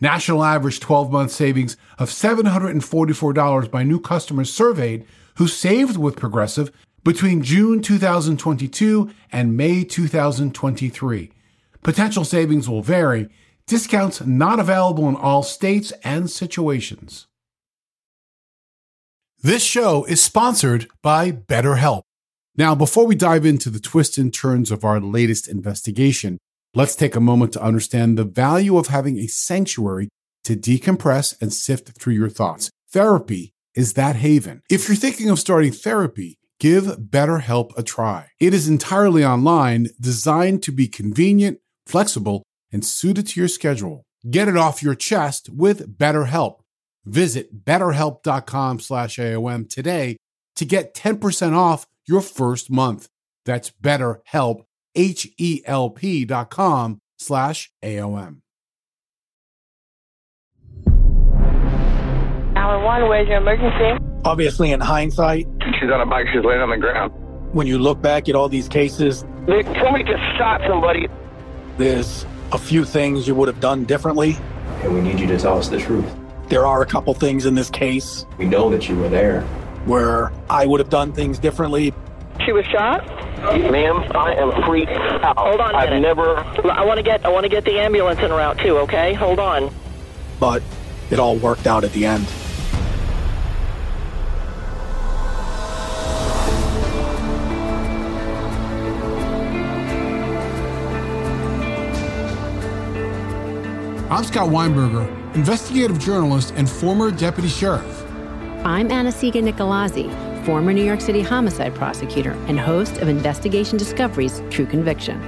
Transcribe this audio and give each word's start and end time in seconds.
National 0.00 0.42
average 0.42 0.80
12 0.80 1.12
month 1.12 1.30
savings 1.30 1.76
of 1.98 2.08
$744 2.10 3.70
by 3.70 3.82
new 3.82 4.00
customers 4.00 4.52
surveyed 4.52 5.04
who 5.36 5.46
saved 5.46 5.96
with 5.96 6.16
Progressive 6.16 6.72
between 7.04 7.42
June 7.42 7.82
2022 7.82 9.10
and 9.32 9.56
May 9.56 9.84
2023. 9.84 11.30
Potential 11.82 12.24
savings 12.24 12.68
will 12.68 12.82
vary. 12.82 13.28
Discounts 13.66 14.20
not 14.22 14.58
available 14.58 15.08
in 15.08 15.16
all 15.16 15.42
states 15.42 15.92
and 16.02 16.30
situations. 16.30 17.26
This 19.42 19.62
show 19.62 20.04
is 20.04 20.22
sponsored 20.22 20.88
by 21.02 21.32
BetterHelp. 21.32 22.02
Now, 22.56 22.74
before 22.74 23.06
we 23.06 23.14
dive 23.14 23.46
into 23.46 23.70
the 23.70 23.80
twists 23.80 24.18
and 24.18 24.34
turns 24.34 24.70
of 24.70 24.84
our 24.84 25.00
latest 25.00 25.48
investigation, 25.48 26.38
let's 26.74 26.94
take 26.94 27.16
a 27.16 27.20
moment 27.20 27.52
to 27.52 27.62
understand 27.62 28.16
the 28.16 28.24
value 28.24 28.76
of 28.76 28.88
having 28.88 29.18
a 29.18 29.26
sanctuary 29.26 30.08
to 30.44 30.56
decompress 30.56 31.40
and 31.40 31.52
sift 31.52 31.98
through 31.98 32.14
your 32.14 32.28
thoughts. 32.28 32.70
Therapy 32.92 33.52
is 33.74 33.94
that 33.94 34.16
haven. 34.16 34.62
If 34.70 34.88
you're 34.88 34.96
thinking 34.96 35.30
of 35.30 35.38
starting 35.38 35.72
therapy, 35.72 36.38
give 36.58 36.84
BetterHelp 36.84 37.76
a 37.76 37.82
try. 37.82 38.28
It 38.40 38.54
is 38.54 38.68
entirely 38.68 39.24
online, 39.24 39.88
designed 40.00 40.62
to 40.64 40.72
be 40.72 40.88
convenient, 40.88 41.58
flexible, 41.86 42.42
and 42.72 42.84
suited 42.84 43.26
to 43.28 43.40
your 43.40 43.48
schedule. 43.48 44.04
Get 44.28 44.48
it 44.48 44.56
off 44.56 44.82
your 44.82 44.94
chest 44.94 45.48
with 45.50 45.98
BetterHelp. 45.98 46.60
Visit 47.04 47.64
betterhelp.com 47.64 48.80
slash 48.80 49.16
AOM 49.16 49.68
today 49.68 50.16
to 50.56 50.64
get 50.64 50.94
10% 50.94 51.54
off 51.54 51.86
your 52.06 52.20
first 52.20 52.70
month. 52.70 53.08
That's 53.46 53.70
betterhelp, 53.70 54.64
H-E-L-P 54.94 56.24
dot 56.24 56.50
com 56.50 56.98
slash 57.18 57.70
AOM. 57.82 58.38
Hour 62.56 62.84
one, 62.84 63.08
where's 63.08 63.28
your 63.28 63.38
emergency? 63.38 64.04
Obviously, 64.24 64.72
in 64.72 64.80
hindsight, 64.80 65.46
She's 65.80 65.90
on 65.90 66.00
a 66.00 66.06
bike. 66.06 66.26
She's 66.32 66.44
laying 66.44 66.60
on 66.60 66.70
the 66.70 66.76
ground. 66.76 67.12
when 67.52 67.66
you 67.66 67.78
look 67.78 68.00
back 68.02 68.28
at 68.28 68.34
all 68.34 68.48
these 68.48 68.68
cases, 68.68 69.24
They 69.46 69.62
told 69.62 69.94
me 69.94 70.02
to 70.04 70.34
shot 70.38 70.60
somebody. 70.68 71.08
there's 71.78 72.26
a 72.52 72.58
few 72.58 72.84
things 72.84 73.26
you 73.26 73.34
would 73.34 73.48
have 73.48 73.60
done 73.60 73.84
differently. 73.84 74.36
and 74.82 74.94
we 74.94 75.00
need 75.00 75.18
you 75.20 75.26
to 75.26 75.38
tell 75.38 75.58
us 75.58 75.68
the 75.68 75.78
truth. 75.78 76.06
There 76.48 76.66
are 76.66 76.82
a 76.82 76.86
couple 76.86 77.14
things 77.14 77.46
in 77.46 77.54
this 77.54 77.70
case 77.70 78.26
We 78.38 78.46
know 78.46 78.68
that 78.70 78.88
you 78.88 78.96
were 78.96 79.08
there. 79.08 79.42
where 79.86 80.32
I 80.50 80.66
would 80.66 80.80
have 80.80 80.90
done 80.90 81.12
things 81.12 81.38
differently. 81.38 81.94
She 82.44 82.52
was 82.52 82.64
shot? 82.66 83.06
Ma'am, 83.70 84.04
I 84.14 84.34
am 84.34 84.50
freaked 84.64 84.90
out. 84.92 85.36
Hold 85.38 85.60
on 85.60 85.74
a 85.74 85.78
I've 85.78 85.88
minute. 85.90 86.00
never. 86.02 86.36
I 86.70 86.84
want 86.84 86.98
to 86.98 87.02
get 87.02 87.24
I 87.24 87.28
want 87.28 87.44
to 87.44 87.48
get 87.48 87.64
the 87.64 87.78
ambulance 87.78 88.20
en 88.20 88.30
route 88.30 88.58
too, 88.58 88.78
okay? 88.78 89.14
Hold 89.14 89.38
on. 89.38 89.72
but 90.38 90.62
it 91.10 91.18
all 91.18 91.36
worked 91.36 91.66
out 91.66 91.84
at 91.84 91.92
the 91.92 92.06
end. 92.06 92.26
I'm 104.10 104.24
Scott 104.24 104.48
Weinberger, 104.48 105.06
investigative 105.36 105.98
journalist 106.00 106.52
and 106.56 106.68
former 106.68 107.12
deputy 107.12 107.48
sheriff. 107.48 108.04
I'm 108.64 108.90
Anna-Sigga 108.90 109.40
Nikolazzi, 109.40 110.10
former 110.44 110.72
New 110.72 110.84
York 110.84 111.00
City 111.00 111.20
homicide 111.20 111.74
prosecutor 111.74 112.32
and 112.46 112.58
host 112.58 112.98
of 112.98 113.08
Investigation 113.08 113.78
Discovery's 113.78 114.42
True 114.50 114.66
Conviction. 114.66 115.20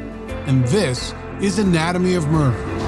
And 0.47 0.65
this 0.69 1.15
is 1.41 1.59
Anatomy 1.59 2.15
of 2.15 2.27
Murder. 2.29 2.83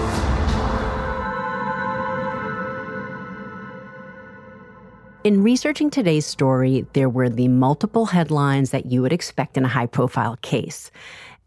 In 5.25 5.43
researching 5.43 5.89
today's 5.89 6.27
story, 6.27 6.87
there 6.93 7.09
were 7.09 7.31
the 7.31 7.49
multiple 7.49 8.05
headlines 8.05 8.73
that 8.73 8.85
you 8.85 9.01
would 9.01 9.13
expect 9.13 9.57
in 9.57 9.65
a 9.65 9.69
high 9.69 9.87
profile 9.87 10.37
case. 10.43 10.91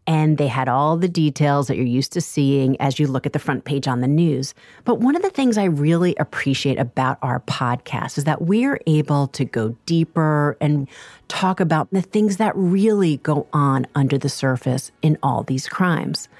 And 0.08 0.38
they 0.38 0.46
had 0.46 0.70
all 0.70 0.96
the 0.96 1.06
details 1.06 1.66
that 1.66 1.76
you're 1.76 1.84
used 1.84 2.12
to 2.12 2.22
seeing 2.22 2.80
as 2.80 2.98
you 2.98 3.06
look 3.06 3.26
at 3.26 3.34
the 3.34 3.38
front 3.38 3.66
page 3.66 3.86
on 3.86 4.00
the 4.00 4.08
news. 4.08 4.54
But 4.86 5.00
one 5.00 5.14
of 5.14 5.20
the 5.20 5.28
things 5.28 5.58
I 5.58 5.64
really 5.64 6.16
appreciate 6.18 6.78
about 6.78 7.18
our 7.20 7.40
podcast 7.40 8.16
is 8.16 8.24
that 8.24 8.40
we 8.40 8.64
are 8.64 8.80
able 8.86 9.26
to 9.28 9.44
go 9.44 9.76
deeper 9.84 10.56
and 10.62 10.88
talk 11.28 11.60
about 11.60 11.90
the 11.92 12.00
things 12.00 12.38
that 12.38 12.56
really 12.56 13.18
go 13.18 13.46
on 13.52 13.86
under 13.94 14.16
the 14.16 14.30
surface 14.30 14.90
in 15.02 15.18
all 15.22 15.42
these 15.42 15.68
crimes. 15.68 16.30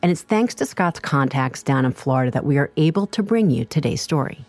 And 0.00 0.12
it's 0.12 0.22
thanks 0.22 0.54
to 0.54 0.64
Scott's 0.64 1.00
contacts 1.00 1.64
down 1.64 1.84
in 1.84 1.90
Florida 1.90 2.30
that 2.30 2.44
we 2.44 2.56
are 2.56 2.70
able 2.76 3.08
to 3.08 3.22
bring 3.24 3.50
you 3.50 3.64
today's 3.64 4.00
story. 4.00 4.44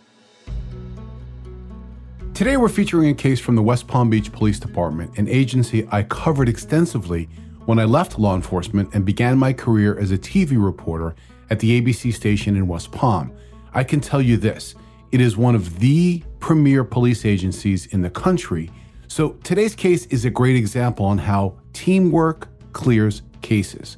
Today, 2.36 2.56
we're 2.56 2.70
featuring 2.70 3.10
a 3.10 3.16
case 3.16 3.40
from 3.40 3.56
the 3.56 3.64
West 3.64 3.88
Palm 3.88 4.12
Beach 4.12 4.32
Police 4.32 4.60
Department, 4.60 5.18
an 5.18 5.28
agency 5.28 5.88
I 5.92 6.04
covered 6.04 6.48
extensively 6.48 7.28
when 7.70 7.78
I 7.78 7.84
left 7.84 8.18
law 8.18 8.34
enforcement 8.36 8.96
and 8.96 9.06
began 9.06 9.38
my 9.38 9.54
career 9.54 9.96
as 10.00 10.10
a 10.10 10.18
TV 10.18 10.54
reporter 10.54 11.14
at 11.52 11.60
the 11.60 11.80
ABC 11.80 12.12
station 12.12 12.56
in 12.56 12.68
West 12.68 12.92
Palm. 12.92 13.32
I 13.76 13.84
can 13.84 14.00
tell 14.00 14.24
you 14.24 14.38
this 14.38 14.74
it 15.12 15.22
is 15.22 15.38
one 15.38 15.54
of 15.54 15.78
the 15.78 16.24
premier 16.40 16.84
police 16.84 17.26
agencies 17.26 17.86
in 17.94 18.02
the 18.02 18.10
country. 18.10 18.72
So, 19.08 19.34
today's 19.44 19.76
case 19.76 20.08
is 20.08 20.26
a 20.26 20.32
great 20.32 20.56
example 20.56 21.06
on 21.06 21.20
how 21.20 21.60
teamwork 21.74 22.48
clears 22.74 23.22
cases. 23.44 23.98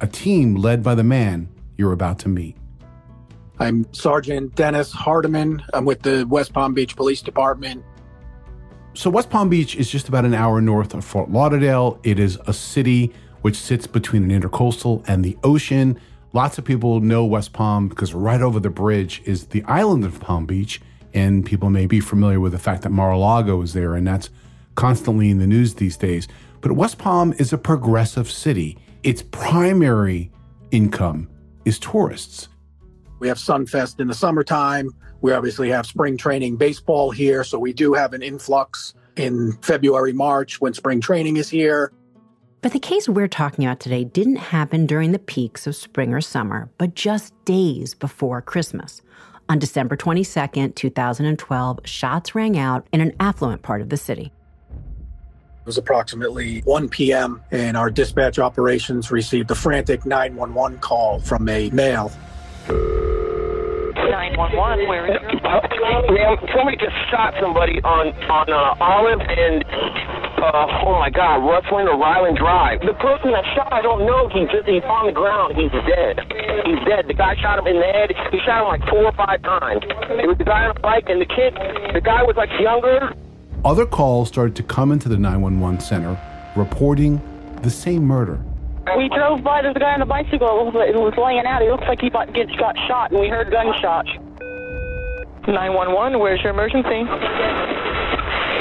A 0.00 0.08
team 0.08 0.56
led 0.56 0.82
by 0.82 0.96
the 0.96 1.04
man 1.04 1.48
you're 1.76 1.92
about 1.92 2.18
to 2.20 2.28
meet. 2.28 2.56
I'm 3.60 3.86
Sergeant 3.92 4.56
Dennis 4.56 4.90
Hardiman. 4.90 5.62
I'm 5.72 5.84
with 5.84 6.02
the 6.02 6.24
West 6.24 6.52
Palm 6.52 6.74
Beach 6.74 6.96
Police 6.96 7.22
Department. 7.22 7.84
So, 8.94 9.08
West 9.08 9.30
Palm 9.30 9.48
Beach 9.48 9.74
is 9.74 9.90
just 9.90 10.08
about 10.08 10.26
an 10.26 10.34
hour 10.34 10.60
north 10.60 10.92
of 10.92 11.02
Fort 11.02 11.30
Lauderdale. 11.30 11.98
It 12.02 12.18
is 12.18 12.38
a 12.46 12.52
city 12.52 13.10
which 13.40 13.56
sits 13.56 13.86
between 13.86 14.30
an 14.30 14.40
intercoastal 14.40 15.02
and 15.08 15.24
the 15.24 15.36
ocean. 15.42 15.98
Lots 16.34 16.58
of 16.58 16.66
people 16.66 17.00
know 17.00 17.24
West 17.24 17.54
Palm 17.54 17.88
because 17.88 18.12
right 18.12 18.42
over 18.42 18.60
the 18.60 18.68
bridge 18.68 19.22
is 19.24 19.46
the 19.46 19.62
island 19.64 20.04
of 20.04 20.20
Palm 20.20 20.44
Beach. 20.44 20.80
And 21.14 21.44
people 21.44 21.70
may 21.70 21.86
be 21.86 22.00
familiar 22.00 22.38
with 22.38 22.52
the 22.52 22.58
fact 22.58 22.82
that 22.82 22.90
Mar 22.90 23.12
a 23.12 23.18
Lago 23.18 23.62
is 23.62 23.72
there, 23.72 23.94
and 23.94 24.06
that's 24.06 24.28
constantly 24.74 25.30
in 25.30 25.38
the 25.38 25.46
news 25.46 25.74
these 25.74 25.96
days. 25.96 26.28
But 26.60 26.72
West 26.72 26.98
Palm 26.98 27.34
is 27.38 27.52
a 27.52 27.58
progressive 27.58 28.30
city. 28.30 28.78
Its 29.02 29.22
primary 29.22 30.30
income 30.70 31.28
is 31.64 31.78
tourists. 31.78 32.48
We 33.20 33.28
have 33.28 33.38
Sunfest 33.38 34.00
in 34.00 34.08
the 34.08 34.14
summertime. 34.14 34.90
We 35.22 35.32
obviously 35.32 35.70
have 35.70 35.86
spring 35.86 36.16
training 36.16 36.56
baseball 36.56 37.12
here. 37.12 37.44
So 37.44 37.58
we 37.58 37.72
do 37.72 37.94
have 37.94 38.12
an 38.12 38.22
influx 38.22 38.92
in 39.16 39.52
February, 39.62 40.12
March 40.12 40.60
when 40.60 40.74
spring 40.74 41.00
training 41.00 41.36
is 41.36 41.48
here. 41.48 41.92
But 42.60 42.72
the 42.72 42.80
case 42.80 43.08
we're 43.08 43.28
talking 43.28 43.64
about 43.64 43.80
today 43.80 44.04
didn't 44.04 44.36
happen 44.36 44.86
during 44.86 45.12
the 45.12 45.18
peaks 45.18 45.66
of 45.66 45.74
spring 45.74 46.12
or 46.12 46.20
summer, 46.20 46.70
but 46.76 46.94
just 46.94 47.32
days 47.44 47.94
before 47.94 48.42
Christmas. 48.42 49.00
On 49.48 49.58
December 49.58 49.96
22nd, 49.96 50.74
2012, 50.74 51.80
shots 51.84 52.34
rang 52.34 52.58
out 52.58 52.86
in 52.92 53.00
an 53.00 53.12
affluent 53.18 53.62
part 53.62 53.80
of 53.80 53.88
the 53.88 53.96
city. 53.96 54.32
It 54.70 55.66
was 55.66 55.78
approximately 55.78 56.60
1 56.60 56.88
p.m., 56.88 57.40
and 57.50 57.76
our 57.76 57.90
dispatch 57.90 58.38
operations 58.38 59.10
received 59.10 59.50
a 59.50 59.54
frantic 59.54 60.06
911 60.06 60.78
call 60.78 61.20
from 61.20 61.48
a 61.48 61.70
male. 61.70 62.12
911, 64.36 64.88
where 64.88 65.04
is 65.06 65.20
your 65.20 66.12
Ma'am, 66.12 66.36
somebody 66.56 66.76
just 66.76 66.96
shot 67.10 67.34
somebody 67.40 67.80
on 67.84 68.12
on 68.26 68.48
uh, 68.48 68.76
Olive 68.80 69.20
and 69.20 69.64
uh, 70.42 70.84
oh 70.88 70.98
my 70.98 71.10
God, 71.10 71.44
Rustling 71.44 71.86
or 71.86 71.96
Ryland 71.98 72.36
Drive. 72.36 72.80
The 72.80 72.96
person 72.98 73.30
that 73.30 73.44
shot, 73.54 73.72
I 73.72 73.82
don't 73.82 74.06
know. 74.06 74.28
He's 74.32 74.48
just 74.50 74.66
he's 74.66 74.82
on 74.84 75.06
the 75.06 75.14
ground. 75.14 75.54
He's 75.54 75.70
dead. 75.86 76.18
He's 76.66 76.82
dead. 76.88 77.06
The 77.06 77.14
guy 77.14 77.36
shot 77.38 77.58
him 77.60 77.66
in 77.66 77.78
the 77.78 77.86
head. 77.86 78.10
He 78.32 78.38
shot 78.42 78.64
him 78.64 78.68
like 78.68 78.84
four 78.88 79.04
or 79.06 79.14
five 79.14 79.42
times. 79.42 79.84
It 80.18 80.26
was 80.26 80.38
the 80.38 80.48
guy 80.48 80.66
on 80.66 80.76
a 80.76 80.80
bike, 80.80 81.06
and 81.06 81.20
the 81.20 81.30
kid, 81.30 81.54
the 81.94 82.00
guy 82.02 82.22
was 82.22 82.34
like 82.36 82.50
younger. 82.58 83.14
Other 83.64 83.86
calls 83.86 84.28
started 84.28 84.56
to 84.56 84.62
come 84.64 84.90
into 84.90 85.08
the 85.08 85.16
911 85.16 85.80
center 85.80 86.18
reporting 86.56 87.22
the 87.62 87.70
same 87.70 88.04
murder. 88.04 88.42
We 88.96 89.08
drove 89.08 89.44
by, 89.44 89.62
there's 89.62 89.76
a 89.76 89.78
guy 89.78 89.94
on 89.94 90.02
a 90.02 90.06
bicycle 90.06 90.70
who 90.72 91.00
was 91.00 91.14
laying 91.14 91.46
out. 91.46 91.62
He 91.62 91.70
looks 91.70 91.86
like 91.86 92.00
he 92.00 92.10
got 92.10 92.26
shot, 92.88 93.12
and 93.12 93.20
we 93.20 93.28
heard 93.28 93.52
gunshots. 93.52 94.10
911, 95.46 96.18
where's 96.18 96.40
your 96.42 96.52
emergency? 96.52 97.02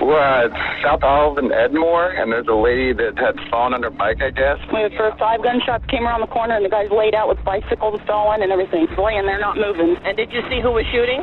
We're 0.02 0.18
at 0.18 0.50
South 0.82 1.04
Olive 1.04 1.38
and 1.38 1.52
Edmore, 1.52 2.20
and 2.20 2.32
there's 2.32 2.48
a 2.48 2.58
lady 2.58 2.92
that 2.94 3.14
had 3.22 3.38
fallen 3.52 3.74
on 3.76 3.84
her 3.84 3.92
bike, 3.92 4.18
I 4.22 4.32
guess. 4.32 4.58
We 4.74 4.82
had 4.82 4.92
first 4.98 5.20
five 5.20 5.44
gunshots 5.44 5.86
came 5.86 6.08
around 6.08 6.22
the 6.22 6.34
corner, 6.34 6.56
and 6.58 6.66
the 6.66 6.70
guy's 6.70 6.90
laid 6.90 7.14
out 7.14 7.30
with 7.30 7.38
bicycles 7.46 8.02
stolen 8.06 8.42
and 8.42 8.52
everything. 8.52 8.88
He's 8.88 8.98
laying 8.98 9.28
there, 9.28 9.40
not 9.40 9.58
moving. 9.58 9.96
And 10.04 10.18
did 10.18 10.34
you 10.34 10.42
see 10.50 10.60
who 10.60 10.72
was 10.72 10.86
shooting? 10.92 11.22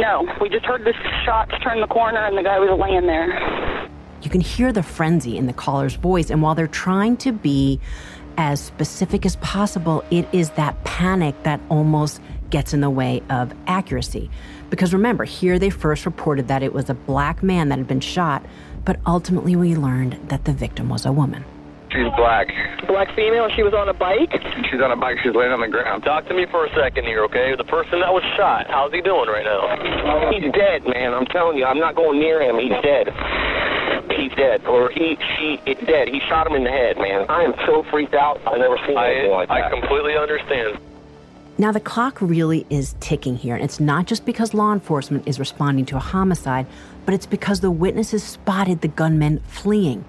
No, 0.00 0.28
we 0.40 0.50
just 0.50 0.66
heard 0.66 0.84
the 0.84 0.92
shots 1.24 1.52
turn 1.62 1.80
the 1.80 1.86
corner, 1.86 2.20
and 2.26 2.36
the 2.36 2.42
guy 2.42 2.58
was 2.58 2.76
laying 2.78 3.06
there. 3.06 3.88
You 4.20 4.28
can 4.28 4.42
hear 4.42 4.70
the 4.70 4.82
frenzy 4.82 5.38
in 5.38 5.46
the 5.46 5.54
caller's 5.54 5.94
voice, 5.94 6.28
and 6.28 6.42
while 6.42 6.54
they're 6.54 6.68
trying 6.68 7.16
to 7.18 7.32
be 7.32 7.80
as 8.36 8.60
specific 8.60 9.24
as 9.24 9.36
possible, 9.36 10.04
it 10.10 10.28
is 10.32 10.50
that 10.50 10.82
panic 10.84 11.42
that 11.44 11.60
almost 11.70 12.20
gets 12.50 12.74
in 12.74 12.80
the 12.80 12.90
way 12.90 13.22
of 13.30 13.52
accuracy. 13.66 14.30
Because 14.68 14.92
remember, 14.92 15.24
here 15.24 15.58
they 15.58 15.70
first 15.70 16.06
reported 16.06 16.48
that 16.48 16.62
it 16.62 16.72
was 16.72 16.90
a 16.90 16.94
black 16.94 17.42
man 17.42 17.68
that 17.70 17.78
had 17.78 17.88
been 17.88 18.00
shot, 18.00 18.44
but 18.84 19.00
ultimately 19.06 19.56
we 19.56 19.74
learned 19.74 20.28
that 20.28 20.44
the 20.44 20.52
victim 20.52 20.88
was 20.88 21.04
a 21.04 21.12
woman. 21.12 21.44
She's 21.90 22.06
black. 22.14 22.46
Black 22.86 23.14
female, 23.16 23.48
she 23.50 23.64
was 23.64 23.74
on 23.74 23.88
a 23.88 23.94
bike? 23.94 24.30
She's 24.70 24.80
on 24.80 24.92
a 24.92 24.96
bike. 24.96 25.18
She's 25.24 25.34
laying 25.34 25.50
on 25.50 25.60
the 25.60 25.66
ground. 25.68 26.04
Talk 26.04 26.26
to 26.28 26.34
me 26.34 26.46
for 26.46 26.64
a 26.66 26.74
second 26.74 27.04
here, 27.04 27.24
okay? 27.24 27.54
The 27.56 27.64
person 27.64 27.98
that 27.98 28.12
was 28.12 28.22
shot, 28.36 28.70
how's 28.70 28.92
he 28.92 29.00
doing 29.00 29.28
right 29.28 29.44
now? 29.44 30.30
He's 30.30 30.52
dead, 30.52 30.86
man. 30.86 31.12
I'm 31.14 31.26
telling 31.26 31.58
you, 31.58 31.64
I'm 31.64 31.80
not 31.80 31.96
going 31.96 32.20
near 32.20 32.40
him. 32.40 32.58
He's 32.58 32.78
dead. 32.82 33.10
He's 34.14 34.32
dead, 34.34 34.64
or 34.66 34.90
he, 34.90 35.18
she, 35.36 35.60
it's 35.66 35.82
dead. 35.86 36.08
He 36.08 36.20
shot 36.28 36.46
him 36.46 36.54
in 36.54 36.64
the 36.64 36.70
head, 36.70 36.96
man. 36.98 37.26
I 37.28 37.42
am 37.42 37.54
so 37.66 37.82
freaked 37.90 38.14
out. 38.14 38.40
I've 38.46 38.58
never 38.58 38.76
seen 38.86 38.96
anything 38.96 39.32
I, 39.32 39.34
like 39.34 39.48
that. 39.48 39.64
I 39.66 39.70
completely 39.70 40.16
understand. 40.16 40.78
Now, 41.60 41.72
the 41.72 41.78
clock 41.78 42.16
really 42.22 42.64
is 42.70 42.96
ticking 43.00 43.36
here, 43.36 43.54
and 43.54 43.62
it's 43.62 43.78
not 43.78 44.06
just 44.06 44.24
because 44.24 44.54
law 44.54 44.72
enforcement 44.72 45.28
is 45.28 45.38
responding 45.38 45.84
to 45.92 45.96
a 45.96 46.00
homicide, 46.00 46.64
but 47.04 47.12
it's 47.12 47.26
because 47.26 47.60
the 47.60 47.70
witnesses 47.70 48.24
spotted 48.24 48.80
the 48.80 48.88
gunmen 48.88 49.44
fleeing. 49.44 50.02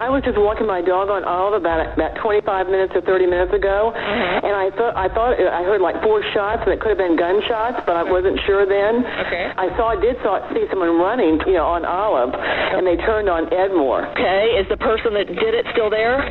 I 0.00 0.10
was 0.10 0.26
just 0.26 0.34
walking 0.34 0.66
my 0.66 0.82
dog 0.82 1.06
on 1.06 1.22
Olive 1.22 1.62
about 1.62 1.94
about 1.94 2.18
25 2.18 2.66
minutes 2.66 2.98
or 2.98 3.02
30 3.02 3.30
minutes 3.30 3.54
ago, 3.54 3.94
and 3.94 4.50
I 4.50 4.74
thought 4.74 4.98
I 4.98 5.06
thought 5.06 5.38
I 5.38 5.62
heard 5.62 5.80
like 5.80 6.02
four 6.02 6.18
shots, 6.34 6.66
and 6.66 6.74
it 6.74 6.82
could 6.82 6.90
have 6.90 6.98
been 6.98 7.14
gunshots, 7.14 7.78
but 7.86 7.94
I 7.94 8.02
wasn't 8.02 8.42
sure 8.42 8.66
then. 8.66 9.06
Okay. 9.06 9.54
I 9.54 9.70
saw 9.78 9.94
I 9.94 10.00
did 10.02 10.18
saw 10.26 10.42
see 10.50 10.66
someone 10.66 10.98
running, 10.98 11.38
you 11.46 11.62
know, 11.62 11.78
on 11.78 11.86
Olive, 11.86 12.34
and 12.34 12.82
they 12.82 12.98
turned 13.06 13.30
on 13.30 13.46
Edmore. 13.54 14.10
Okay, 14.18 14.58
is 14.58 14.66
the 14.66 14.78
person 14.82 15.14
that 15.14 15.30
did 15.30 15.54
it 15.54 15.62
still 15.70 15.90
there? 15.90 16.26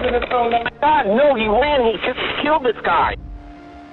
God, 0.83 1.07
no, 1.07 1.39
he 1.39 1.47
ran. 1.47 1.87
He 1.87 1.95
just 2.03 2.19
killed 2.43 2.67
this 2.67 2.75
guy. 2.83 3.15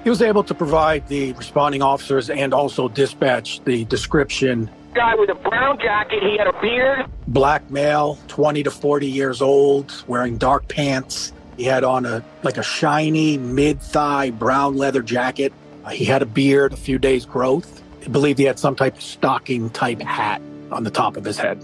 He 0.04 0.10
was 0.10 0.20
able 0.20 0.44
to 0.44 0.54
provide 0.54 1.08
the 1.08 1.32
responding 1.32 1.80
officers 1.80 2.28
and 2.28 2.52
also 2.52 2.88
dispatch 2.88 3.64
the 3.64 3.86
description 3.86 4.70
Guy 4.94 5.16
with 5.16 5.28
a 5.28 5.34
brown 5.34 5.80
jacket. 5.80 6.22
He 6.22 6.36
had 6.36 6.46
a 6.46 6.52
beard. 6.60 7.06
black 7.26 7.68
male, 7.68 8.16
20 8.28 8.62
to 8.62 8.70
40 8.70 9.08
years 9.08 9.42
old, 9.42 10.04
wearing 10.06 10.36
dark 10.36 10.68
pants. 10.68 11.32
He 11.56 11.64
had 11.64 11.82
on 11.82 12.06
a 12.06 12.22
like 12.44 12.58
a 12.58 12.62
shiny 12.62 13.36
mid-thigh 13.38 14.30
brown 14.30 14.76
leather 14.76 15.02
jacket. 15.02 15.52
Uh, 15.84 15.88
he 15.88 16.04
had 16.04 16.22
a 16.22 16.26
beard, 16.26 16.72
a 16.72 16.76
few 16.76 16.98
days 16.98 17.24
growth. 17.26 17.82
I 18.04 18.08
believe 18.08 18.38
he 18.38 18.44
had 18.44 18.58
some 18.58 18.76
type 18.76 18.94
of 18.94 19.02
stocking 19.02 19.70
type 19.70 20.00
hat 20.00 20.40
on 20.70 20.84
the 20.84 20.90
top 20.90 21.16
of 21.16 21.24
his 21.24 21.38
head. 21.38 21.60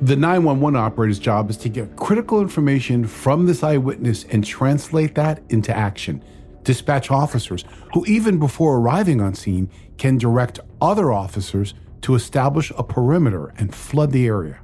The 0.00 0.16
911 0.16 0.76
operator's 0.76 1.18
job 1.18 1.50
is 1.50 1.56
to 1.58 1.68
get 1.68 1.96
critical 1.96 2.40
information 2.40 3.06
from 3.06 3.44
this 3.46 3.62
eyewitness 3.62 4.24
and 4.30 4.42
translate 4.42 5.16
that 5.16 5.42
into 5.50 5.76
action. 5.76 6.22
Dispatch 6.68 7.10
officers, 7.10 7.64
who 7.94 8.04
even 8.04 8.38
before 8.38 8.76
arriving 8.76 9.22
on 9.22 9.32
scene 9.32 9.70
can 9.96 10.18
direct 10.18 10.60
other 10.82 11.10
officers 11.10 11.72
to 12.02 12.14
establish 12.14 12.70
a 12.76 12.82
perimeter 12.82 13.54
and 13.56 13.74
flood 13.74 14.12
the 14.12 14.26
area. 14.26 14.60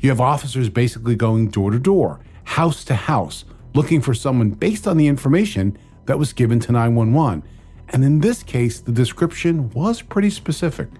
You 0.00 0.10
have 0.10 0.20
officers 0.20 0.68
basically 0.68 1.14
going 1.14 1.48
door 1.48 1.70
to 1.70 1.78
door, 1.78 2.20
house 2.44 2.84
to 2.84 2.94
house, 2.94 3.46
looking 3.72 4.02
for 4.02 4.12
someone 4.12 4.50
based 4.50 4.86
on 4.86 4.98
the 4.98 5.06
information 5.06 5.78
that 6.04 6.18
was 6.18 6.34
given 6.34 6.60
to 6.60 6.72
911. 6.72 7.42
And 7.88 8.04
in 8.04 8.20
this 8.20 8.42
case, 8.42 8.80
the 8.80 8.92
description 8.92 9.70
was 9.70 10.02
pretty 10.02 10.28
specific. 10.28 10.90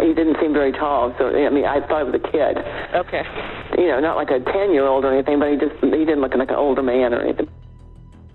He 0.00 0.12
didn't 0.12 0.38
seem 0.40 0.52
very 0.52 0.72
tall, 0.72 1.14
so 1.18 1.28
I 1.28 1.50
mean, 1.50 1.66
I 1.66 1.86
thought 1.86 2.00
it 2.00 2.10
was 2.10 2.16
a 2.16 2.32
kid. 2.32 2.58
Okay. 2.96 3.22
You 3.78 3.86
know, 3.86 4.00
not 4.00 4.16
like 4.16 4.30
a 4.30 4.40
10-year-old 4.40 5.04
or 5.04 5.14
anything, 5.14 5.38
but 5.38 5.52
he 5.52 5.56
just 5.56 5.76
he 5.80 6.04
didn't 6.04 6.20
look 6.20 6.34
like 6.34 6.50
an 6.50 6.56
older 6.56 6.82
man 6.82 7.14
or 7.14 7.20
anything. 7.20 7.48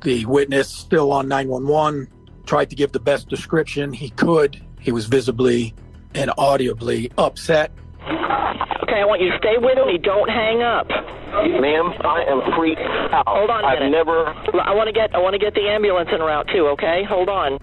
The 0.01 0.25
witness, 0.25 0.69
still 0.69 1.11
on 1.11 1.27
911, 1.27 2.07
tried 2.45 2.69
to 2.69 2.75
give 2.75 2.91
the 2.91 2.99
best 2.99 3.27
description 3.29 3.91
he 3.93 4.09
could. 4.11 4.61
He 4.79 4.91
was 4.91 5.05
visibly 5.07 5.73
and 6.15 6.31
audibly 6.37 7.11
upset. 7.17 7.71
Okay, 8.01 9.01
I 9.01 9.05
want 9.05 9.21
you 9.21 9.29
to 9.31 9.37
stay 9.37 9.57
with 9.57 9.77
me. 9.85 9.97
Don't 9.97 10.29
hang 10.29 10.61
up. 10.61 10.87
Ma'am, 10.87 11.93
I 12.01 12.23
am 12.27 12.41
freaked 12.57 12.81
out. 12.81 13.27
Hold 13.27 13.49
on 13.49 13.63
a 13.63 13.67
I've 13.67 13.79
minute. 13.79 13.91
never. 13.91 14.27
I 14.61 14.73
want 14.73 14.87
to 14.87 14.93
get 14.93 15.13
I 15.13 15.19
want 15.19 15.33
to 15.33 15.39
get 15.39 15.53
the 15.53 15.67
ambulance 15.69 16.09
en 16.11 16.21
route 16.21 16.47
too. 16.51 16.67
Okay, 16.69 17.03
hold 17.03 17.29
on. 17.29 17.59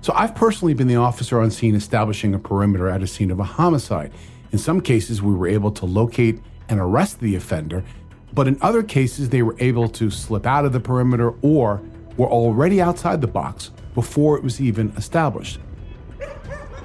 So 0.00 0.12
I've 0.14 0.34
personally 0.34 0.72
been 0.72 0.86
the 0.88 0.96
officer 0.96 1.40
on 1.40 1.50
scene 1.50 1.74
establishing 1.74 2.34
a 2.34 2.38
perimeter 2.38 2.88
at 2.88 3.02
a 3.02 3.06
scene 3.06 3.30
of 3.30 3.38
a 3.40 3.44
homicide. 3.44 4.12
In 4.52 4.58
some 4.58 4.80
cases, 4.80 5.20
we 5.20 5.34
were 5.34 5.48
able 5.48 5.72
to 5.72 5.84
locate 5.84 6.40
and 6.68 6.80
arrest 6.80 7.20
the 7.20 7.34
offender, 7.34 7.84
but 8.36 8.46
in 8.46 8.58
other 8.60 8.82
cases, 8.82 9.30
they 9.30 9.40
were 9.40 9.56
able 9.60 9.88
to 9.88 10.10
slip 10.10 10.46
out 10.46 10.66
of 10.66 10.72
the 10.74 10.78
perimeter 10.78 11.32
or 11.40 11.80
were 12.18 12.28
already 12.28 12.82
outside 12.82 13.22
the 13.22 13.26
box 13.26 13.70
before 13.94 14.36
it 14.36 14.44
was 14.44 14.60
even 14.60 14.90
established. 14.98 15.58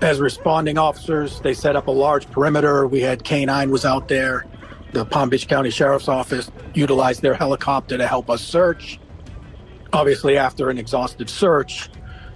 As 0.01 0.22
responding 0.22 0.77
officers, 0.77 1.41
they 1.41 1.53
set 1.53 1.75
up 1.75 1.88
a 1.88 1.91
large 1.91 2.31
perimeter. 2.31 2.88
We 2.88 3.01
had 3.01 3.25
K9 3.25 3.70
was 3.70 3.84
out 3.84 4.08
there. 4.08 4.46
The 4.93 5.03
Palm 5.03 5.29
Beach 5.29 5.50
County 5.50 5.70
Sheriff's 5.70 6.08
Office 6.08 6.50
utilized 6.74 7.22
their 7.22 7.34
helicopter 7.34 7.98
to 7.98 8.08
help 8.08 8.29
us 8.29 8.41
search. 8.41 8.98
Obviously, 9.91 10.38
after 10.38 10.70
an 10.70 10.77
exhaustive 10.77 11.29
search, 11.29 11.89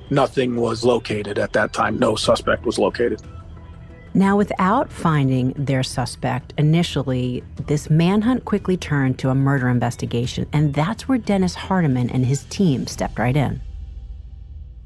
nothing 0.09 0.57
was 0.57 0.83
located 0.83 1.39
at 1.39 1.53
that 1.53 1.71
time. 1.71 1.97
No 1.97 2.17
suspect 2.17 2.65
was 2.65 2.77
located. 2.77 3.21
Now, 4.15 4.37
without 4.37 4.93
finding 4.93 5.51
their 5.57 5.83
suspect 5.83 6.53
initially, 6.57 7.43
this 7.67 7.89
manhunt 7.89 8.45
quickly 8.45 8.77
turned 8.77 9.19
to 9.19 9.29
a 9.29 9.35
murder 9.35 9.67
investigation, 9.67 10.47
and 10.53 10.73
that's 10.73 11.05
where 11.05 11.17
Dennis 11.17 11.53
Hardiman 11.53 12.09
and 12.09 12.25
his 12.25 12.45
team 12.45 12.87
stepped 12.87 13.19
right 13.19 13.35
in. 13.35 13.59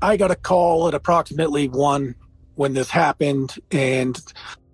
I 0.01 0.17
got 0.17 0.31
a 0.31 0.35
call 0.35 0.87
at 0.87 0.95
approximately 0.95 1.67
one 1.67 2.15
when 2.55 2.73
this 2.73 2.89
happened, 2.89 3.53
and 3.69 4.19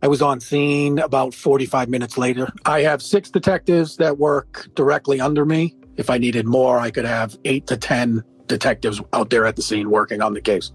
I 0.01 0.07
was 0.07 0.21
on 0.21 0.39
scene 0.39 0.99
about 0.99 1.33
45 1.33 1.89
minutes 1.89 2.17
later. 2.17 2.49
I 2.63 2.83
have 2.83 3.01
six 3.01 3.29
detectives 3.29 3.97
that 3.97 4.19
work 4.19 4.69
directly 4.73 5.19
under 5.19 5.43
me. 5.43 5.75
If 5.97 6.09
I 6.09 6.17
needed 6.17 6.47
more, 6.47 6.79
I 6.79 6.91
could 6.91 7.05
have 7.05 7.37
eight 7.43 7.67
to 7.67 7.75
10 7.75 8.23
detectives 8.47 9.01
out 9.11 9.31
there 9.31 9.45
at 9.45 9.57
the 9.57 9.61
scene 9.61 9.89
working 9.89 10.21
on 10.21 10.33
the 10.33 10.41
case. 10.41 10.71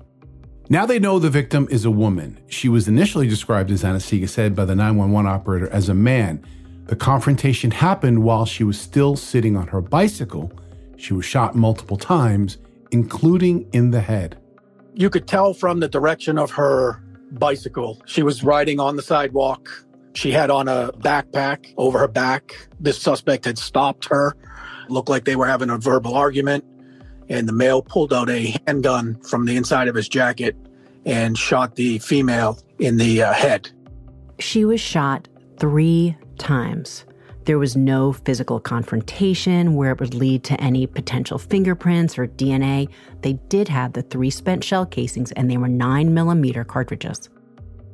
Now 0.72 0.86
they 0.86 1.00
know 1.00 1.18
the 1.18 1.30
victim 1.30 1.66
is 1.68 1.84
a 1.84 1.90
woman. 1.90 2.38
She 2.46 2.68
was 2.68 2.86
initially 2.86 3.26
described, 3.26 3.72
as 3.72 3.82
Anna-Sigga 3.82 4.28
said, 4.28 4.54
by 4.54 4.64
the 4.64 4.76
911 4.76 5.28
operator 5.28 5.68
as 5.70 5.88
a 5.88 5.94
man. 5.94 6.44
The 6.86 6.94
confrontation 6.94 7.72
happened 7.72 8.22
while 8.22 8.46
she 8.46 8.62
was 8.62 8.80
still 8.80 9.16
sitting 9.16 9.56
on 9.56 9.66
her 9.66 9.80
bicycle. 9.80 10.52
She 10.96 11.12
was 11.12 11.24
shot 11.24 11.56
multiple 11.56 11.96
times, 11.96 12.58
including 12.92 13.68
in 13.72 13.90
the 13.90 14.00
head. 14.00 14.38
You 14.94 15.10
could 15.10 15.26
tell 15.26 15.54
from 15.54 15.80
the 15.80 15.88
direction 15.88 16.38
of 16.38 16.52
her 16.52 17.02
bicycle. 17.32 18.00
She 18.06 18.22
was 18.22 18.44
riding 18.44 18.78
on 18.78 18.94
the 18.94 19.02
sidewalk. 19.02 19.68
She 20.14 20.30
had 20.30 20.50
on 20.50 20.68
a 20.68 20.92
backpack 20.98 21.74
over 21.78 21.98
her 21.98 22.08
back. 22.08 22.68
This 22.78 22.96
suspect 23.02 23.44
had 23.44 23.58
stopped 23.58 24.04
her 24.04 24.36
Looked 24.90 25.08
like 25.08 25.24
they 25.24 25.36
were 25.36 25.46
having 25.46 25.70
a 25.70 25.78
verbal 25.78 26.14
argument, 26.14 26.64
and 27.30 27.49
the 27.49 27.52
male 27.52 27.80
pulled 27.80 28.12
out 28.12 28.28
a 28.28 28.54
handgun 28.66 29.18
from 29.22 29.46
the 29.46 29.56
inside 29.56 29.88
of 29.88 29.94
his 29.94 30.08
jacket 30.08 30.54
and 31.06 31.38
shot 31.38 31.76
the 31.76 31.99
female 32.00 32.58
in 32.78 32.99
the 32.99 33.22
uh, 33.22 33.32
head. 33.32 33.70
She 34.38 34.64
was 34.64 34.80
shot 34.80 35.28
three 35.58 36.16
times. 36.38 37.04
There 37.44 37.58
was 37.58 37.76
no 37.76 38.12
physical 38.12 38.60
confrontation 38.60 39.75
where 39.75 39.92
it 39.92 40.00
would 40.00 40.14
lead 40.14 40.44
to 40.44 40.60
any 40.60 40.87
potential 40.87 41.38
fingerprints 41.38 42.18
or 42.18 42.26
DNA. 42.26 42.88
They 43.22 43.34
did 43.49 43.68
have 43.68 43.94
the 43.94 44.02
three 44.02 44.30
spent 44.30 44.62
shell 44.62 44.84
casings, 44.84 45.32
and 45.32 45.50
they 45.50 45.56
were 45.56 45.68
nine 45.68 46.12
millimeter 46.12 46.64
cartridges. 46.64 47.30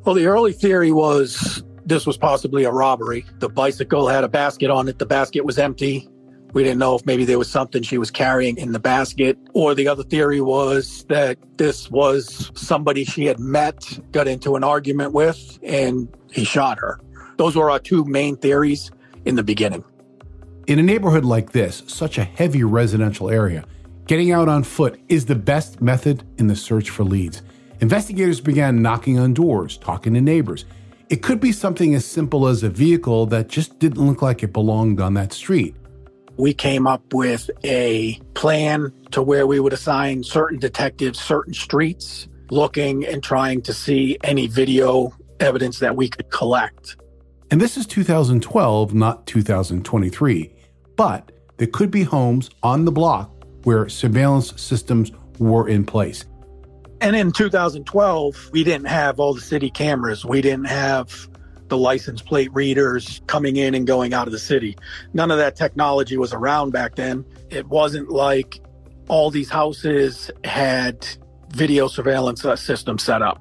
Well, 0.04 0.14
the 0.14 0.26
early 0.26 0.52
theory 0.52 0.92
was 0.92 1.62
this 1.84 2.06
was 2.06 2.16
possibly 2.16 2.64
a 2.64 2.70
robbery. 2.70 3.24
The 3.38 3.48
bicycle 3.48 4.08
had 4.08 4.24
a 4.24 4.28
basket 4.28 4.70
on 4.70 4.88
it, 4.88 4.98
the 4.98 5.06
basket 5.06 5.44
was 5.44 5.58
empty. 5.58 6.08
We 6.56 6.64
didn't 6.64 6.78
know 6.78 6.94
if 6.94 7.04
maybe 7.04 7.26
there 7.26 7.36
was 7.36 7.50
something 7.50 7.82
she 7.82 7.98
was 7.98 8.10
carrying 8.10 8.56
in 8.56 8.72
the 8.72 8.78
basket. 8.78 9.36
Or 9.52 9.74
the 9.74 9.88
other 9.88 10.02
theory 10.02 10.40
was 10.40 11.04
that 11.10 11.36
this 11.58 11.90
was 11.90 12.50
somebody 12.54 13.04
she 13.04 13.26
had 13.26 13.38
met, 13.38 14.00
got 14.10 14.26
into 14.26 14.56
an 14.56 14.64
argument 14.64 15.12
with, 15.12 15.58
and 15.62 16.08
he 16.32 16.44
shot 16.44 16.78
her. 16.78 16.98
Those 17.36 17.56
were 17.56 17.70
our 17.70 17.78
two 17.78 18.06
main 18.06 18.38
theories 18.38 18.90
in 19.26 19.34
the 19.34 19.42
beginning. 19.42 19.84
In 20.66 20.78
a 20.78 20.82
neighborhood 20.82 21.26
like 21.26 21.52
this, 21.52 21.82
such 21.88 22.16
a 22.16 22.24
heavy 22.24 22.64
residential 22.64 23.28
area, 23.28 23.66
getting 24.06 24.32
out 24.32 24.48
on 24.48 24.62
foot 24.62 24.98
is 25.10 25.26
the 25.26 25.34
best 25.34 25.82
method 25.82 26.24
in 26.38 26.46
the 26.46 26.56
search 26.56 26.88
for 26.88 27.04
leads. 27.04 27.42
Investigators 27.80 28.40
began 28.40 28.80
knocking 28.80 29.18
on 29.18 29.34
doors, 29.34 29.76
talking 29.76 30.14
to 30.14 30.22
neighbors. 30.22 30.64
It 31.10 31.20
could 31.20 31.38
be 31.38 31.52
something 31.52 31.94
as 31.94 32.06
simple 32.06 32.46
as 32.46 32.62
a 32.62 32.70
vehicle 32.70 33.26
that 33.26 33.48
just 33.48 33.78
didn't 33.78 34.06
look 34.06 34.22
like 34.22 34.42
it 34.42 34.54
belonged 34.54 35.02
on 35.02 35.12
that 35.12 35.34
street. 35.34 35.76
We 36.36 36.52
came 36.52 36.86
up 36.86 37.14
with 37.14 37.50
a 37.64 38.20
plan 38.34 38.92
to 39.12 39.22
where 39.22 39.46
we 39.46 39.60
would 39.60 39.72
assign 39.72 40.22
certain 40.22 40.58
detectives 40.58 41.18
certain 41.18 41.54
streets, 41.54 42.28
looking 42.50 43.06
and 43.06 43.22
trying 43.22 43.62
to 43.62 43.72
see 43.72 44.18
any 44.22 44.46
video 44.46 45.12
evidence 45.40 45.78
that 45.78 45.96
we 45.96 46.08
could 46.08 46.30
collect. 46.30 46.96
And 47.50 47.60
this 47.60 47.76
is 47.76 47.86
2012, 47.86 48.94
not 48.94 49.26
2023. 49.26 50.52
But 50.96 51.32
there 51.58 51.68
could 51.68 51.90
be 51.90 52.02
homes 52.02 52.50
on 52.62 52.84
the 52.84 52.92
block 52.92 53.30
where 53.64 53.88
surveillance 53.88 54.60
systems 54.60 55.12
were 55.38 55.68
in 55.68 55.84
place. 55.84 56.24
And 57.00 57.14
in 57.14 57.32
2012, 57.32 58.50
we 58.52 58.64
didn't 58.64 58.86
have 58.86 59.20
all 59.20 59.34
the 59.34 59.40
city 59.40 59.70
cameras. 59.70 60.24
We 60.24 60.40
didn't 60.40 60.66
have 60.66 61.28
the 61.68 61.76
license 61.76 62.22
plate 62.22 62.52
readers 62.52 63.20
coming 63.26 63.56
in 63.56 63.74
and 63.74 63.86
going 63.86 64.14
out 64.14 64.26
of 64.26 64.32
the 64.32 64.38
city. 64.38 64.76
None 65.12 65.30
of 65.30 65.38
that 65.38 65.56
technology 65.56 66.16
was 66.16 66.32
around 66.32 66.70
back 66.70 66.94
then. 66.94 67.24
It 67.50 67.66
wasn't 67.68 68.10
like 68.10 68.60
all 69.08 69.30
these 69.30 69.50
houses 69.50 70.30
had 70.44 71.06
video 71.50 71.88
surveillance 71.88 72.44
uh, 72.44 72.56
systems 72.56 73.02
set 73.02 73.22
up. 73.22 73.40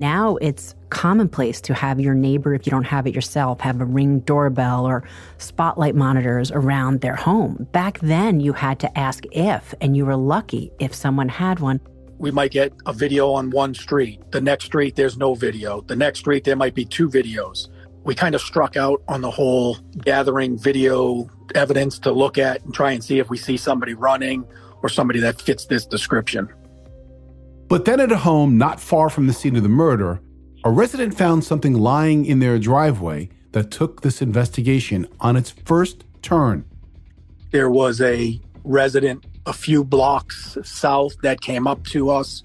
Now 0.00 0.36
it's 0.36 0.74
commonplace 0.90 1.60
to 1.62 1.74
have 1.74 2.00
your 2.00 2.14
neighbor, 2.14 2.54
if 2.54 2.66
you 2.66 2.70
don't 2.70 2.84
have 2.84 3.06
it 3.06 3.14
yourself, 3.14 3.60
have 3.60 3.80
a 3.80 3.84
ring 3.84 4.20
doorbell 4.20 4.84
or 4.84 5.04
spotlight 5.38 5.94
monitors 5.94 6.50
around 6.50 7.00
their 7.00 7.14
home. 7.14 7.68
Back 7.72 8.00
then, 8.00 8.40
you 8.40 8.52
had 8.52 8.80
to 8.80 8.98
ask 8.98 9.24
if, 9.30 9.74
and 9.80 9.96
you 9.96 10.04
were 10.04 10.16
lucky 10.16 10.72
if 10.80 10.94
someone 10.94 11.28
had 11.28 11.60
one. 11.60 11.80
We 12.22 12.30
might 12.30 12.52
get 12.52 12.72
a 12.86 12.92
video 12.92 13.32
on 13.32 13.50
one 13.50 13.74
street. 13.74 14.30
The 14.30 14.40
next 14.40 14.66
street, 14.66 14.94
there's 14.94 15.18
no 15.18 15.34
video. 15.34 15.80
The 15.80 15.96
next 15.96 16.20
street, 16.20 16.44
there 16.44 16.54
might 16.54 16.72
be 16.72 16.84
two 16.84 17.08
videos. 17.08 17.66
We 18.04 18.14
kind 18.14 18.36
of 18.36 18.40
struck 18.40 18.76
out 18.76 19.02
on 19.08 19.22
the 19.22 19.30
whole 19.30 19.76
gathering 20.04 20.56
video 20.56 21.28
evidence 21.56 21.98
to 21.98 22.12
look 22.12 22.38
at 22.38 22.62
and 22.64 22.72
try 22.72 22.92
and 22.92 23.02
see 23.02 23.18
if 23.18 23.28
we 23.28 23.36
see 23.36 23.56
somebody 23.56 23.94
running 23.94 24.44
or 24.84 24.88
somebody 24.88 25.18
that 25.18 25.42
fits 25.42 25.66
this 25.66 25.84
description. 25.84 26.48
But 27.66 27.86
then 27.86 27.98
at 27.98 28.12
a 28.12 28.18
home 28.18 28.56
not 28.56 28.78
far 28.78 29.10
from 29.10 29.26
the 29.26 29.32
scene 29.32 29.56
of 29.56 29.64
the 29.64 29.68
murder, 29.68 30.20
a 30.62 30.70
resident 30.70 31.18
found 31.18 31.42
something 31.42 31.74
lying 31.74 32.24
in 32.24 32.38
their 32.38 32.56
driveway 32.60 33.30
that 33.50 33.72
took 33.72 34.02
this 34.02 34.22
investigation 34.22 35.08
on 35.18 35.34
its 35.34 35.50
first 35.50 36.04
turn. 36.22 36.66
There 37.50 37.68
was 37.68 38.00
a 38.00 38.40
resident 38.62 39.26
a 39.46 39.52
few 39.52 39.84
blocks 39.84 40.56
south 40.62 41.16
that 41.22 41.40
came 41.40 41.66
up 41.66 41.84
to 41.86 42.10
us 42.10 42.42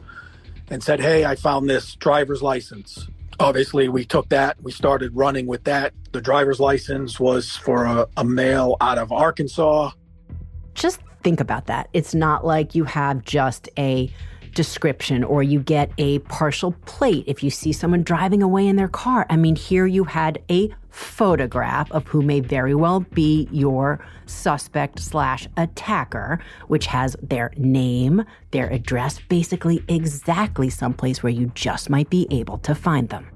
and 0.70 0.84
said, 0.84 1.00
Hey, 1.00 1.26
I 1.26 1.36
found 1.36 1.70
this 1.70 1.96
driver's 1.96 2.42
license. 2.42 3.08
Obviously, 3.40 3.88
we 3.88 4.04
took 4.04 4.30
that, 4.30 4.62
we 4.64 4.72
started 4.72 5.16
running 5.16 5.46
with 5.46 5.64
that. 5.66 5.94
The 6.12 6.22
driver's 6.22 6.60
license 6.60 7.20
was 7.20 7.56
for 7.56 7.86
a, 7.86 8.08
a 8.18 8.24
male 8.24 8.78
out 8.82 8.98
of 8.98 9.12
Arkansas. 9.12 9.92
Just 10.74 11.02
think 11.24 11.40
about 11.40 11.68
that. 11.68 11.90
It's 11.94 12.16
not 12.16 12.46
like 12.46 12.74
you 12.74 12.84
have 12.86 13.24
just 13.24 13.70
a 13.78 14.12
description 14.56 15.24
or 15.24 15.44
you 15.44 15.60
get 15.60 15.92
a 16.00 16.18
partial 16.20 16.72
plate 16.86 17.24
if 17.28 17.44
you 17.44 17.52
see 17.52 17.72
someone 17.72 18.02
driving 18.02 18.42
away 18.42 18.66
in 18.66 18.76
their 18.76 18.88
car. 18.88 19.28
I 19.30 19.36
mean, 19.36 19.56
here 19.56 19.86
you 19.86 20.04
had 20.04 20.42
a 20.50 20.70
photograph 20.98 21.92
of 21.92 22.08
who 22.08 22.22
may 22.22 22.40
very 22.40 22.74
well 22.74 23.02
be 23.14 23.48
your 23.52 24.04
suspect 24.26 25.00
slash 25.00 25.48
attacker, 25.56 26.40
which 26.68 26.88
has 26.88 27.16
their 27.22 27.52
name, 27.56 28.24
their 28.52 28.68
address, 28.70 29.20
basically 29.30 29.84
exactly 29.88 30.70
someplace 30.70 31.22
where 31.22 31.32
you 31.32 31.52
just 31.54 31.90
might 31.90 32.10
be 32.10 32.28
able 32.32 32.58
to 32.58 32.74
find 32.74 33.10
them. 33.10 33.28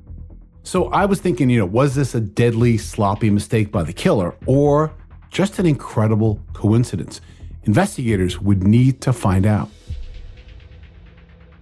So 0.64 0.90
I 0.90 1.06
was 1.06 1.22
thinking, 1.22 1.50
you 1.50 1.60
know, 1.60 1.66
was 1.66 1.96
this 1.96 2.16
a 2.16 2.22
deadly, 2.22 2.78
sloppy 2.78 3.30
mistake 3.30 3.72
by 3.72 3.84
the 3.84 3.94
killer 3.94 4.36
or 4.46 4.94
just 5.30 5.60
an 5.60 5.66
incredible 5.66 6.42
coincidence? 6.54 7.22
Investigators 7.64 8.42
would 8.42 8.64
need 8.64 9.02
to 9.02 9.14
find 9.14 9.46
out. 9.46 9.70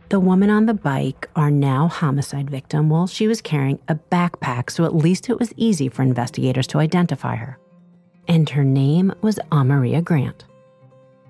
The 0.10 0.20
woman 0.20 0.50
on 0.50 0.66
the 0.66 0.74
bike, 0.74 1.30
our 1.36 1.52
now 1.52 1.88
homicide 1.88 2.50
victim, 2.50 2.90
well, 2.90 3.06
she 3.06 3.28
was 3.28 3.42
carrying 3.42 3.78
a 3.88 3.94
backpack, 3.94 4.72
so 4.72 4.84
at 4.84 4.96
least 4.96 5.30
it 5.30 5.38
was 5.38 5.54
easy 5.56 5.88
for 5.88 6.02
investigators 6.02 6.66
to 6.68 6.80
identify 6.80 7.36
her. 7.36 7.60
And 8.28 8.50
her 8.50 8.64
name 8.64 9.14
was 9.22 9.38
Amaria 9.52 10.04
Grant. 10.04 10.46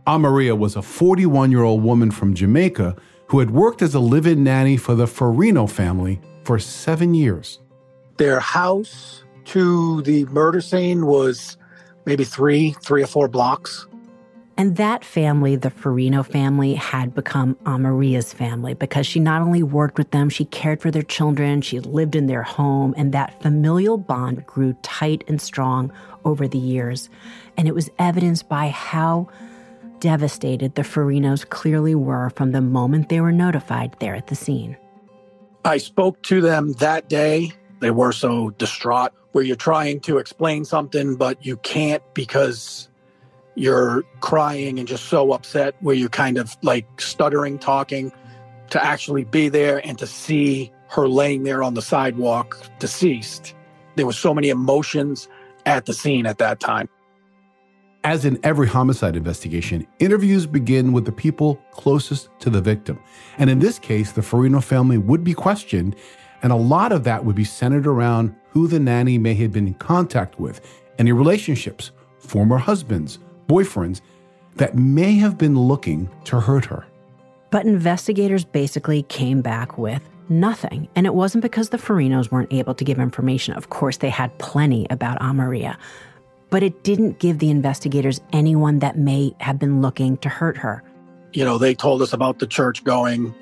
Amaria 0.08 0.58
was 0.58 0.78
a 0.78 0.82
41 0.82 1.52
year 1.52 1.64
old 1.64 1.84
woman 1.84 2.10
from 2.10 2.34
Jamaica 2.34 2.96
who 3.28 3.40
had 3.40 3.52
worked 3.52 3.82
as 3.82 3.96
a 3.96 4.00
live 4.00 4.26
in 4.26 4.46
nanny 4.46 4.78
for 4.78 4.96
the 4.96 5.08
Farino 5.08 5.70
family 5.70 6.22
for 6.46 6.58
seven 6.58 7.14
years. 7.14 7.60
Their 8.16 8.40
house 8.40 9.26
to 9.46 10.02
the 10.04 10.24
murder 10.28 10.62
scene 10.62 11.06
was 11.06 11.58
maybe 12.06 12.24
three, 12.24 12.78
three 12.82 13.04
or 13.04 13.08
four 13.08 13.28
blocks. 13.28 13.88
And 14.60 14.76
that 14.76 15.06
family, 15.06 15.56
the 15.56 15.72
Farino 15.72 16.26
family, 16.26 16.74
had 16.74 17.16
become 17.16 17.56
Amaria's 17.66 18.34
family 18.34 18.74
because 18.74 19.08
she 19.08 19.22
not 19.22 19.42
only 19.42 19.64
worked 19.64 19.98
with 19.98 20.12
them, 20.12 20.30
she 20.30 20.44
cared 20.44 20.82
for 20.82 20.92
their 20.92 21.02
children, 21.02 21.62
she 21.62 21.80
lived 21.80 22.14
in 22.14 22.28
their 22.28 22.44
home, 22.44 22.94
and 22.98 23.14
that 23.14 23.42
familial 23.42 23.98
bond 23.98 24.46
grew 24.46 24.74
tight 24.82 25.24
and 25.30 25.42
strong 25.42 25.94
over 26.26 26.46
the 26.46 26.58
years. 26.58 27.10
And 27.56 27.70
it 27.70 27.74
was 27.74 27.90
evidenced 28.00 28.50
by 28.50 28.68
how 28.68 29.30
devastated 30.00 30.76
the 30.76 30.82
Farinos 30.82 31.50
clearly 31.50 31.96
were 31.96 32.30
from 32.32 32.52
the 32.52 32.60
moment 32.60 33.08
they 33.08 33.22
were 33.22 33.32
notified 33.32 33.96
there 34.02 34.14
at 34.14 34.28
the 34.28 34.36
scene. 34.36 34.76
I 35.64 35.78
spoke 35.78 36.22
to 36.24 36.42
them 36.42 36.74
that 36.74 37.08
day. 37.08 37.54
They 37.80 37.92
were 37.92 38.12
so 38.12 38.50
distraught, 38.50 39.14
where 39.32 39.46
you're 39.46 39.56
trying 39.56 40.02
to 40.02 40.18
explain 40.18 40.66
something, 40.66 41.16
but 41.16 41.46
you 41.46 41.56
can't 41.58 42.04
because 42.14 42.89
you're 43.60 44.04
crying 44.22 44.80
and 44.80 44.88
just 44.88 45.06
so 45.06 45.34
upset 45.34 45.76
where 45.82 45.96
you're 45.96 46.10
kind 46.10 46.38
of 46.38 46.56
like 46.62 47.02
stuttering 47.02 47.60
talking 47.60 48.12
to 48.70 48.84
actually 48.84 49.24
be 49.24 49.50
there 49.50 49.86
and 49.86 49.98
to 49.98 50.08
see 50.08 50.72
her 50.88 51.08
laying 51.08 51.44
there 51.44 51.62
on 51.62 51.74
the 51.74 51.82
sidewalk 51.82 52.58
deceased 52.80 53.54
there 53.96 54.06
were 54.06 54.14
so 54.14 54.34
many 54.34 54.50
emotions 54.50 55.28
at 55.66 55.86
the 55.86 55.94
scene 55.94 56.26
at 56.26 56.38
that 56.38 56.60
time 56.60 56.88
as 58.04 58.24
in 58.24 58.40
every 58.44 58.68
homicide 58.68 59.18
investigation, 59.18 59.86
interviews 60.00 60.46
begin 60.46 60.94
with 60.94 61.06
the 61.06 61.12
people 61.12 61.60
closest 61.72 62.30
to 62.40 62.50
the 62.50 62.62
victim. 62.62 62.98
And 63.38 63.50
in 63.50 63.60
this 63.60 63.78
case, 63.78 64.14
the 64.14 64.22
Farino 64.22 64.64
family 64.64 64.98
would 64.98 65.24
be 65.24 65.34
questioned, 65.34 65.96
and 66.42 66.54
a 66.54 66.56
lot 66.56 66.94
of 66.94 67.04
that 67.04 67.26
would 67.26 67.36
be 67.36 67.44
centered 67.44 67.86
around 67.86 68.34
who 68.52 68.68
the 68.68 68.80
nanny 68.80 69.18
may 69.18 69.34
have 69.36 69.52
been 69.52 69.68
in 69.68 69.74
contact 69.76 70.40
with, 70.40 70.62
any 70.98 71.12
relationships, 71.12 71.92
former 72.20 72.58
husbands, 72.58 73.20
boyfriends 73.50 74.00
that 74.56 74.76
may 74.76 75.16
have 75.16 75.38
been 75.38 75.58
looking 75.58 76.10
to 76.26 76.40
hurt 76.40 76.66
her. 76.66 76.86
But 77.52 77.66
investigators 77.66 78.46
basically 78.46 79.04
came 79.04 79.42
back 79.42 79.78
with 79.78 80.02
nothing. 80.30 80.88
And 80.96 81.06
it 81.06 81.16
wasn't 81.16 81.42
because 81.42 81.70
the 81.70 81.78
Farinos 81.78 82.32
weren't 82.32 82.54
able 82.54 82.76
to 82.76 82.84
give 82.84 83.00
information. 83.00 83.56
Of 83.56 83.70
course, 83.70 83.98
they 83.98 84.10
had 84.10 84.38
plenty 84.38 84.86
about 84.90 85.20
Amaria. 85.20 85.76
But 86.52 86.64
it 86.64 86.84
didn't 86.84 87.20
give 87.20 87.40
the 87.40 87.50
investigators 87.50 88.22
anyone 88.32 88.80
that 88.80 88.98
may 88.98 89.36
have 89.40 89.60
been 89.60 89.82
looking 89.82 90.18
to 90.18 90.30
hurt 90.30 90.58
her. 90.58 90.84
You 91.34 91.46
know, 91.46 91.58
they 91.58 91.76
told 91.76 92.02
us 92.02 92.14
about 92.14 92.40
the 92.40 92.48
church 92.48 92.84
going. 92.84 93.34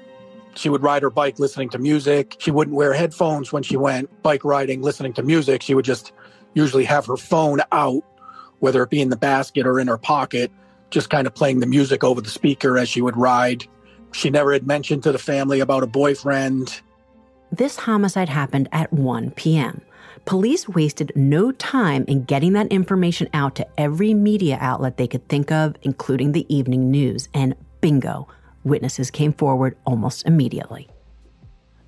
She 0.56 0.70
would 0.70 0.82
ride 0.82 1.04
her 1.04 1.10
bike 1.10 1.40
listening 1.40 1.70
to 1.70 1.78
music. 1.78 2.36
She 2.40 2.52
wouldn't 2.52 2.76
wear 2.76 2.94
headphones 2.94 3.52
when 3.52 3.64
she 3.64 3.78
went 3.78 4.10
bike 4.24 4.44
riding, 4.44 4.82
listening 4.82 5.14
to 5.14 5.24
music. 5.24 5.62
She 5.62 5.74
would 5.74 5.86
just 5.86 6.12
usually 6.54 6.84
have 6.86 7.06
her 7.06 7.18
phone 7.18 7.62
out 7.72 8.04
whether 8.60 8.82
it 8.84 8.90
be 8.90 9.02
in 9.02 9.10
the 9.10 9.18
basket 9.18 9.66
or 9.66 9.80
in 9.80 9.88
her 9.88 9.98
pocket, 9.98 10.52
just 10.90 11.10
kind 11.10 11.28
of 11.28 11.34
playing 11.34 11.60
the 11.60 11.66
music 11.66 12.04
over 12.04 12.22
the 12.22 12.30
speaker 12.30 12.78
as 12.78 12.90
she 12.90 13.02
would 13.02 13.18
ride. 13.18 13.66
She 14.14 14.30
never 14.30 14.54
had 14.54 14.66
mentioned 14.66 15.04
to 15.04 15.12
the 15.12 15.20
family 15.20 15.60
about 15.60 15.84
a 15.84 15.88
boyfriend. 15.88 16.82
This 17.52 17.78
homicide 17.78 18.30
happened 18.30 18.70
at 18.72 18.92
1 18.92 19.32
p.m. 19.32 19.82
Police 20.26 20.68
wasted 20.68 21.12
no 21.16 21.52
time 21.54 22.04
in 22.08 22.24
getting 22.26 22.54
that 22.54 22.68
information 22.68 23.30
out 23.34 23.56
to 23.56 23.68
every 23.78 24.14
media 24.14 24.58
outlet 24.60 24.98
they 24.98 25.08
could 25.08 25.28
think 25.30 25.52
of, 25.52 25.76
including 25.84 26.34
the 26.34 26.46
evening 26.54 26.92
news. 26.92 27.30
And 27.34 27.56
bingo, 27.80 28.28
witnesses 28.66 29.10
came 29.10 29.32
forward 29.32 29.78
almost 29.86 30.26
immediately. 30.26 30.90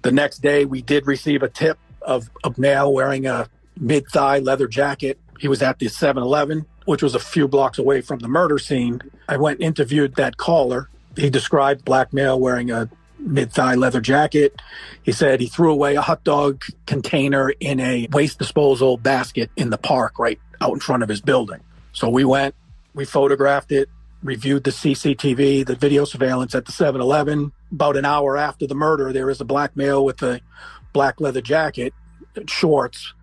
The 0.04 0.12
next 0.12 0.40
day, 0.40 0.64
we 0.64 0.82
did 0.82 1.06
receive 1.06 1.44
a 1.44 1.50
tip 1.50 1.78
of 2.02 2.30
a 2.46 2.54
male 2.58 2.94
wearing 2.94 3.26
a 3.26 3.50
mid 3.78 4.08
thigh 4.08 4.40
leather 4.40 4.68
jacket. 4.68 5.20
He 5.40 5.48
was 5.48 5.62
at 5.62 5.80
the 5.80 5.88
7 5.88 6.22
Eleven, 6.22 6.66
which 6.86 7.02
was 7.02 7.16
a 7.16 7.20
few 7.20 7.48
blocks 7.48 7.80
away 7.80 8.02
from 8.02 8.20
the 8.20 8.28
murder 8.28 8.60
scene. 8.60 9.02
I 9.28 9.38
went 9.38 9.62
interviewed 9.62 10.16
that 10.16 10.38
caller. 10.38 10.90
He 11.16 11.30
described 11.30 11.86
black 11.86 12.14
male 12.14 12.40
wearing 12.40 12.72
a 12.72 12.90
mid 13.18 13.52
thigh 13.52 13.76
leather 13.76 14.02
jacket. 14.02 14.62
He 15.04 15.12
said 15.12 15.40
he 15.40 15.48
threw 15.48 15.72
away 15.72 15.96
a 15.96 16.02
hot 16.02 16.24
dog 16.24 16.64
container 16.86 17.52
in 17.60 17.80
a 17.80 18.08
waste 18.12 18.38
disposal 18.38 18.98
basket 18.98 19.50
in 19.56 19.70
the 19.70 19.78
park 19.78 20.20
right 20.20 20.40
out 20.62 20.74
in 20.74 20.80
front 20.80 21.04
of 21.04 21.10
his 21.10 21.22
building. 21.22 21.62
So 21.94 22.10
we 22.10 22.26
went, 22.26 22.54
we 22.94 23.06
photographed 23.06 23.72
it, 23.72 23.90
reviewed 24.22 24.64
the 24.64 24.72
CCTV, 24.72 25.66
the 25.66 25.76
video 25.76 26.06
surveillance 26.06 26.54
at 26.54 26.66
the 26.66 26.72
7 26.72 27.00
Eleven. 27.00 27.52
About 27.72 27.98
an 27.98 28.06
hour 28.06 28.36
after 28.36 28.68
the 28.68 28.76
murder, 28.76 29.14
there 29.14 29.30
is 29.30 29.40
a 29.40 29.46
black 29.46 29.76
male 29.78 30.04
with 30.04 30.22
a 30.22 30.42
black 30.92 31.22
leather 31.22 31.42
jacket, 31.42 31.94
shorts. 32.48 33.14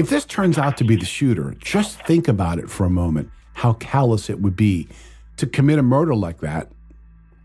If 0.00 0.08
this 0.08 0.24
turns 0.24 0.56
out 0.56 0.78
to 0.78 0.84
be 0.84 0.96
the 0.96 1.04
shooter, 1.04 1.54
just 1.58 2.00
think 2.06 2.26
about 2.26 2.58
it 2.58 2.70
for 2.70 2.86
a 2.86 2.90
moment 2.90 3.30
how 3.52 3.74
callous 3.74 4.30
it 4.30 4.40
would 4.40 4.56
be 4.56 4.88
to 5.36 5.46
commit 5.46 5.78
a 5.78 5.82
murder 5.82 6.14
like 6.14 6.40
that 6.40 6.72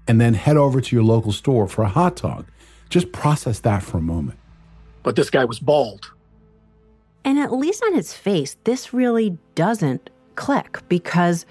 and 0.08 0.22
then 0.22 0.36
head 0.36 0.56
over 0.56 0.80
to 0.80 0.96
your 0.96 1.04
local 1.04 1.34
store 1.34 1.68
for 1.68 1.84
a 1.84 1.90
hot 1.90 2.16
dog. 2.16 2.46
Just 2.90 3.12
process 3.12 3.60
that 3.60 3.84
for 3.84 3.98
a 3.98 4.02
moment. 4.02 4.40
But 5.04 5.18
this 5.18 5.30
guy 5.30 5.44
was 5.44 5.60
bald. 5.60 6.10
And 7.26 7.40
at 7.40 7.52
least 7.52 7.84
on 7.84 7.94
his 7.94 8.14
face, 8.14 8.56
this 8.64 8.94
really 8.94 9.38
doesn't 9.56 10.10
click 10.36 10.80
because 10.88 11.46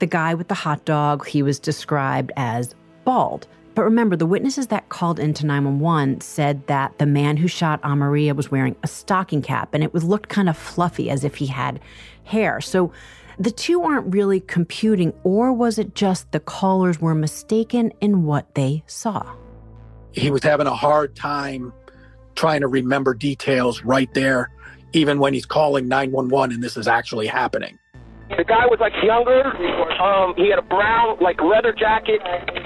the 0.00 0.06
guy 0.06 0.34
with 0.34 0.48
the 0.48 0.54
hot 0.54 0.84
dog, 0.84 1.28
he 1.28 1.44
was 1.44 1.60
described 1.60 2.32
as 2.36 2.74
bald. 3.04 3.46
But 3.74 3.84
remember, 3.84 4.16
the 4.16 4.26
witnesses 4.26 4.66
that 4.68 4.88
called 4.88 5.20
into 5.20 5.46
911 5.46 6.20
said 6.20 6.66
that 6.66 6.98
the 6.98 7.06
man 7.06 7.36
who 7.36 7.48
shot 7.48 7.80
Amaria 7.82 8.34
was 8.34 8.50
wearing 8.50 8.76
a 8.82 8.88
stocking 8.88 9.42
cap 9.42 9.74
and 9.74 9.84
it 9.84 9.94
was 9.94 10.04
looked 10.04 10.28
kind 10.28 10.48
of 10.48 10.56
fluffy 10.56 11.08
as 11.08 11.24
if 11.24 11.36
he 11.36 11.46
had 11.46 11.80
hair. 12.24 12.60
So 12.60 12.92
the 13.38 13.50
two 13.50 13.82
aren't 13.82 14.12
really 14.12 14.40
computing, 14.40 15.14
or 15.24 15.52
was 15.52 15.78
it 15.78 15.94
just 15.94 16.30
the 16.32 16.40
callers 16.40 17.00
were 17.00 17.14
mistaken 17.14 17.92
in 18.00 18.24
what 18.24 18.54
they 18.54 18.82
saw? 18.86 19.34
He 20.12 20.30
was 20.30 20.42
having 20.42 20.66
a 20.66 20.74
hard 20.74 21.16
time 21.16 21.72
trying 22.34 22.60
to 22.60 22.68
remember 22.68 23.14
details 23.14 23.82
right 23.82 24.12
there, 24.14 24.50
even 24.92 25.20
when 25.20 25.32
he's 25.32 25.46
calling 25.46 25.88
911 25.88 26.54
and 26.54 26.62
this 26.62 26.76
is 26.76 26.88
actually 26.88 27.28
happening. 27.28 27.78
The 28.36 28.44
guy 28.44 28.66
was 28.66 28.78
like 28.80 28.92
younger. 29.02 29.42
Um, 30.00 30.34
he 30.36 30.50
had 30.50 30.58
a 30.58 30.62
brown 30.62 31.18
like 31.20 31.40
leather 31.42 31.72
jacket, 31.72 32.20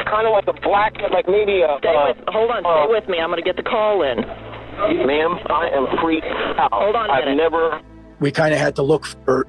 kind 0.05 0.27
of 0.27 0.33
like 0.33 0.47
a 0.47 0.53
black, 0.61 0.95
like 1.11 1.27
maybe 1.27 1.63
a. 1.63 1.77
Stay 1.79 1.89
uh, 1.89 2.15
with, 2.15 2.19
hold 2.29 2.51
on, 2.51 2.65
uh, 2.65 2.85
stay 2.85 2.93
with 2.93 3.09
me. 3.09 3.19
I'm 3.19 3.31
going 3.31 3.43
to 3.43 3.45
get 3.45 3.57
the 3.57 3.63
call 3.69 4.03
in. 4.03 4.19
Ma'am, 5.07 5.39
I 5.47 5.71
am 5.73 5.87
freaked 6.03 6.27
out. 6.27 6.73
Hold 6.73 6.97
on 6.97 7.09
a 7.09 7.13
I've 7.13 7.25
minute. 7.25 7.37
never. 7.37 7.81
We 8.21 8.31
kind 8.31 8.53
of 8.53 8.61
had 8.61 8.77
to 8.77 8.83
look 8.83 9.07
for 9.25 9.47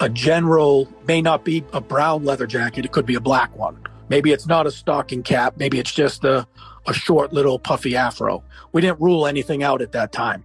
a 0.00 0.08
general, 0.08 0.88
may 1.06 1.22
not 1.22 1.44
be 1.44 1.64
a 1.72 1.80
brown 1.80 2.24
leather 2.24 2.46
jacket, 2.46 2.84
it 2.84 2.92
could 2.92 3.06
be 3.06 3.14
a 3.14 3.20
black 3.20 3.54
one. 3.56 3.78
Maybe 4.08 4.32
it's 4.32 4.46
not 4.46 4.66
a 4.66 4.70
stocking 4.70 5.22
cap, 5.22 5.54
maybe 5.56 5.78
it's 5.78 5.92
just 5.92 6.24
a, 6.24 6.46
a 6.86 6.92
short 6.92 7.32
little 7.32 7.58
puffy 7.58 7.96
afro. 7.96 8.42
We 8.72 8.80
didn't 8.82 9.00
rule 9.00 9.26
anything 9.26 9.62
out 9.62 9.80
at 9.80 9.92
that 9.92 10.12
time. 10.12 10.44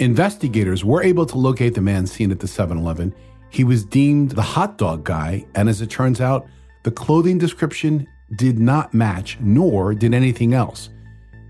Investigators 0.00 0.84
were 0.84 1.02
able 1.02 1.26
to 1.26 1.36
locate 1.38 1.74
the 1.74 1.80
man 1.80 2.06
seen 2.06 2.30
at 2.30 2.40
the 2.40 2.48
7 2.48 2.76
Eleven. 2.78 3.14
He 3.50 3.64
was 3.64 3.84
deemed 3.84 4.30
the 4.30 4.42
hot 4.42 4.78
dog 4.78 5.04
guy, 5.04 5.44
and 5.54 5.68
as 5.68 5.80
it 5.80 5.90
turns 5.90 6.20
out, 6.20 6.46
the 6.84 6.90
clothing 6.90 7.36
description 7.36 8.06
did 8.36 8.58
not 8.58 8.94
match, 8.94 9.38
nor 9.40 9.92
did 9.92 10.14
anything 10.14 10.54
else, 10.54 10.88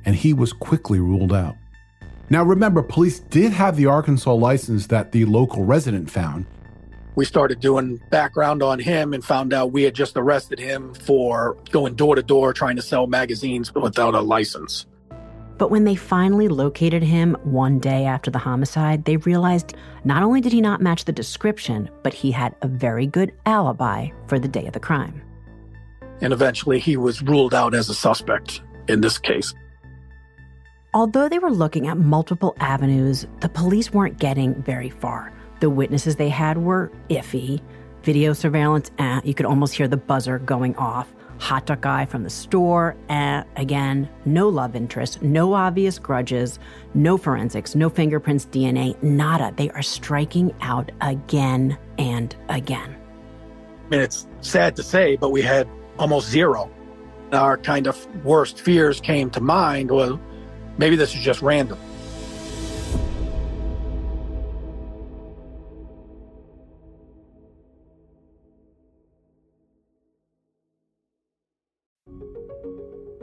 and 0.04 0.16
he 0.16 0.32
was 0.32 0.52
quickly 0.52 0.98
ruled 0.98 1.32
out. 1.32 1.56
Now, 2.30 2.42
remember, 2.42 2.82
police 2.82 3.18
did 3.18 3.52
have 3.52 3.76
the 3.76 3.86
Arkansas 3.86 4.32
license 4.32 4.86
that 4.86 5.12
the 5.12 5.24
local 5.26 5.64
resident 5.64 6.10
found. 6.10 6.46
We 7.16 7.24
started 7.24 7.60
doing 7.60 8.00
background 8.08 8.62
on 8.62 8.78
him 8.78 9.12
and 9.12 9.22
found 9.22 9.52
out 9.52 9.72
we 9.72 9.82
had 9.82 9.94
just 9.94 10.16
arrested 10.16 10.58
him 10.58 10.94
for 10.94 11.56
going 11.70 11.96
door 11.96 12.14
to 12.14 12.22
door 12.22 12.52
trying 12.52 12.76
to 12.76 12.82
sell 12.82 13.08
magazines 13.08 13.74
without 13.74 14.14
a 14.14 14.20
license. 14.20 14.86
But 15.60 15.70
when 15.70 15.84
they 15.84 15.94
finally 15.94 16.48
located 16.48 17.02
him 17.02 17.36
one 17.42 17.80
day 17.80 18.06
after 18.06 18.30
the 18.30 18.38
homicide, 18.38 19.04
they 19.04 19.18
realized 19.18 19.74
not 20.04 20.22
only 20.22 20.40
did 20.40 20.52
he 20.52 20.62
not 20.62 20.80
match 20.80 21.04
the 21.04 21.12
description, 21.12 21.90
but 22.02 22.14
he 22.14 22.30
had 22.30 22.54
a 22.62 22.66
very 22.66 23.06
good 23.06 23.34
alibi 23.44 24.08
for 24.26 24.38
the 24.38 24.48
day 24.48 24.66
of 24.66 24.72
the 24.72 24.80
crime. 24.80 25.20
And 26.22 26.32
eventually 26.32 26.78
he 26.78 26.96
was 26.96 27.20
ruled 27.20 27.52
out 27.52 27.74
as 27.74 27.90
a 27.90 27.94
suspect 27.94 28.62
in 28.88 29.02
this 29.02 29.18
case. 29.18 29.52
Although 30.94 31.28
they 31.28 31.38
were 31.38 31.52
looking 31.52 31.88
at 31.88 31.98
multiple 31.98 32.56
avenues, 32.58 33.26
the 33.40 33.50
police 33.50 33.92
weren't 33.92 34.18
getting 34.18 34.54
very 34.62 34.88
far. 34.88 35.30
The 35.60 35.68
witnesses 35.68 36.16
they 36.16 36.30
had 36.30 36.56
were 36.56 36.90
iffy. 37.10 37.60
Video 38.02 38.32
surveillance, 38.32 38.90
eh, 38.98 39.20
you 39.24 39.34
could 39.34 39.44
almost 39.44 39.74
hear 39.74 39.88
the 39.88 39.98
buzzer 39.98 40.38
going 40.38 40.74
off. 40.76 41.14
Hot 41.40 41.64
dog 41.64 41.80
guy 41.80 42.04
from 42.04 42.22
the 42.22 42.30
store, 42.30 42.94
eh, 43.08 43.42
again, 43.56 44.08
no 44.26 44.48
love 44.48 44.76
interest, 44.76 45.22
no 45.22 45.54
obvious 45.54 45.98
grudges, 45.98 46.58
no 46.92 47.16
forensics, 47.16 47.74
no 47.74 47.88
fingerprints, 47.88 48.44
DNA, 48.44 49.02
nada. 49.02 49.52
They 49.56 49.70
are 49.70 49.82
striking 49.82 50.54
out 50.60 50.92
again 51.00 51.78
and 51.98 52.36
again. 52.50 52.94
I 53.86 53.88
mean, 53.88 54.00
it's 54.00 54.28
sad 54.42 54.76
to 54.76 54.82
say, 54.82 55.16
but 55.16 55.30
we 55.30 55.40
had 55.40 55.66
almost 55.98 56.28
zero. 56.28 56.70
Our 57.32 57.56
kind 57.56 57.86
of 57.86 58.06
worst 58.24 58.60
fears 58.60 59.00
came 59.00 59.30
to 59.30 59.40
mind. 59.40 59.90
Well, 59.90 60.20
maybe 60.76 60.94
this 60.94 61.14
is 61.14 61.22
just 61.22 61.40
random. 61.40 61.78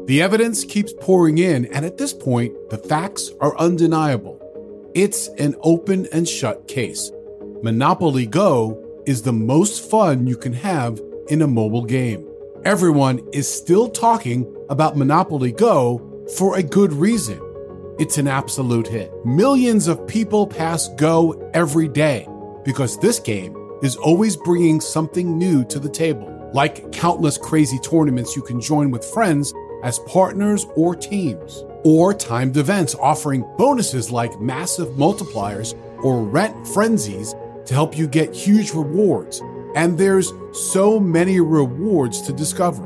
The 0.08 0.22
evidence 0.22 0.64
keeps 0.64 0.94
pouring 1.02 1.38
in, 1.38 1.66
and 1.66 1.86
at 1.86 1.98
this 1.98 2.14
point, 2.14 2.54
the 2.70 2.78
facts 2.78 3.30
are 3.42 3.58
undeniable. 3.58 4.40
It's 4.96 5.28
an 5.38 5.54
open 5.64 6.08
and 6.14 6.26
shut 6.26 6.66
case. 6.66 7.12
Monopoly 7.62 8.26
Go 8.26 9.02
is 9.06 9.22
the 9.22 9.34
most 9.34 9.92
fun 9.92 10.26
you 10.26 10.38
can 10.38 10.54
have 10.54 11.02
in 11.28 11.42
a 11.42 11.48
mobile 11.48 11.84
game. 11.84 12.26
Everyone 12.64 13.20
is 13.34 13.54
still 13.54 13.90
talking 13.90 14.50
about 14.70 14.96
Monopoly 14.96 15.52
Go 15.52 16.26
for 16.38 16.56
a 16.56 16.64
good 16.64 16.94
reason. 16.94 17.42
It's 18.00 18.18
an 18.18 18.30
absolute 18.30 18.88
hit. 18.88 19.12
Millions 19.26 19.90
of 19.90 20.08
people 20.08 20.48
pass 20.48 20.88
Go 20.96 21.34
every 21.54 21.90
day 21.90 22.26
because 22.64 22.98
this 22.98 23.20
game 23.20 23.58
is 23.84 23.98
always 23.98 24.38
bringing 24.38 24.80
something 24.80 25.38
new 25.38 25.66
to 25.66 25.80
the 25.80 25.90
table, 25.90 26.50
like 26.54 26.94
countless 26.94 27.38
crazy 27.38 27.80
tournaments 27.80 28.38
you 28.38 28.42
can 28.42 28.62
join 28.62 28.90
with 28.90 29.04
friends 29.04 29.54
as 29.84 30.00
partners 30.00 30.66
or 30.76 30.96
teams, 30.96 31.64
or 31.84 32.14
timed 32.14 32.58
events 32.58 32.96
offering 32.96 33.46
bonuses 33.58 34.12
like 34.12 34.40
massive 34.40 34.90
multipliers 34.90 35.78
or 36.04 36.24
rent 36.24 36.68
frenzies 36.68 37.36
to 37.66 37.74
help 37.74 37.98
you 37.98 38.08
get 38.08 38.34
huge 38.34 38.74
rewards. 38.74 39.42
And 39.76 39.98
there's 39.98 40.32
so 40.54 41.00
many 41.00 41.40
rewards 41.40 42.22
to 42.24 42.34
discover. 42.34 42.84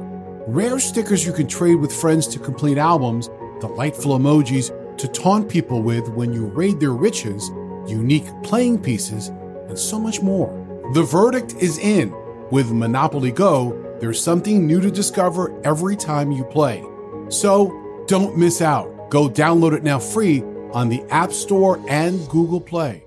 Rare 0.47 0.80
stickers 0.80 1.25
you 1.25 1.32
can 1.32 1.47
trade 1.47 1.75
with 1.75 1.93
friends 1.93 2.27
to 2.27 2.39
complete 2.39 2.77
albums, 2.77 3.30
delightful 3.60 4.17
emojis 4.17 4.97
to 4.97 5.08
taunt 5.08 5.49
people 5.49 5.82
with 5.82 6.10
when 6.10 6.34
you 6.34 6.45
raid 6.47 6.80
their 6.80 6.91
riches, 6.91 7.49
unique 7.88 8.27
playing 8.43 8.82
pieces, 8.82 9.30
and 9.69 9.77
so 9.77 9.99
much 9.99 10.21
more. 10.21 10.49
The 10.93 11.04
verdict 11.04 11.56
is 11.60 11.77
in. 11.77 12.13
With 12.51 12.71
Monopoly 12.71 13.32
Go, 13.32 13.71
there's 14.02 14.22
something 14.22 14.66
new 14.66 14.82
to 14.82 14.92
discover 14.92 15.64
every 15.64 15.96
time 15.96 16.32
you 16.32 16.44
play. 16.44 16.84
So 17.30 18.04
don't 18.08 18.38
miss 18.38 18.62
out. 18.62 19.12
Go 19.12 19.30
download 19.30 19.74
it 19.74 19.84
now 19.84 20.00
free 20.00 20.42
on 20.74 20.90
the 20.90 21.04
App 21.12 21.32
Store 21.32 21.80
and 21.88 22.28
Google 22.28 22.60
Play. 22.60 23.04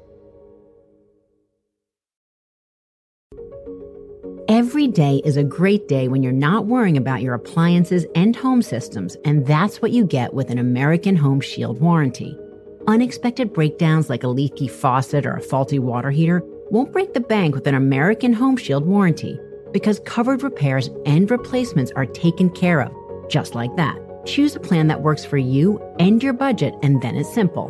Every 4.49 4.87
day 4.87 5.21
is 5.25 5.37
a 5.37 5.43
great 5.43 5.89
day 5.89 6.07
when 6.07 6.23
you're 6.23 6.33
not 6.33 6.67
worrying 6.67 6.97
about 6.97 7.23
your 7.23 7.35
appliances 7.35 8.07
and 8.15 8.37
home 8.37 8.63
systems, 8.63 9.17
and 9.25 9.45
that's 9.47 9.83
what 9.83 9.91
you 9.91 10.05
get 10.05 10.33
with 10.33 10.51
an 10.51 10.59
American 10.59 11.17
Home 11.17 11.41
Shield 11.41 11.81
warranty. 11.81 12.39
Unexpected 12.87 13.53
breakdowns 13.53 14.09
like 14.09 14.23
a 14.23 14.29
leaky 14.29 14.69
faucet 14.69 15.27
or 15.27 15.35
a 15.35 15.41
faulty 15.41 15.79
water 15.79 16.11
heater 16.11 16.43
won't 16.71 16.93
break 16.93 17.15
the 17.15 17.21
bank 17.21 17.55
with 17.55 17.67
an 17.67 17.75
American 17.75 18.33
Home 18.35 18.57
Shield 18.57 18.87
warranty. 18.87 19.41
Because 19.75 20.01
covered 20.07 20.43
repairs 20.45 20.89
and 21.05 21.31
replacements 21.31 21.93
are 21.97 22.07
taken 22.07 22.49
care 22.49 22.81
of, 22.81 22.95
just 23.29 23.57
like 23.57 23.75
that. 23.77 23.99
Choose 24.25 24.55
a 24.55 24.61
plan 24.61 24.87
that 24.87 25.03
works 25.03 25.25
for 25.25 25.37
you 25.37 25.79
and 25.99 26.23
your 26.23 26.33
budget, 26.33 26.75
and 26.83 27.03
then 27.03 27.17
it's 27.17 27.35
simple. 27.35 27.69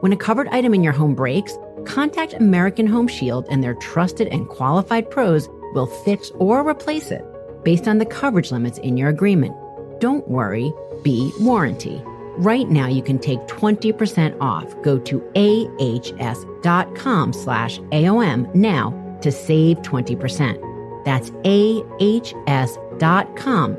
When 0.00 0.12
a 0.12 0.16
covered 0.16 0.48
item 0.48 0.74
in 0.74 0.84
your 0.84 0.92
home 0.92 1.14
breaks, 1.14 1.58
contact 1.86 2.34
American 2.34 2.86
Home 2.86 3.08
Shield 3.08 3.46
and 3.50 3.64
their 3.64 3.74
trusted 3.74 4.28
and 4.28 4.46
qualified 4.46 5.10
pros 5.10 5.48
will 5.72 5.86
fix 5.86 6.30
or 6.36 6.68
replace 6.68 7.10
it 7.10 7.24
based 7.64 7.88
on 7.88 7.98
the 7.98 8.06
coverage 8.06 8.52
limits 8.52 8.78
in 8.78 8.98
your 8.98 9.08
agreement. 9.08 9.56
Don't 9.98 10.28
worry, 10.28 10.72
be 11.02 11.32
warranty. 11.40 12.02
Right 12.36 12.68
now 12.68 12.86
you 12.86 13.02
can 13.02 13.18
take 13.18 13.40
20% 13.46 14.36
off. 14.42 14.76
Go 14.82 14.98
to 14.98 15.22
ahs.com 15.80 17.32
slash 17.32 17.78
AOM 17.78 18.54
now 18.54 19.18
to 19.22 19.32
save 19.32 19.78
20%. 19.78 20.65
That's 21.06 21.30
ahs.com 21.44 22.60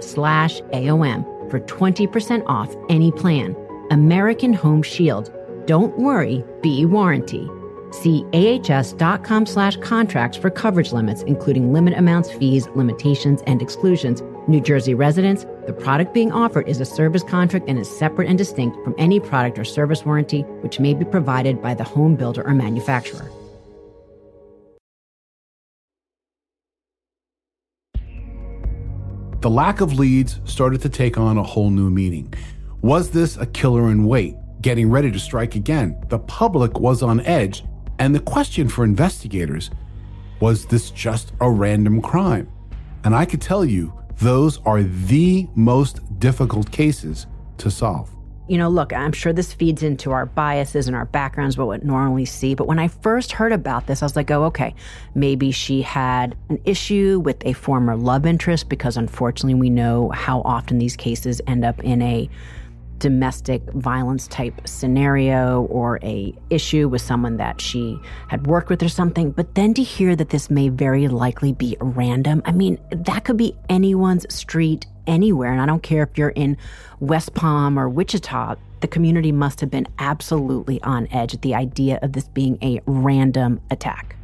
slash 0.01 0.61
AOM 0.61 1.51
for 1.51 1.59
20% 1.59 2.43
off 2.47 2.73
any 2.89 3.11
plan. 3.11 3.53
American 3.91 4.53
Home 4.53 4.81
Shield. 4.81 5.33
Don't 5.65 5.97
worry, 5.99 6.45
be 6.61 6.85
warranty. 6.85 7.49
See 7.91 8.25
ahs.com 8.33 9.45
slash 9.45 9.75
contracts 9.77 10.37
for 10.37 10.49
coverage 10.49 10.93
limits, 10.93 11.23
including 11.23 11.73
limit 11.73 11.97
amounts, 11.97 12.31
fees, 12.31 12.69
limitations, 12.75 13.41
and 13.45 13.61
exclusions. 13.61 14.23
New 14.47 14.61
Jersey 14.61 14.93
residents, 14.93 15.45
the 15.65 15.73
product 15.73 16.13
being 16.13 16.31
offered 16.31 16.69
is 16.69 16.79
a 16.79 16.85
service 16.85 17.23
contract 17.23 17.67
and 17.67 17.77
is 17.77 17.89
separate 17.89 18.29
and 18.29 18.37
distinct 18.37 18.81
from 18.85 18.95
any 18.97 19.19
product 19.19 19.59
or 19.59 19.65
service 19.65 20.05
warranty 20.05 20.43
which 20.61 20.79
may 20.79 20.93
be 20.93 21.03
provided 21.03 21.61
by 21.61 21.73
the 21.73 21.83
home 21.83 22.15
builder 22.15 22.47
or 22.47 22.53
manufacturer. 22.53 23.29
The 29.47 29.53
lack 29.53 29.79
of 29.79 29.93
leads 29.93 30.41
started 30.43 30.81
to 30.81 30.89
take 30.89 31.17
on 31.17 31.37
a 31.37 31.41
whole 31.41 31.69
new 31.69 31.89
meaning. 31.89 32.33
Was 32.81 33.11
this 33.11 33.37
a 33.37 33.45
killer 33.45 33.89
in 33.91 34.03
wait, 34.03 34.35
getting 34.61 34.89
ready 34.89 35.09
to 35.09 35.19
strike 35.19 35.55
again? 35.55 36.03
The 36.09 36.19
public 36.19 36.81
was 36.81 37.01
on 37.01 37.21
edge, 37.21 37.63
and 37.97 38.13
the 38.13 38.19
question 38.19 38.67
for 38.67 38.83
investigators 38.83 39.71
was 40.41 40.65
this 40.65 40.91
just 40.91 41.31
a 41.39 41.49
random 41.49 42.01
crime? 42.01 42.51
And 43.05 43.15
I 43.15 43.23
could 43.23 43.41
tell 43.41 43.63
you, 43.63 43.97
those 44.17 44.59
are 44.65 44.83
the 44.83 45.47
most 45.55 46.01
difficult 46.19 46.69
cases 46.69 47.25
to 47.59 47.71
solve. 47.71 48.16
You 48.47 48.57
know, 48.57 48.69
look, 48.69 48.93
I'm 48.93 49.11
sure 49.11 49.33
this 49.33 49.53
feeds 49.53 49.83
into 49.83 50.11
our 50.11 50.25
biases 50.25 50.87
and 50.87 50.95
our 50.95 51.05
backgrounds, 51.05 51.57
what 51.57 51.67
we 51.67 51.77
normally 51.85 52.25
see. 52.25 52.55
But 52.55 52.67
when 52.67 52.79
I 52.79 52.87
first 52.87 53.31
heard 53.33 53.51
about 53.51 53.87
this, 53.87 54.01
I 54.01 54.05
was 54.05 54.15
like, 54.15 54.31
oh, 54.31 54.45
okay, 54.45 54.73
maybe 55.15 55.51
she 55.51 55.81
had 55.81 56.37
an 56.49 56.59
issue 56.65 57.19
with 57.19 57.45
a 57.45 57.53
former 57.53 57.95
love 57.95 58.25
interest 58.25 58.69
because 58.69 58.95
unfortunately 58.95 59.59
we 59.59 59.69
know 59.69 60.09
how 60.09 60.41
often 60.41 60.77
these 60.77 60.95
cases 60.95 61.41
end 61.47 61.65
up 61.65 61.83
in 61.83 62.01
a 62.01 62.29
domestic 62.99 63.61
violence 63.73 64.27
type 64.27 64.67
scenario 64.67 65.63
or 65.63 65.99
a 66.03 66.33
issue 66.49 66.87
with 66.87 67.01
someone 67.01 67.37
that 67.37 67.61
she 67.61 67.99
had 68.27 68.47
worked 68.47 68.69
with 68.69 68.81
or 68.81 68.89
something 68.89 69.31
but 69.31 69.55
then 69.55 69.73
to 69.73 69.83
hear 69.83 70.15
that 70.15 70.29
this 70.29 70.49
may 70.49 70.69
very 70.69 71.07
likely 71.07 71.53
be 71.53 71.77
random 71.79 72.41
i 72.45 72.51
mean 72.51 72.79
that 72.91 73.23
could 73.23 73.37
be 73.37 73.55
anyone's 73.69 74.25
street 74.33 74.85
anywhere 75.07 75.51
and 75.51 75.61
i 75.61 75.65
don't 75.65 75.83
care 75.83 76.03
if 76.03 76.17
you're 76.17 76.29
in 76.29 76.55
west 76.99 77.33
palm 77.33 77.79
or 77.79 77.89
wichita 77.89 78.55
the 78.81 78.87
community 78.87 79.31
must 79.31 79.59
have 79.59 79.71
been 79.71 79.87
absolutely 79.97 80.81
on 80.83 81.07
edge 81.11 81.33
at 81.33 81.41
the 81.41 81.55
idea 81.55 81.97
of 82.01 82.13
this 82.13 82.27
being 82.29 82.57
a 82.61 82.79
random 82.85 83.59
attack 83.71 84.15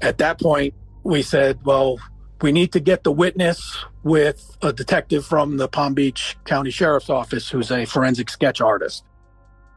at 0.00 0.18
that 0.18 0.40
point 0.40 0.74
we 1.04 1.22
said 1.22 1.58
well 1.64 1.98
we 2.42 2.52
need 2.52 2.72
to 2.72 2.80
get 2.80 3.04
the 3.04 3.12
witness 3.12 3.84
with 4.02 4.56
a 4.60 4.70
detective 4.70 5.24
from 5.24 5.56
the 5.56 5.66
Palm 5.66 5.94
Beach 5.94 6.36
County 6.44 6.70
Sheriff's 6.70 7.08
Office 7.08 7.48
who's 7.48 7.70
a 7.70 7.86
forensic 7.86 8.28
sketch 8.28 8.60
artist. 8.60 9.04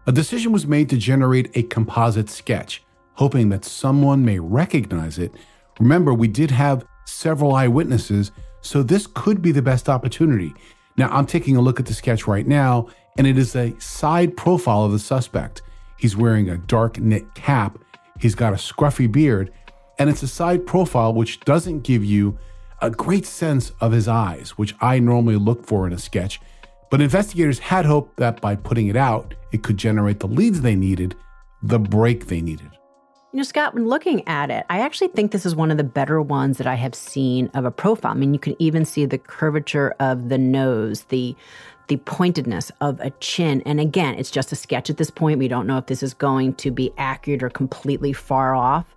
A 0.05 0.11
decision 0.11 0.51
was 0.51 0.67
made 0.67 0.89
to 0.89 0.97
generate 0.97 1.55
a 1.55 1.63
composite 1.63 2.29
sketch, 2.29 2.83
hoping 3.13 3.47
that 3.49 3.63
someone 3.63 4.25
may 4.25 4.39
recognize 4.39 5.17
it. 5.17 5.33
Remember, 5.79 6.13
we 6.13 6.27
did 6.27 6.51
have 6.51 6.85
several 7.05 7.55
eyewitnesses, 7.55 8.31
so 8.61 8.83
this 8.83 9.07
could 9.07 9.41
be 9.41 9.51
the 9.51 9.61
best 9.61 9.89
opportunity. 9.89 10.53
Now, 10.97 11.09
I'm 11.09 11.25
taking 11.25 11.55
a 11.55 11.61
look 11.61 11.79
at 11.79 11.85
the 11.85 11.93
sketch 11.93 12.27
right 12.27 12.47
now, 12.47 12.87
and 13.17 13.27
it 13.27 13.37
is 13.37 13.55
a 13.55 13.79
side 13.79 14.35
profile 14.35 14.85
of 14.85 14.91
the 14.91 14.99
suspect. 14.99 15.61
He's 15.97 16.17
wearing 16.17 16.49
a 16.49 16.57
dark 16.57 16.99
knit 16.99 17.33
cap, 17.35 17.77
he's 18.19 18.35
got 18.35 18.53
a 18.53 18.57
scruffy 18.57 19.11
beard, 19.11 19.51
and 19.99 20.09
it's 20.09 20.23
a 20.23 20.27
side 20.27 20.65
profile 20.65 21.13
which 21.13 21.39
doesn't 21.41 21.81
give 21.81 22.03
you 22.03 22.37
a 22.81 22.91
great 22.91 23.25
sense 23.25 23.71
of 23.81 23.91
his 23.91 24.07
eyes, 24.07 24.51
which 24.51 24.75
I 24.79 24.99
normally 24.99 25.37
look 25.37 25.65
for 25.65 25.87
in 25.87 25.93
a 25.93 25.97
sketch. 25.97 26.39
But 26.89 27.01
investigators 27.01 27.59
had 27.59 27.85
hoped 27.85 28.17
that 28.17 28.39
by 28.39 28.55
putting 28.55 28.87
it 28.87 28.95
out, 28.95 29.33
it 29.51 29.63
could 29.63 29.77
generate 29.77 30.19
the 30.19 30.27
leads 30.27 30.61
they 30.61 30.75
needed, 30.75 31.15
the 31.63 31.79
break 31.79 32.27
they 32.27 32.41
needed. 32.41 32.76
You 33.33 33.37
know, 33.37 33.43
Scott, 33.43 33.73
when 33.73 33.87
looking 33.87 34.27
at 34.27 34.49
it, 34.49 34.65
I 34.69 34.79
actually 34.79 35.09
think 35.09 35.31
this 35.31 35.45
is 35.45 35.55
one 35.55 35.69
of 35.69 35.77
the 35.77 35.83
better 35.83 36.21
ones 36.21 36.57
that 36.57 36.67
I 36.67 36.75
have 36.75 36.95
seen 36.95 37.51
of 37.53 37.65
a 37.65 37.71
profile. 37.71 38.11
I 38.11 38.15
mean, 38.15 38.33
you 38.33 38.39
can 38.39 38.55
even 38.59 38.85
see 38.85 39.05
the 39.05 39.17
curvature 39.17 39.93
of 39.99 40.29
the 40.29 40.37
nose, 40.37 41.03
the 41.09 41.35
the 41.87 41.97
pointedness 41.97 42.69
of 42.81 42.99
a 42.99 43.11
chin. 43.21 43.61
And 43.65 43.79
again, 43.79 44.15
it's 44.15 44.29
just 44.29 44.51
a 44.51 44.57
sketch 44.57 44.89
at 44.89 44.97
this 44.97 45.09
point. 45.09 45.39
We 45.39 45.47
don't 45.47 45.65
know 45.65 45.77
if 45.77 45.85
this 45.85 46.03
is 46.03 46.13
going 46.13 46.55
to 46.55 46.69
be 46.69 46.91
accurate 46.97 47.41
or 47.41 47.49
completely 47.49 48.11
far 48.11 48.53
off 48.55 48.93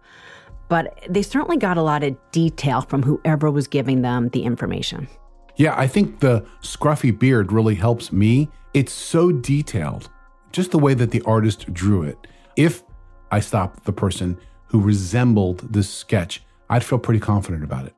but 0.71 1.05
they 1.09 1.21
certainly 1.21 1.57
got 1.57 1.77
a 1.77 1.83
lot 1.83 2.05
of 2.05 2.17
detail 2.31 2.81
from 2.81 3.03
whoever 3.03 3.51
was 3.51 3.67
giving 3.67 4.03
them 4.03 4.29
the 4.29 4.45
information. 4.45 5.09
Yeah, 5.57 5.75
I 5.77 5.89
think 5.89 6.21
the 6.21 6.47
scruffy 6.63 7.17
beard 7.17 7.53
really 7.53 7.75
helps 7.75 8.13
me. 8.13 8.49
It's 8.73 8.93
so 8.93 9.33
detailed, 9.33 10.09
just 10.53 10.71
the 10.71 10.79
way 10.79 10.95
that 10.95 11.11
the 11.11 11.23
artist 11.23 11.75
drew 11.75 12.05
it. 12.05 12.29
If 12.57 12.85
I 13.31 13.41
stopped 13.41 13.85
the 13.85 13.93
person 13.93 14.37
who 14.67 14.81
resembled 14.81 15.73
this 15.73 15.89
sketch, 15.93 16.43
I'd 16.69 16.85
feel 16.85 16.99
pretty 16.99 17.21
confident 17.21 17.65
about 17.65 17.87
it. 17.87 17.95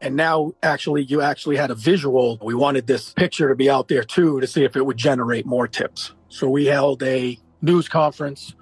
And 0.00 0.16
now, 0.16 0.52
actually, 0.62 1.02
you 1.02 1.20
actually 1.20 1.56
had 1.56 1.70
a 1.70 1.74
visual. 1.74 2.38
We 2.40 2.54
wanted 2.54 2.86
this 2.86 3.12
picture 3.12 3.48
to 3.48 3.54
be 3.54 3.68
out 3.68 3.88
there 3.88 4.04
too 4.04 4.40
to 4.40 4.46
see 4.46 4.64
if 4.64 4.76
it 4.76 4.86
would 4.86 4.96
generate 4.96 5.44
more 5.44 5.68
tips. 5.68 6.12
So 6.28 6.48
we 6.48 6.66
held 6.66 7.02
a 7.02 7.38
news 7.60 7.88
conference 7.88 8.54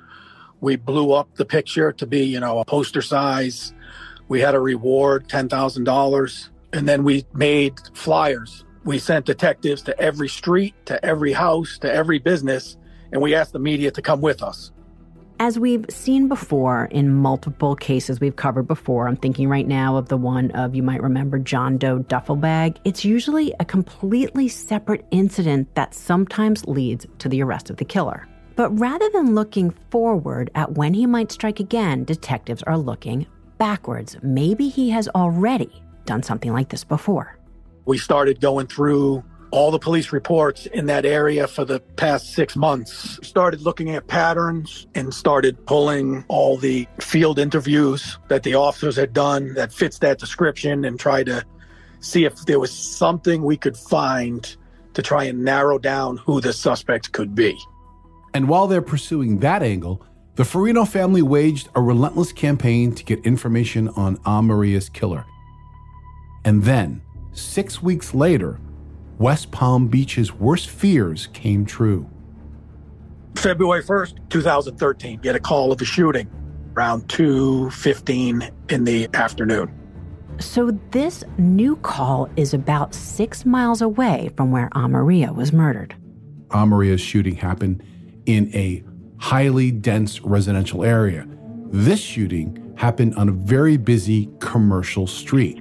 we 0.61 0.77
blew 0.77 1.13
up 1.13 1.35
the 1.37 1.45
picture 1.45 1.93
to 1.93 2.07
be, 2.07 2.25
you 2.25 2.41
know, 2.41 2.59
a 2.59 2.65
poster 2.65 3.03
size. 3.03 3.73
We 4.29 4.41
had 4.41 4.55
a 4.55 4.61
reward, 4.61 5.29
$10,000. 5.29 6.49
And 6.73 6.89
then 6.89 7.05
we 7.05 7.25
made 7.33 7.81
flyers. 7.95 8.65
We 8.85 8.99
sent 8.99 9.27
detectives 9.27 9.83
to 9.83 9.99
every 10.01 10.29
street, 10.29 10.75
to 10.87 11.03
every 11.05 11.33
house, 11.33 11.79
to 11.79 11.93
every 11.93 12.19
business, 12.19 12.77
and 13.13 13.23
we 13.23 13.35
asked 13.35 13.53
the 13.53 13.59
media 13.59 13.91
to 13.91 14.03
come 14.03 14.21
with 14.21 14.43
us. 14.43 14.73
As 15.41 15.57
we've 15.57 15.87
seen 15.89 16.27
before 16.27 16.87
in 16.91 17.15
multiple 17.15 17.77
cases 17.77 18.19
we've 18.19 18.35
covered 18.35 18.67
before, 18.67 19.07
I'm 19.07 19.15
thinking 19.15 19.49
right 19.49 19.69
now 19.69 19.97
of 19.97 20.09
the 20.09 20.17
one 20.17 20.51
of, 20.51 20.75
you 20.75 20.83
might 20.83 21.01
remember, 21.01 21.39
John 21.39 21.79
Doe 21.79 22.01
duffel 22.01 22.35
bag. 22.35 22.81
It's 22.85 23.05
usually 23.05 23.55
a 23.61 23.65
completely 23.65 24.49
separate 24.49 25.07
incident 25.13 25.73
that 25.77 25.95
sometimes 25.95 26.65
leads 26.67 27.07
to 27.19 27.29
the 27.29 27.41
arrest 27.41 27.71
of 27.71 27.77
the 27.77 27.85
killer. 27.85 28.27
But 28.57 28.77
rather 28.81 29.09
than 29.11 29.37
looking 29.37 29.71
forward 29.91 30.51
at 30.57 30.73
when 30.73 30.93
he 30.93 31.07
might 31.07 31.31
strike 31.31 31.61
again, 31.61 32.03
detectives 32.03 32.65
are 32.65 32.77
looking 32.77 33.25
backwards. 33.59 34.17
Maybe 34.21 34.69
he 34.69 34.91
has 34.91 35.09
already 35.11 35.71
done 36.05 36.25
something 36.25 36.53
like 36.53 36.71
this 36.71 36.83
before. 36.83 37.39
We 37.85 37.99
started 37.99 38.41
going 38.41 38.67
through 38.67 39.23
all 39.51 39.71
the 39.71 39.79
police 39.79 40.13
reports 40.13 40.67
in 40.67 40.87
that 40.87 41.05
area 41.05 41.47
for 41.47 41.65
the 41.65 41.81
past 41.97 42.35
six 42.35 42.57
months. 42.57 43.19
Started 43.27 43.63
looking 43.63 43.91
at 43.91 44.07
patterns 44.07 44.87
and 44.95 45.13
started 45.13 45.65
pulling 45.67 46.25
all 46.29 46.57
the 46.57 46.87
field 47.01 47.39
interviews 47.39 48.19
that 48.29 48.43
the 48.43 48.55
officers 48.55 48.97
had 48.97 49.13
done 49.13 49.55
that 49.55 49.73
fits 49.73 49.99
that 50.01 50.19
description 50.19 50.85
and 50.85 51.01
try 51.01 51.23
to 51.23 51.45
see 52.01 52.25
if 52.25 52.35
there 52.47 52.61
was 52.61 52.73
something 52.73 53.43
we 53.43 53.57
could 53.57 53.77
find 53.77 54.57
to 54.95 55.03
try 55.03 55.25
and 55.25 55.45
narrow 55.45 55.79
down 55.79 56.17
who 56.19 56.41
the 56.41 56.53
suspect 56.53 57.13
could 57.13 57.35
be. 57.35 57.57
And 58.35 58.49
while 58.49 58.67
they're 58.67 58.83
pursuing 58.83 59.39
that 59.39 59.63
angle, 59.63 60.05
the 60.37 60.45
Farino 60.45 60.87
family 60.87 61.23
waged 61.23 61.69
a 61.75 61.81
relentless 61.81 62.33
campaign 62.33 62.95
to 62.95 63.05
get 63.05 63.25
information 63.27 63.89
on 63.91 64.19
Amaria's 64.19 64.89
killer. 64.89 65.25
And 66.45 66.63
then, 66.63 67.03
six 67.33 67.83
weeks 67.83 68.15
later, 68.15 68.61
West 69.19 69.51
Palm 69.51 69.89
Beach's 69.89 70.33
worst 70.33 70.71
fears 70.71 71.27
came 71.33 71.67
true. 71.67 72.09
February 73.35 73.83
1st, 73.83 74.15
2013, 74.31 75.19
get 75.21 75.35
a 75.35 75.41
call 75.41 75.73
of 75.73 75.81
a 75.81 75.85
shooting 75.85 76.29
around 76.77 77.09
2:15 77.09 78.49
in 78.69 78.85
the 78.85 79.09
afternoon. 79.15 79.71
So 80.39 80.71
this 80.93 81.25
new 81.37 81.75
call 81.77 82.29
is 82.37 82.55
about 82.55 82.95
6 82.95 83.45
miles 83.45 83.83
away 83.83 84.31
from 84.37 84.53
where 84.53 84.69
Amaria 84.77 85.35
was 85.35 85.53
murdered. 85.53 85.97
Amaria's 86.51 87.01
shooting 87.01 87.35
happened 87.35 87.83
in 88.27 88.55
a 88.55 88.85
highly 89.19 89.73
dense 89.73 90.21
residential 90.23 90.85
area. 90.85 91.27
This 91.73 91.99
shooting 91.99 92.73
happened 92.77 93.17
on 93.17 93.29
a 93.29 93.33
very 93.33 93.77
busy 93.77 94.31
commercial 94.39 95.09
street. 95.09 95.61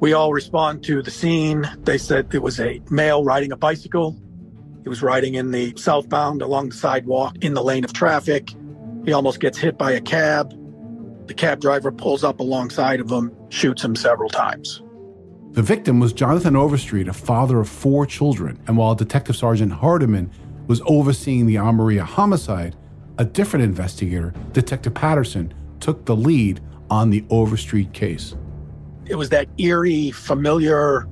We 0.00 0.14
all 0.14 0.32
respond 0.32 0.82
to 0.84 1.02
the 1.02 1.10
scene. 1.10 1.70
They 1.84 1.98
said 1.98 2.34
it 2.34 2.42
was 2.42 2.58
a 2.58 2.80
male 2.90 3.22
riding 3.22 3.52
a 3.52 3.56
bicycle. 3.56 4.18
He 4.82 4.88
was 4.88 5.02
riding 5.02 5.34
in 5.34 5.50
the 5.50 5.74
southbound 5.76 6.40
along 6.40 6.70
the 6.70 6.76
sidewalk 6.76 7.36
in 7.42 7.52
the 7.52 7.62
lane 7.62 7.84
of 7.84 7.92
traffic. 7.92 8.54
He 9.04 9.12
almost 9.12 9.40
gets 9.40 9.58
hit 9.58 9.76
by 9.76 9.92
a 9.92 10.00
cab. 10.00 10.56
The 11.26 11.34
cab 11.34 11.60
driver 11.60 11.92
pulls 11.92 12.24
up 12.24 12.40
alongside 12.40 13.00
of 13.00 13.10
him, 13.10 13.30
shoots 13.50 13.84
him 13.84 13.94
several 13.94 14.30
times. 14.30 14.82
The 15.52 15.62
victim 15.62 16.00
was 16.00 16.14
Jonathan 16.14 16.56
Overstreet, 16.56 17.06
a 17.06 17.12
father 17.12 17.60
of 17.60 17.68
four 17.68 18.06
children, 18.06 18.58
and 18.66 18.78
while 18.78 18.94
Detective 18.94 19.36
Sergeant 19.36 19.72
Hardiman 19.72 20.30
was 20.66 20.80
overseeing 20.86 21.44
the 21.46 21.56
Amaria 21.56 22.04
homicide, 22.04 22.74
a 23.18 23.24
different 23.24 23.64
investigator, 23.64 24.32
Detective 24.52 24.94
Patterson, 24.94 25.52
took 25.78 26.06
the 26.06 26.16
lead 26.16 26.60
on 26.88 27.10
the 27.10 27.24
Overstreet 27.28 27.92
case. 27.92 28.34
It 29.10 29.16
was 29.16 29.28
that 29.30 29.48
eerie, 29.58 30.12
familiar 30.12 31.08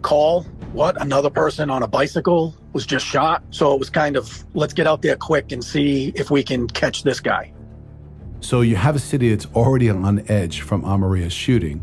call. 0.00 0.44
What? 0.72 0.98
Another 1.00 1.28
person 1.28 1.68
on 1.68 1.82
a 1.82 1.86
bicycle 1.86 2.56
was 2.72 2.86
just 2.86 3.04
shot. 3.04 3.44
So 3.50 3.74
it 3.74 3.78
was 3.78 3.90
kind 3.90 4.16
of, 4.16 4.46
let's 4.54 4.72
get 4.72 4.86
out 4.86 5.02
there 5.02 5.14
quick 5.14 5.52
and 5.52 5.62
see 5.62 6.10
if 6.16 6.30
we 6.30 6.42
can 6.42 6.66
catch 6.66 7.02
this 7.02 7.20
guy. 7.20 7.52
So 8.40 8.62
you 8.62 8.76
have 8.76 8.96
a 8.96 8.98
city 8.98 9.28
that's 9.28 9.46
already 9.54 9.90
on 9.90 10.24
edge 10.30 10.62
from 10.62 10.84
Amaria's 10.84 11.34
shooting. 11.34 11.82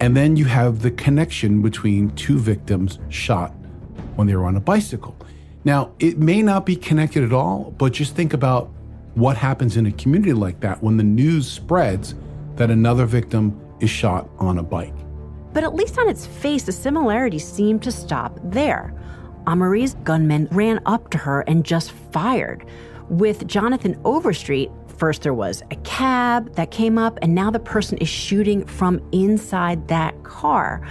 And 0.00 0.16
then 0.16 0.36
you 0.36 0.46
have 0.46 0.82
the 0.82 0.90
connection 0.90 1.62
between 1.62 2.10
two 2.16 2.36
victims 2.36 2.98
shot 3.08 3.50
when 4.16 4.26
they 4.26 4.34
were 4.34 4.46
on 4.46 4.56
a 4.56 4.60
bicycle. 4.60 5.16
Now, 5.64 5.92
it 6.00 6.18
may 6.18 6.42
not 6.42 6.66
be 6.66 6.74
connected 6.74 7.22
at 7.22 7.32
all, 7.32 7.72
but 7.78 7.92
just 7.92 8.16
think 8.16 8.32
about 8.32 8.68
what 9.14 9.36
happens 9.36 9.76
in 9.76 9.86
a 9.86 9.92
community 9.92 10.32
like 10.32 10.58
that 10.60 10.82
when 10.82 10.96
the 10.96 11.04
news 11.04 11.48
spreads 11.48 12.16
that 12.56 12.68
another 12.68 13.06
victim 13.06 13.60
is 13.80 13.90
shot 13.90 14.28
on 14.38 14.58
a 14.58 14.62
bike. 14.62 14.94
But 15.52 15.64
at 15.64 15.74
least 15.74 15.98
on 15.98 16.08
its 16.08 16.26
face, 16.26 16.64
the 16.64 16.72
similarities 16.72 17.46
seem 17.46 17.80
to 17.80 17.90
stop 17.90 18.38
there. 18.44 18.94
Amari's 19.46 19.94
gunman 20.04 20.48
ran 20.50 20.80
up 20.86 21.10
to 21.10 21.18
her 21.18 21.40
and 21.42 21.64
just 21.64 21.90
fired. 21.90 22.64
With 23.08 23.46
Jonathan 23.46 23.98
Overstreet, 24.04 24.70
first 24.98 25.22
there 25.22 25.32
was 25.32 25.62
a 25.70 25.76
cab 25.76 26.54
that 26.56 26.70
came 26.70 26.98
up, 26.98 27.18
and 27.22 27.34
now 27.34 27.50
the 27.50 27.58
person 27.58 27.96
is 27.98 28.08
shooting 28.08 28.66
from 28.66 29.00
inside 29.12 29.88
that 29.88 30.22
car. 30.22 30.86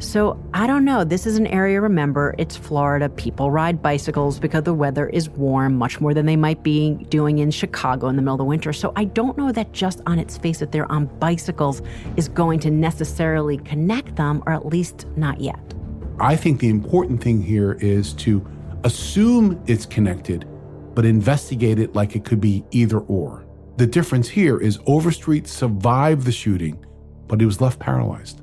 So 0.00 0.42
I 0.54 0.66
don't 0.66 0.86
know. 0.86 1.04
This 1.04 1.26
is 1.26 1.36
an 1.36 1.46
area, 1.46 1.78
remember, 1.78 2.34
it's 2.38 2.56
Florida. 2.56 3.10
People 3.10 3.50
ride 3.50 3.82
bicycles 3.82 4.40
because 4.40 4.64
the 4.64 4.72
weather 4.72 5.10
is 5.10 5.28
warm, 5.28 5.76
much 5.76 6.00
more 6.00 6.14
than 6.14 6.24
they 6.24 6.36
might 6.36 6.62
be 6.62 6.94
doing 7.10 7.38
in 7.38 7.50
Chicago 7.50 8.08
in 8.08 8.16
the 8.16 8.22
middle 8.22 8.34
of 8.34 8.38
the 8.38 8.44
winter. 8.44 8.72
So 8.72 8.94
I 8.96 9.04
don't 9.04 9.36
know 9.36 9.52
that 9.52 9.72
just 9.72 10.00
on 10.06 10.18
its 10.18 10.38
face 10.38 10.58
that 10.60 10.72
they're 10.72 10.90
on 10.90 11.04
bicycles 11.18 11.82
is 12.16 12.28
going 12.28 12.60
to 12.60 12.70
necessarily 12.70 13.58
connect 13.58 14.16
them, 14.16 14.42
or 14.46 14.54
at 14.54 14.64
least 14.64 15.06
not 15.16 15.38
yet. 15.38 15.74
I 16.18 16.34
think 16.34 16.60
the 16.60 16.70
important 16.70 17.22
thing 17.22 17.42
here 17.42 17.72
is 17.80 18.14
to 18.14 18.46
assume 18.84 19.62
it's 19.66 19.84
connected, 19.84 20.46
but 20.94 21.04
investigate 21.04 21.78
it 21.78 21.94
like 21.94 22.16
it 22.16 22.24
could 22.24 22.40
be 22.40 22.64
either 22.70 23.00
or. 23.00 23.46
The 23.76 23.86
difference 23.86 24.30
here 24.30 24.58
is 24.58 24.78
Overstreet 24.86 25.46
survived 25.46 26.24
the 26.24 26.32
shooting, 26.32 26.82
but 27.26 27.38
he 27.38 27.44
was 27.44 27.60
left 27.60 27.78
paralyzed. 27.78 28.40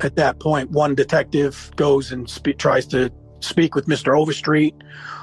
At 0.00 0.16
that 0.16 0.40
point, 0.40 0.70
one 0.70 0.94
detective 0.94 1.70
goes 1.76 2.12
and 2.12 2.28
spe- 2.28 2.58
tries 2.58 2.86
to 2.88 3.10
speak 3.40 3.74
with 3.74 3.86
Mr. 3.86 4.18
Overstreet, 4.18 4.74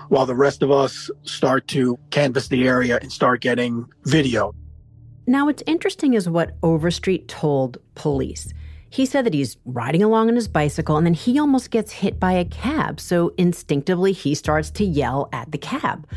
while 0.09 0.25
the 0.25 0.35
rest 0.35 0.63
of 0.63 0.71
us 0.71 1.09
start 1.23 1.67
to 1.69 1.97
canvass 2.09 2.47
the 2.47 2.67
area 2.67 2.97
and 3.01 3.11
start 3.11 3.41
getting 3.41 3.85
video. 4.05 4.53
Now, 5.25 5.45
what's 5.45 5.63
interesting 5.65 6.13
is 6.15 6.27
what 6.27 6.51
Overstreet 6.63 7.27
told 7.27 7.77
police. 7.95 8.51
He 8.93 9.07
said 9.07 9.25
that 9.25 9.33
he's 9.33 9.57
riding 9.65 10.03
along 10.03 10.27
on 10.27 10.35
his 10.35 10.47
bicycle 10.47 10.97
and 10.97 11.07
then 11.07 11.15
he 11.15 11.39
almost 11.39 11.71
gets 11.71 11.91
hit 11.91 12.19
by 12.19 12.33
a 12.33 12.45
cab. 12.45 12.99
So 12.99 13.33
instinctively, 13.39 14.11
he 14.11 14.35
starts 14.35 14.69
to 14.69 14.85
yell 14.85 15.29
at 15.33 15.51
the 15.51 15.57
cab. 15.57 16.07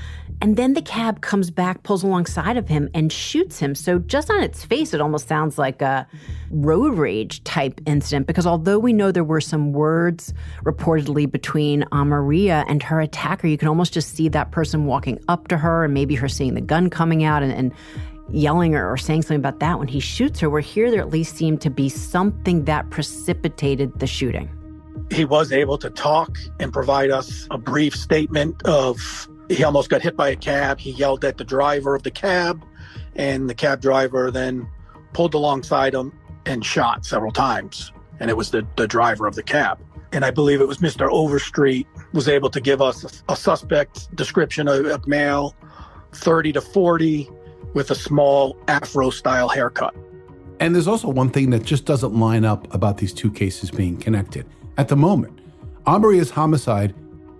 And 0.42 0.58
then 0.58 0.74
the 0.74 0.82
cab 0.82 1.22
comes 1.22 1.50
back, 1.50 1.84
pulls 1.84 2.02
alongside 2.02 2.58
of 2.58 2.68
him, 2.68 2.90
and 2.92 3.10
shoots 3.10 3.58
him. 3.58 3.74
So, 3.74 3.98
just 3.98 4.30
on 4.30 4.42
its 4.42 4.62
face, 4.62 4.92
it 4.92 5.00
almost 5.00 5.26
sounds 5.26 5.56
like 5.56 5.80
a 5.80 6.06
road 6.50 6.98
rage 6.98 7.42
type 7.44 7.80
incident 7.86 8.26
because 8.26 8.46
although 8.46 8.78
we 8.78 8.92
know 8.92 9.10
there 9.10 9.24
were 9.24 9.40
some 9.40 9.72
words 9.72 10.34
reportedly 10.62 11.30
between 11.30 11.84
Amaria 11.84 12.66
and 12.68 12.82
her 12.82 13.00
attacker, 13.00 13.46
you 13.46 13.56
can 13.56 13.68
almost 13.68 13.94
just 13.94 14.14
see 14.14 14.28
that 14.28 14.50
person 14.50 14.84
walking 14.84 15.18
up 15.28 15.48
to 15.48 15.56
her 15.56 15.84
and 15.84 15.94
maybe 15.94 16.14
her 16.16 16.28
seeing 16.28 16.52
the 16.52 16.60
gun 16.60 16.90
coming 16.90 17.24
out 17.24 17.42
and, 17.42 17.52
and 17.52 17.72
yelling 18.30 18.74
or, 18.74 18.90
or 18.90 18.96
saying 18.96 19.22
something 19.22 19.36
about 19.36 19.60
that 19.60 19.78
when 19.78 19.88
he 19.88 20.00
shoots 20.00 20.40
her. 20.40 20.50
Where 20.50 20.60
here, 20.60 20.90
there 20.90 21.00
at 21.00 21.10
least 21.10 21.36
seemed 21.36 21.60
to 21.62 21.70
be 21.70 21.88
something 21.88 22.64
that 22.64 22.90
precipitated 22.90 23.98
the 23.98 24.06
shooting. 24.06 24.50
He 25.10 25.24
was 25.24 25.52
able 25.52 25.78
to 25.78 25.90
talk 25.90 26.36
and 26.58 26.72
provide 26.72 27.10
us 27.10 27.46
a 27.50 27.58
brief 27.58 27.94
statement 27.94 28.62
of 28.64 29.28
he 29.48 29.62
almost 29.62 29.90
got 29.90 30.02
hit 30.02 30.16
by 30.16 30.30
a 30.30 30.36
cab. 30.36 30.80
He 30.80 30.90
yelled 30.90 31.24
at 31.24 31.38
the 31.38 31.44
driver 31.44 31.94
of 31.94 32.02
the 32.02 32.10
cab, 32.10 32.64
and 33.14 33.48
the 33.48 33.54
cab 33.54 33.80
driver 33.80 34.30
then 34.30 34.68
pulled 35.12 35.34
alongside 35.34 35.94
him 35.94 36.12
and 36.44 36.64
shot 36.64 37.04
several 37.04 37.32
times. 37.32 37.92
And 38.18 38.30
it 38.30 38.36
was 38.36 38.50
the, 38.50 38.66
the 38.76 38.86
driver 38.86 39.26
of 39.26 39.34
the 39.34 39.42
cab. 39.42 39.78
And 40.12 40.24
I 40.24 40.30
believe 40.30 40.60
it 40.60 40.68
was 40.68 40.78
Mr. 40.78 41.08
Overstreet 41.10 41.86
was 42.12 42.28
able 42.28 42.50
to 42.50 42.60
give 42.60 42.80
us 42.80 43.22
a, 43.28 43.32
a 43.32 43.36
suspect 43.36 44.14
description 44.16 44.68
of 44.68 44.86
a 44.86 45.00
male, 45.06 45.54
30 46.12 46.52
to 46.52 46.60
40, 46.60 47.30
with 47.74 47.90
a 47.90 47.94
small 47.94 48.56
afro 48.68 49.10
style 49.10 49.48
haircut. 49.48 49.94
And 50.60 50.74
there's 50.74 50.88
also 50.88 51.08
one 51.08 51.30
thing 51.30 51.50
that 51.50 51.62
just 51.62 51.84
doesn't 51.84 52.14
line 52.18 52.44
up 52.44 52.72
about 52.74 52.98
these 52.98 53.12
two 53.12 53.30
cases 53.30 53.70
being 53.70 53.96
connected. 53.96 54.46
At 54.78 54.88
the 54.88 54.96
moment, 54.96 55.40
Amaria's 55.86 56.30
homicide, 56.30 56.94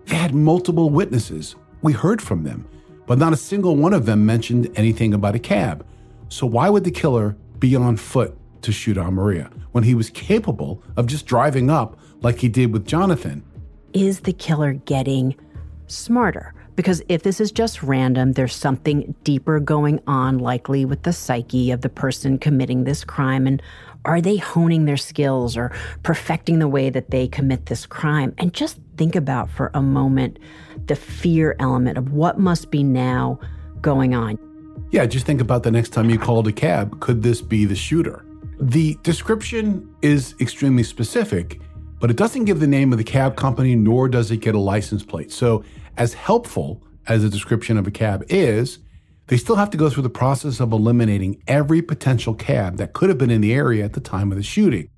they 0.06 0.16
had 0.16 0.34
multiple 0.34 0.90
witnesses. 0.90 1.56
We 1.82 1.92
heard 1.92 2.20
from 2.20 2.44
them, 2.44 2.68
but 3.06 3.18
not 3.18 3.32
a 3.32 3.36
single 3.36 3.76
one 3.76 3.92
of 3.92 4.06
them 4.06 4.26
mentioned 4.26 4.70
anything 4.76 5.14
about 5.14 5.34
a 5.34 5.38
cab. 5.38 5.86
So 6.28 6.46
why 6.46 6.68
would 6.68 6.84
the 6.84 6.90
killer 6.90 7.36
be 7.58 7.74
on 7.74 7.96
foot 7.96 8.36
to 8.62 8.72
shoot 8.72 8.96
Amaria 8.96 9.50
when 9.72 9.84
he 9.84 9.94
was 9.94 10.10
capable 10.10 10.82
of 10.96 11.06
just 11.06 11.26
driving 11.26 11.70
up 11.70 11.98
like 12.20 12.38
he 12.38 12.48
did 12.48 12.72
with 12.72 12.86
Jonathan? 12.86 13.44
Is 13.92 14.20
the 14.20 14.32
killer 14.32 14.74
getting 14.74 15.34
smarter? 15.86 16.52
Because 16.76 17.02
if 17.08 17.22
this 17.22 17.40
is 17.40 17.50
just 17.50 17.82
random, 17.82 18.32
there's 18.32 18.54
something 18.54 19.14
deeper 19.24 19.58
going 19.58 20.00
on, 20.06 20.38
likely 20.38 20.84
with 20.84 21.02
the 21.02 21.12
psyche 21.12 21.70
of 21.70 21.80
the 21.80 21.88
person 21.88 22.38
committing 22.38 22.84
this 22.84 23.02
crime. 23.02 23.46
And 23.46 23.62
are 24.04 24.20
they 24.20 24.36
honing 24.36 24.84
their 24.84 24.98
skills 24.98 25.56
or 25.56 25.72
perfecting 26.02 26.58
the 26.58 26.68
way 26.68 26.90
that 26.90 27.10
they 27.10 27.26
commit 27.28 27.66
this 27.66 27.86
crime? 27.86 28.34
And 28.38 28.52
just 28.52 28.78
think 28.96 29.16
about 29.16 29.50
for 29.50 29.70
a 29.74 29.82
moment 29.82 30.38
the 30.86 30.96
fear 30.96 31.56
element 31.58 31.98
of 31.98 32.12
what 32.12 32.38
must 32.38 32.70
be 32.70 32.82
now 32.82 33.40
going 33.80 34.14
on. 34.14 34.38
Yeah, 34.90 35.06
just 35.06 35.26
think 35.26 35.40
about 35.40 35.62
the 35.62 35.70
next 35.70 35.90
time 35.90 36.10
you 36.10 36.18
called 36.18 36.46
a 36.46 36.52
cab. 36.52 37.00
Could 37.00 37.22
this 37.22 37.40
be 37.42 37.64
the 37.64 37.74
shooter? 37.74 38.24
The 38.60 38.98
description 39.02 39.92
is 40.02 40.34
extremely 40.40 40.82
specific, 40.82 41.60
but 41.98 42.10
it 42.10 42.16
doesn't 42.16 42.44
give 42.44 42.60
the 42.60 42.66
name 42.66 42.92
of 42.92 42.98
the 42.98 43.04
cab 43.04 43.36
company, 43.36 43.74
nor 43.74 44.08
does 44.08 44.30
it 44.30 44.38
get 44.38 44.54
a 44.54 44.58
license 44.58 45.02
plate. 45.02 45.32
So, 45.32 45.64
as 45.96 46.14
helpful 46.14 46.82
as 47.06 47.24
a 47.24 47.28
description 47.28 47.76
of 47.76 47.86
a 47.86 47.90
cab 47.90 48.24
is, 48.28 48.78
they 49.28 49.36
still 49.36 49.56
have 49.56 49.70
to 49.70 49.76
go 49.76 49.90
through 49.90 50.04
the 50.04 50.10
process 50.10 50.60
of 50.60 50.72
eliminating 50.72 51.42
every 51.46 51.82
potential 51.82 52.34
cab 52.34 52.76
that 52.76 52.92
could 52.92 53.08
have 53.08 53.18
been 53.18 53.30
in 53.30 53.40
the 53.40 53.52
area 53.52 53.84
at 53.84 53.92
the 53.92 54.00
time 54.00 54.30
of 54.30 54.38
the 54.38 54.44
shooting. 54.44 54.88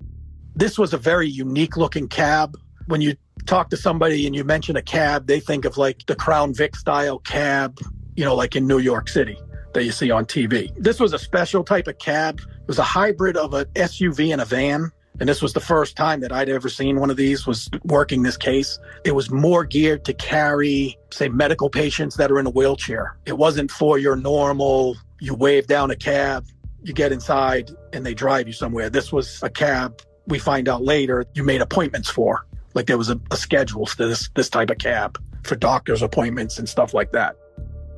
This 0.54 0.78
was 0.78 0.92
a 0.92 0.98
very 0.98 1.28
unique 1.28 1.76
looking 1.76 2.08
cab. 2.08 2.56
When 2.86 3.00
you 3.00 3.16
talk 3.46 3.70
to 3.70 3.76
somebody 3.76 4.26
and 4.26 4.34
you 4.34 4.44
mention 4.44 4.76
a 4.76 4.82
cab, 4.82 5.26
they 5.26 5.40
think 5.40 5.64
of 5.64 5.78
like 5.78 6.04
the 6.06 6.14
Crown 6.14 6.52
Vic 6.52 6.76
style 6.76 7.18
cab, 7.20 7.78
you 8.16 8.24
know, 8.24 8.34
like 8.34 8.56
in 8.56 8.66
New 8.66 8.78
York 8.78 9.08
City 9.08 9.38
that 9.72 9.84
you 9.84 9.92
see 9.92 10.10
on 10.10 10.24
TV. 10.24 10.72
This 10.76 10.98
was 10.98 11.12
a 11.12 11.18
special 11.18 11.62
type 11.62 11.86
of 11.86 11.98
cab. 11.98 12.40
It 12.40 12.66
was 12.66 12.78
a 12.78 12.82
hybrid 12.82 13.36
of 13.36 13.54
an 13.54 13.66
SUV 13.74 14.32
and 14.32 14.40
a 14.40 14.44
van. 14.44 14.90
And 15.20 15.28
this 15.28 15.42
was 15.42 15.52
the 15.52 15.60
first 15.60 15.96
time 15.96 16.20
that 16.20 16.32
I'd 16.32 16.48
ever 16.48 16.68
seen 16.68 17.00
one 17.00 17.10
of 17.10 17.16
these 17.16 17.46
was 17.46 17.68
working 17.84 18.22
this 18.22 18.36
case. 18.36 18.78
It 19.04 19.12
was 19.12 19.30
more 19.30 19.64
geared 19.64 20.04
to 20.04 20.14
carry, 20.14 20.96
say, 21.10 21.28
medical 21.28 21.70
patients 21.70 22.16
that 22.16 22.30
are 22.30 22.38
in 22.38 22.46
a 22.46 22.50
wheelchair. 22.50 23.16
It 23.26 23.36
wasn't 23.36 23.70
for 23.70 23.98
your 23.98 24.16
normal, 24.16 24.96
you 25.20 25.34
wave 25.34 25.66
down 25.66 25.90
a 25.90 25.96
cab, 25.96 26.46
you 26.82 26.92
get 26.92 27.12
inside 27.12 27.70
and 27.92 28.06
they 28.06 28.14
drive 28.14 28.46
you 28.46 28.52
somewhere. 28.52 28.90
This 28.90 29.12
was 29.12 29.42
a 29.42 29.50
cab 29.50 30.00
we 30.26 30.38
find 30.38 30.68
out 30.68 30.82
later 30.82 31.24
you 31.34 31.42
made 31.42 31.60
appointments 31.60 32.08
for. 32.08 32.46
Like 32.74 32.86
there 32.86 32.98
was 32.98 33.10
a, 33.10 33.20
a 33.30 33.36
schedule 33.36 33.86
to 33.86 34.06
this 34.06 34.30
this 34.34 34.48
type 34.48 34.70
of 34.70 34.78
cab 34.78 35.20
for 35.42 35.56
doctor's 35.56 36.02
appointments 36.02 36.58
and 36.58 36.68
stuff 36.68 36.94
like 36.94 37.12
that. 37.12 37.36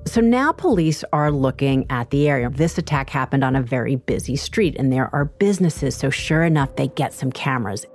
So 0.07 0.21
now 0.21 0.51
police 0.51 1.05
are 1.13 1.31
looking 1.31 1.87
at 1.91 2.11
the 2.11 2.29
area. 2.29 2.51
This 2.51 2.79
attack 2.79 3.11
happened 3.11 3.45
on 3.45 3.55
a 3.55 3.63
very 3.63 3.97
busy 3.97 4.35
street 4.35 4.75
and 4.79 4.93
there 4.93 5.15
are 5.15 5.27
businesses. 5.27 5.95
So 5.95 6.11
sure 6.11 6.43
enough, 6.43 6.75
they 6.77 6.89
get 6.89 7.13
some 7.13 7.31
cameras. 7.31 7.87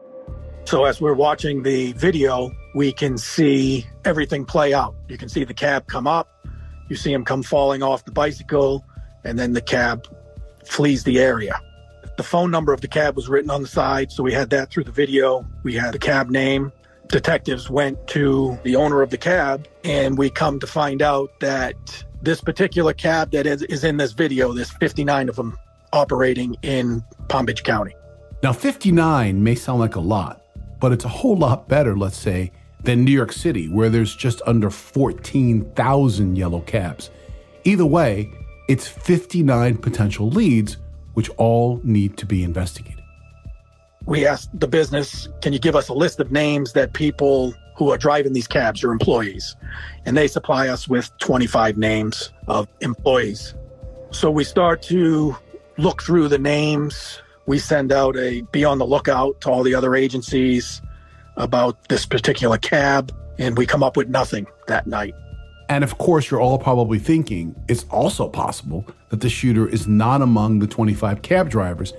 So 0.65 0.85
as 0.85 1.01
we're 1.01 1.13
watching 1.13 1.63
the 1.63 1.93
video, 1.93 2.51
we 2.73 2.91
can 2.91 3.17
see 3.17 3.85
everything 4.03 4.45
play 4.45 4.73
out. 4.73 4.95
You 5.07 5.17
can 5.17 5.29
see 5.29 5.43
the 5.43 5.53
cab 5.53 5.87
come 5.87 6.07
up, 6.07 6.27
you 6.89 6.95
see 6.95 7.13
him 7.13 7.23
come 7.23 7.43
falling 7.43 7.83
off 7.83 8.03
the 8.05 8.11
bicycle, 8.11 8.83
and 9.23 9.37
then 9.37 9.53
the 9.53 9.61
cab 9.61 10.07
flees 10.65 11.03
the 11.03 11.19
area. 11.19 11.59
The 12.17 12.23
phone 12.23 12.49
number 12.49 12.73
of 12.73 12.81
the 12.81 12.87
cab 12.87 13.15
was 13.15 13.27
written 13.27 13.51
on 13.51 13.61
the 13.61 13.67
side, 13.67 14.11
so 14.11 14.23
we 14.23 14.33
had 14.33 14.49
that 14.51 14.71
through 14.71 14.85
the 14.85 14.91
video. 14.91 15.45
We 15.63 15.75
had 15.75 15.93
the 15.93 15.99
cab 15.99 16.29
name. 16.29 16.71
Detectives 17.07 17.69
went 17.69 18.07
to 18.07 18.57
the 18.63 18.75
owner 18.75 19.01
of 19.01 19.09
the 19.09 19.17
cab, 19.17 19.67
and 19.83 20.17
we 20.17 20.29
come 20.29 20.59
to 20.59 20.67
find 20.67 21.01
out 21.01 21.39
that 21.39 21.75
this 22.21 22.41
particular 22.41 22.93
cab 22.93 23.31
that 23.31 23.45
is, 23.45 23.61
is 23.63 23.83
in 23.83 23.97
this 23.97 24.11
video, 24.11 24.51
there's 24.53 24.71
59 24.71 25.29
of 25.29 25.35
them 25.35 25.57
operating 25.93 26.55
in 26.61 27.03
Palm 27.29 27.45
Beach 27.45 27.63
County. 27.63 27.95
Now, 28.43 28.53
59 28.53 29.43
may 29.43 29.55
sound 29.55 29.79
like 29.79 29.95
a 29.95 29.99
lot, 29.99 30.41
but 30.79 30.91
it's 30.91 31.05
a 31.05 31.09
whole 31.09 31.37
lot 31.37 31.67
better, 31.67 31.95
let's 31.95 32.17
say, 32.17 32.51
than 32.83 33.03
New 33.03 33.11
York 33.11 33.31
City, 33.31 33.69
where 33.69 33.89
there's 33.89 34.15
just 34.15 34.41
under 34.45 34.69
14,000 34.69 36.35
yellow 36.35 36.61
cabs. 36.61 37.09
Either 37.63 37.85
way, 37.85 38.29
it's 38.67 38.87
59 38.87 39.77
potential 39.77 40.29
leads, 40.29 40.77
which 41.13 41.29
all 41.37 41.79
need 41.83 42.17
to 42.17 42.25
be 42.25 42.43
investigated. 42.43 43.04
We 44.05 44.25
asked 44.27 44.57
the 44.59 44.67
business, 44.67 45.27
can 45.41 45.51
you 45.53 45.59
give 45.59 45.75
us 45.75 45.89
a 45.89 45.93
list 45.93 46.19
of 46.19 46.31
names 46.31 46.73
that 46.73 46.93
people 46.93 47.53
who 47.75 47.91
are 47.91 47.97
driving 47.97 48.33
these 48.33 48.47
cabs 48.47 48.83
are 48.83 48.91
employees? 48.91 49.55
And 50.05 50.15
they 50.15 50.27
supply 50.27 50.67
us 50.67 50.87
with 50.87 51.11
25 51.17 51.77
names 51.77 52.31
of 52.47 52.67
employees. 52.81 53.55
So 54.11 54.29
we 54.29 54.43
start 54.43 54.81
to 54.83 55.35
look 55.77 56.03
through 56.03 56.27
the 56.27 56.37
names. 56.37 57.21
We 57.47 57.59
send 57.59 57.91
out 57.91 58.15
a 58.15 58.41
be 58.51 58.63
on 58.63 58.77
the 58.77 58.85
lookout 58.85 59.41
to 59.41 59.49
all 59.49 59.63
the 59.63 59.75
other 59.75 59.95
agencies 59.95 60.81
about 61.37 61.89
this 61.89 62.05
particular 62.05 62.57
cab, 62.57 63.11
and 63.37 63.57
we 63.57 63.65
come 63.65 63.83
up 63.83 63.97
with 63.97 64.07
nothing 64.07 64.47
that 64.67 64.87
night. 64.87 65.13
And 65.67 65.83
of 65.83 65.97
course, 65.97 66.29
you're 66.29 66.39
all 66.39 66.59
probably 66.59 66.99
thinking 66.99 67.55
it's 67.67 67.85
also 67.85 68.29
possible 68.29 68.85
that 69.09 69.21
the 69.21 69.29
shooter 69.29 69.67
is 69.67 69.87
not 69.87 70.21
among 70.21 70.59
the 70.59 70.67
25 70.67 71.23
cab 71.23 71.49
drivers 71.49 71.91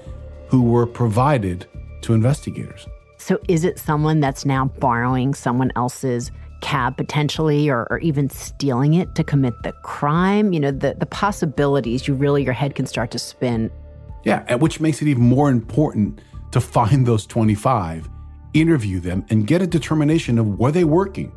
who 0.49 0.63
were 0.63 0.87
provided 0.87 1.67
to 2.07 2.15
investigators. 2.15 2.87
So, 3.19 3.39
is 3.49 3.65
it 3.65 3.79
someone 3.79 4.21
that's 4.21 4.45
now 4.45 4.67
borrowing 4.79 5.35
someone 5.35 5.73
else's 5.77 6.31
cab 6.61 6.97
potentially 6.97 7.69
or, 7.69 7.87
or 7.91 7.99
even 7.99 8.31
stealing 8.31 8.95
it 8.95 9.15
to 9.15 9.25
commit 9.25 9.55
the 9.63 9.73
crime? 9.83 10.53
You 10.53 10.61
know, 10.61 10.71
the, 10.71 10.95
the 10.99 11.07
possibilities, 11.07 12.07
you 12.07 12.15
really, 12.15 12.45
your 12.45 12.53
head 12.53 12.75
can 12.75 12.87
start 12.87 13.11
to 13.13 13.19
spin. 13.19 13.71
Yeah, 14.25 14.55
which 14.57 14.81
makes 14.81 15.03
it 15.03 15.09
even 15.09 15.23
more 15.23 15.51
important 15.51 16.21
to 16.53 16.61
find 16.61 17.07
those 17.07 17.27
25, 17.27 18.09
interview 18.55 19.01
them, 19.01 19.25
and 19.31 19.47
get 19.47 19.63
a 19.63 19.67
determination 19.67 20.39
of 20.39 20.59
were 20.59 20.73
they 20.73 20.85
working? 20.85 21.33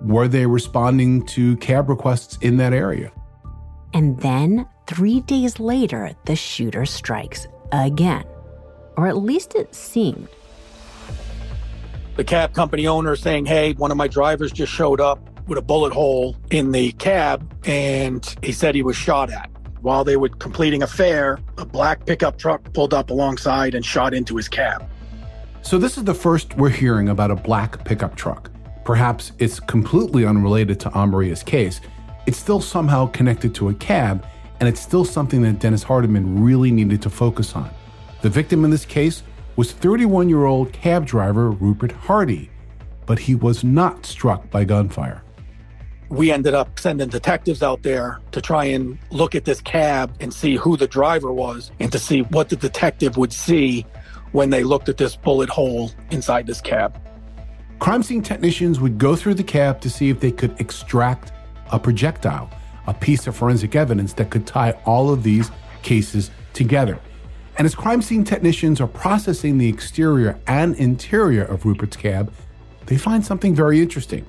Were 0.00 0.28
they 0.28 0.46
responding 0.46 1.26
to 1.26 1.56
cab 1.58 1.88
requests 1.88 2.38
in 2.40 2.56
that 2.58 2.72
area? 2.72 3.12
And 3.92 4.18
then, 4.20 4.66
three 4.86 5.20
days 5.20 5.60
later, 5.60 6.12
the 6.24 6.36
shooter 6.36 6.86
strikes 6.86 7.46
again. 7.72 8.24
Or 9.00 9.06
at 9.06 9.16
least 9.16 9.54
it 9.54 9.74
seemed. 9.74 10.28
The 12.16 12.24
cab 12.24 12.52
company 12.52 12.86
owner 12.86 13.16
saying, 13.16 13.46
Hey, 13.46 13.72
one 13.72 13.90
of 13.90 13.96
my 13.96 14.08
drivers 14.08 14.52
just 14.52 14.70
showed 14.70 15.00
up 15.00 15.18
with 15.48 15.56
a 15.56 15.62
bullet 15.62 15.94
hole 15.94 16.36
in 16.50 16.70
the 16.70 16.92
cab, 16.92 17.50
and 17.64 18.36
he 18.42 18.52
said 18.52 18.74
he 18.74 18.82
was 18.82 18.96
shot 18.96 19.30
at. 19.30 19.50
While 19.80 20.04
they 20.04 20.18
were 20.18 20.28
completing 20.28 20.82
a 20.82 20.86
fare, 20.86 21.38
a 21.56 21.64
black 21.64 22.04
pickup 22.04 22.36
truck 22.36 22.74
pulled 22.74 22.92
up 22.92 23.08
alongside 23.08 23.74
and 23.74 23.82
shot 23.82 24.12
into 24.12 24.36
his 24.36 24.48
cab. 24.50 24.86
So, 25.62 25.78
this 25.78 25.96
is 25.96 26.04
the 26.04 26.12
first 26.12 26.54
we're 26.58 26.68
hearing 26.68 27.08
about 27.08 27.30
a 27.30 27.36
black 27.36 27.82
pickup 27.86 28.16
truck. 28.16 28.50
Perhaps 28.84 29.32
it's 29.38 29.60
completely 29.60 30.26
unrelated 30.26 30.78
to 30.80 30.90
Amaria's 30.90 31.42
case. 31.42 31.80
It's 32.26 32.36
still 32.36 32.60
somehow 32.60 33.06
connected 33.06 33.54
to 33.54 33.70
a 33.70 33.74
cab, 33.74 34.26
and 34.60 34.68
it's 34.68 34.80
still 34.82 35.06
something 35.06 35.40
that 35.40 35.58
Dennis 35.58 35.82
Hardiman 35.82 36.44
really 36.44 36.70
needed 36.70 37.00
to 37.00 37.08
focus 37.08 37.56
on. 37.56 37.70
The 38.22 38.28
victim 38.28 38.66
in 38.66 38.70
this 38.70 38.84
case 38.84 39.22
was 39.56 39.72
31 39.72 40.28
year 40.28 40.44
old 40.44 40.72
cab 40.72 41.06
driver 41.06 41.50
Rupert 41.50 41.92
Hardy, 41.92 42.50
but 43.06 43.18
he 43.18 43.34
was 43.34 43.64
not 43.64 44.04
struck 44.04 44.50
by 44.50 44.64
gunfire. 44.64 45.22
We 46.10 46.30
ended 46.30 46.52
up 46.52 46.78
sending 46.78 47.08
detectives 47.08 47.62
out 47.62 47.82
there 47.82 48.20
to 48.32 48.42
try 48.42 48.64
and 48.64 48.98
look 49.10 49.34
at 49.34 49.46
this 49.46 49.62
cab 49.62 50.14
and 50.20 50.34
see 50.34 50.56
who 50.56 50.76
the 50.76 50.86
driver 50.86 51.32
was 51.32 51.70
and 51.80 51.90
to 51.92 51.98
see 51.98 52.22
what 52.22 52.50
the 52.50 52.56
detective 52.56 53.16
would 53.16 53.32
see 53.32 53.86
when 54.32 54.50
they 54.50 54.64
looked 54.64 54.90
at 54.90 54.98
this 54.98 55.16
bullet 55.16 55.48
hole 55.48 55.90
inside 56.10 56.46
this 56.46 56.60
cab. 56.60 57.00
Crime 57.78 58.02
scene 58.02 58.22
technicians 58.22 58.80
would 58.80 58.98
go 58.98 59.16
through 59.16 59.34
the 59.34 59.44
cab 59.44 59.80
to 59.80 59.88
see 59.88 60.10
if 60.10 60.20
they 60.20 60.32
could 60.32 60.60
extract 60.60 61.32
a 61.72 61.78
projectile, 61.78 62.50
a 62.86 62.92
piece 62.92 63.26
of 63.26 63.34
forensic 63.34 63.74
evidence 63.74 64.12
that 64.14 64.30
could 64.30 64.46
tie 64.46 64.72
all 64.84 65.10
of 65.10 65.22
these 65.22 65.50
cases 65.82 66.30
together. 66.52 66.98
And 67.60 67.66
as 67.66 67.74
crime 67.74 68.00
scene 68.00 68.24
technicians 68.24 68.80
are 68.80 68.86
processing 68.86 69.58
the 69.58 69.68
exterior 69.68 70.40
and 70.46 70.74
interior 70.76 71.44
of 71.44 71.66
Rupert's 71.66 71.94
cab, 71.94 72.32
they 72.86 72.96
find 72.96 73.22
something 73.22 73.54
very 73.54 73.82
interesting. 73.82 74.24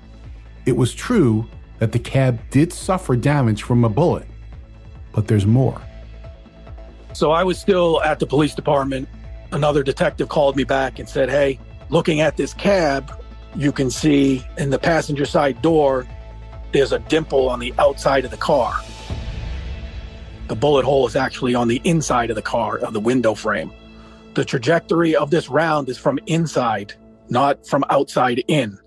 It 0.65 0.75
was 0.75 0.93
true 0.93 1.47
that 1.79 1.93
the 1.93 1.99
cab 1.99 2.41
did 2.49 2.73
suffer 2.73 3.15
damage 3.15 3.63
from 3.63 3.85
a 3.85 3.89
bullet, 3.89 4.27
but 5.13 5.29
there's 5.29 5.45
more. 5.45 5.81
So 7.13 7.31
I 7.31 7.45
was 7.45 7.57
still 7.57 8.01
at 8.01 8.19
the 8.19 8.27
police 8.27 8.53
department. 8.53 9.07
Another 9.53 9.81
detective 9.81 10.27
called 10.27 10.57
me 10.57 10.65
back 10.65 10.99
and 10.99 11.07
said, 11.07 11.29
Hey, 11.29 11.57
looking 11.87 12.19
at 12.19 12.35
this 12.35 12.53
cab, 12.53 13.17
you 13.55 13.71
can 13.71 13.89
see 13.89 14.45
in 14.57 14.71
the 14.71 14.79
passenger 14.79 15.23
side 15.23 15.61
door, 15.61 16.05
there's 16.73 16.91
a 16.91 16.99
dimple 16.99 17.47
on 17.47 17.59
the 17.59 17.73
outside 17.79 18.25
of 18.25 18.31
the 18.31 18.35
car. 18.35 18.75
The 20.51 20.57
bullet 20.57 20.83
hole 20.83 21.07
is 21.07 21.15
actually 21.15 21.55
on 21.55 21.69
the 21.69 21.79
inside 21.85 22.29
of 22.29 22.35
the 22.35 22.41
car, 22.41 22.79
of 22.79 22.91
the 22.91 22.99
window 22.99 23.33
frame. 23.35 23.71
The 24.33 24.43
trajectory 24.43 25.15
of 25.15 25.31
this 25.31 25.47
round 25.47 25.87
is 25.87 25.97
from 25.97 26.19
inside, 26.27 26.93
not 27.29 27.65
from 27.65 27.85
outside 27.89 28.43
in. 28.49 28.77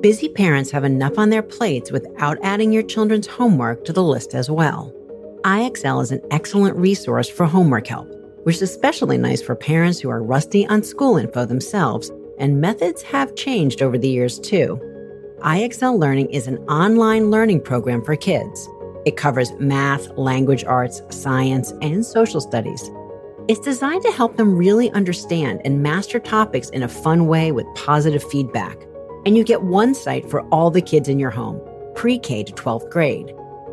Busy 0.00 0.28
parents 0.28 0.72
have 0.72 0.82
enough 0.82 1.18
on 1.18 1.30
their 1.30 1.40
plates 1.40 1.92
without 1.92 2.36
adding 2.42 2.72
your 2.72 2.82
children's 2.82 3.28
homework 3.28 3.84
to 3.84 3.92
the 3.92 4.02
list 4.02 4.34
as 4.34 4.50
well. 4.50 4.92
IXL 5.42 6.02
is 6.02 6.10
an 6.10 6.20
excellent 6.32 6.76
resource 6.76 7.28
for 7.28 7.46
homework 7.46 7.86
help 7.86 8.10
which 8.42 8.56
is 8.56 8.62
especially 8.62 9.16
nice 9.16 9.40
for 9.40 9.54
parents 9.54 10.00
who 10.00 10.10
are 10.10 10.22
rusty 10.22 10.66
on 10.66 10.82
school 10.82 11.16
info 11.16 11.46
themselves, 11.46 12.10
and 12.38 12.60
methods 12.60 13.00
have 13.00 13.34
changed 13.36 13.80
over 13.80 13.96
the 13.96 14.08
years 14.08 14.38
too. 14.38 14.78
IXL 15.44 15.98
Learning 15.98 16.30
is 16.30 16.46
an 16.46 16.56
online 16.68 17.30
learning 17.30 17.60
program 17.60 18.02
for 18.02 18.16
kids. 18.16 18.66
It 19.04 19.18
covers 19.18 19.52
math, 19.58 20.08
language 20.16 20.64
arts, 20.64 21.02
science, 21.10 21.70
and 21.82 22.02
social 22.02 22.40
studies. 22.40 22.90
It's 23.46 23.60
designed 23.60 24.00
to 24.04 24.12
help 24.12 24.38
them 24.38 24.56
really 24.56 24.90
understand 24.92 25.60
and 25.66 25.82
master 25.82 26.18
topics 26.18 26.70
in 26.70 26.82
a 26.82 26.88
fun 26.88 27.26
way 27.26 27.52
with 27.52 27.66
positive 27.74 28.24
feedback. 28.24 28.74
And 29.26 29.36
you 29.36 29.44
get 29.44 29.64
one 29.64 29.94
site 29.94 30.30
for 30.30 30.40
all 30.48 30.70
the 30.70 30.80
kids 30.80 31.10
in 31.10 31.18
your 31.18 31.30
home, 31.30 31.60
pre 31.94 32.18
K 32.18 32.42
to 32.42 32.52
12th 32.54 32.88
grade. 32.88 33.30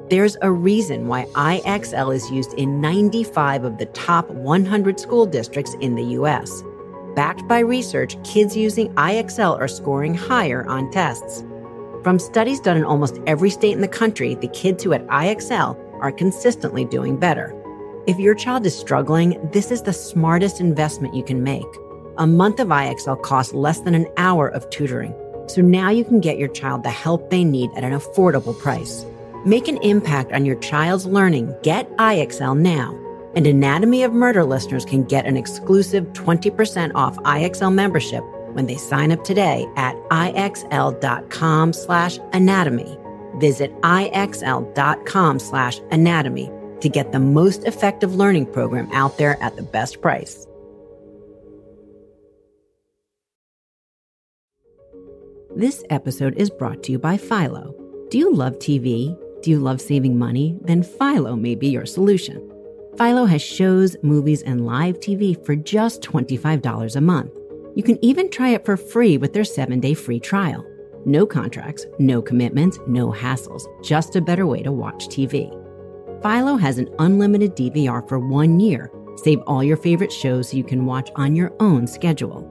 There's 0.09 0.35
a 0.41 0.51
reason 0.51 1.07
why 1.07 1.23
IXL 1.35 2.13
is 2.13 2.29
used 2.29 2.53
in 2.55 2.81
95 2.81 3.63
of 3.63 3.77
the 3.77 3.85
top 3.85 4.29
100 4.29 4.99
school 4.99 5.25
districts 5.25 5.73
in 5.79 5.95
the 5.95 6.03
US. 6.19 6.63
Backed 7.15 7.47
by 7.47 7.59
research, 7.59 8.21
kids 8.25 8.57
using 8.57 8.93
IXL 8.95 9.57
are 9.57 9.69
scoring 9.69 10.13
higher 10.13 10.65
on 10.67 10.91
tests. 10.91 11.45
From 12.03 12.17
studies 12.17 12.59
done 12.59 12.77
in 12.77 12.83
almost 12.83 13.19
every 13.27 13.51
state 13.51 13.73
in 13.73 13.81
the 13.81 13.87
country, 13.87 14.33
the 14.33 14.47
kids 14.47 14.83
who 14.83 14.91
at 14.91 15.05
IXL 15.07 15.77
are 16.01 16.11
consistently 16.11 16.83
doing 16.83 17.15
better. 17.15 17.55
If 18.07 18.17
your 18.17 18.33
child 18.33 18.65
is 18.65 18.75
struggling, 18.75 19.37
this 19.51 19.69
is 19.69 19.83
the 19.83 19.93
smartest 19.93 20.59
investment 20.59 21.13
you 21.13 21.23
can 21.23 21.43
make. 21.43 21.67
A 22.17 22.25
month 22.25 22.59
of 22.59 22.69
IXL 22.69 23.21
costs 23.21 23.53
less 23.53 23.81
than 23.81 23.93
an 23.93 24.07
hour 24.17 24.47
of 24.47 24.67
tutoring, 24.71 25.13
so 25.45 25.61
now 25.61 25.91
you 25.91 26.03
can 26.03 26.19
get 26.19 26.39
your 26.39 26.47
child 26.47 26.81
the 26.81 26.89
help 26.89 27.29
they 27.29 27.43
need 27.43 27.69
at 27.75 27.83
an 27.83 27.93
affordable 27.93 28.57
price. 28.57 29.05
Make 29.45 29.67
an 29.67 29.77
impact 29.83 30.31
on 30.31 30.43
your 30.43 30.55
child's 30.55 31.05
learning. 31.05 31.55
Get 31.61 31.87
IXL 31.97 32.57
now. 32.57 32.97
And 33.35 33.45
Anatomy 33.45 34.01
of 34.03 34.11
Murder 34.11 34.43
listeners 34.43 34.85
can 34.85 35.03
get 35.03 35.27
an 35.27 35.37
exclusive 35.37 36.05
20% 36.13 36.93
off 36.95 37.15
IXL 37.17 37.73
membership 37.73 38.23
when 38.53 38.67
they 38.67 38.77
sign 38.77 39.11
up 39.11 39.23
today 39.23 39.67
at 39.75 39.95
IXL.com 40.09 41.73
slash 41.73 42.19
anatomy. 42.33 42.97
Visit 43.37 43.73
IXL.com 43.81 45.39
slash 45.39 45.79
anatomy 45.91 46.51
to 46.81 46.89
get 46.89 47.11
the 47.11 47.19
most 47.19 47.63
effective 47.63 48.15
learning 48.15 48.45
program 48.47 48.89
out 48.91 49.17
there 49.17 49.41
at 49.41 49.55
the 49.55 49.63
best 49.63 50.01
price. 50.01 50.47
This 55.55 55.83
episode 55.89 56.35
is 56.37 56.49
brought 56.49 56.81
to 56.83 56.91
you 56.93 56.99
by 56.99 57.17
Philo. 57.17 57.75
Do 58.09 58.17
you 58.17 58.33
love 58.33 58.53
TV? 58.59 59.17
Do 59.41 59.49
you 59.49 59.59
love 59.59 59.81
saving 59.81 60.17
money? 60.17 60.57
Then 60.61 60.81
Philo 60.81 61.35
may 61.35 61.55
be 61.55 61.67
your 61.67 61.85
solution. 61.85 62.47
Philo 62.97 63.25
has 63.25 63.41
shows, 63.41 63.95
movies, 64.03 64.43
and 64.43 64.65
live 64.65 64.99
TV 64.99 65.43
for 65.45 65.55
just 65.55 66.01
$25 66.03 66.95
a 66.95 67.01
month. 67.01 67.31
You 67.75 67.83
can 67.83 68.03
even 68.03 68.29
try 68.29 68.49
it 68.49 68.65
for 68.65 68.75
free 68.75 69.17
with 69.17 69.33
their 69.33 69.45
seven 69.45 69.79
day 69.79 69.93
free 69.93 70.19
trial. 70.19 70.65
No 71.05 71.25
contracts, 71.25 71.85
no 71.99 72.21
commitments, 72.21 72.77
no 72.85 73.11
hassles, 73.11 73.63
just 73.83 74.15
a 74.15 74.21
better 74.21 74.45
way 74.45 74.61
to 74.61 74.71
watch 74.71 75.07
TV. 75.07 75.49
Philo 76.21 76.57
has 76.57 76.77
an 76.77 76.93
unlimited 76.99 77.55
DVR 77.55 78.07
for 78.07 78.19
one 78.19 78.59
year. 78.59 78.91
Save 79.15 79.39
all 79.47 79.63
your 79.63 79.77
favorite 79.77 80.11
shows 80.11 80.49
so 80.49 80.57
you 80.57 80.63
can 80.63 80.85
watch 80.85 81.09
on 81.15 81.35
your 81.35 81.53
own 81.59 81.87
schedule. 81.87 82.47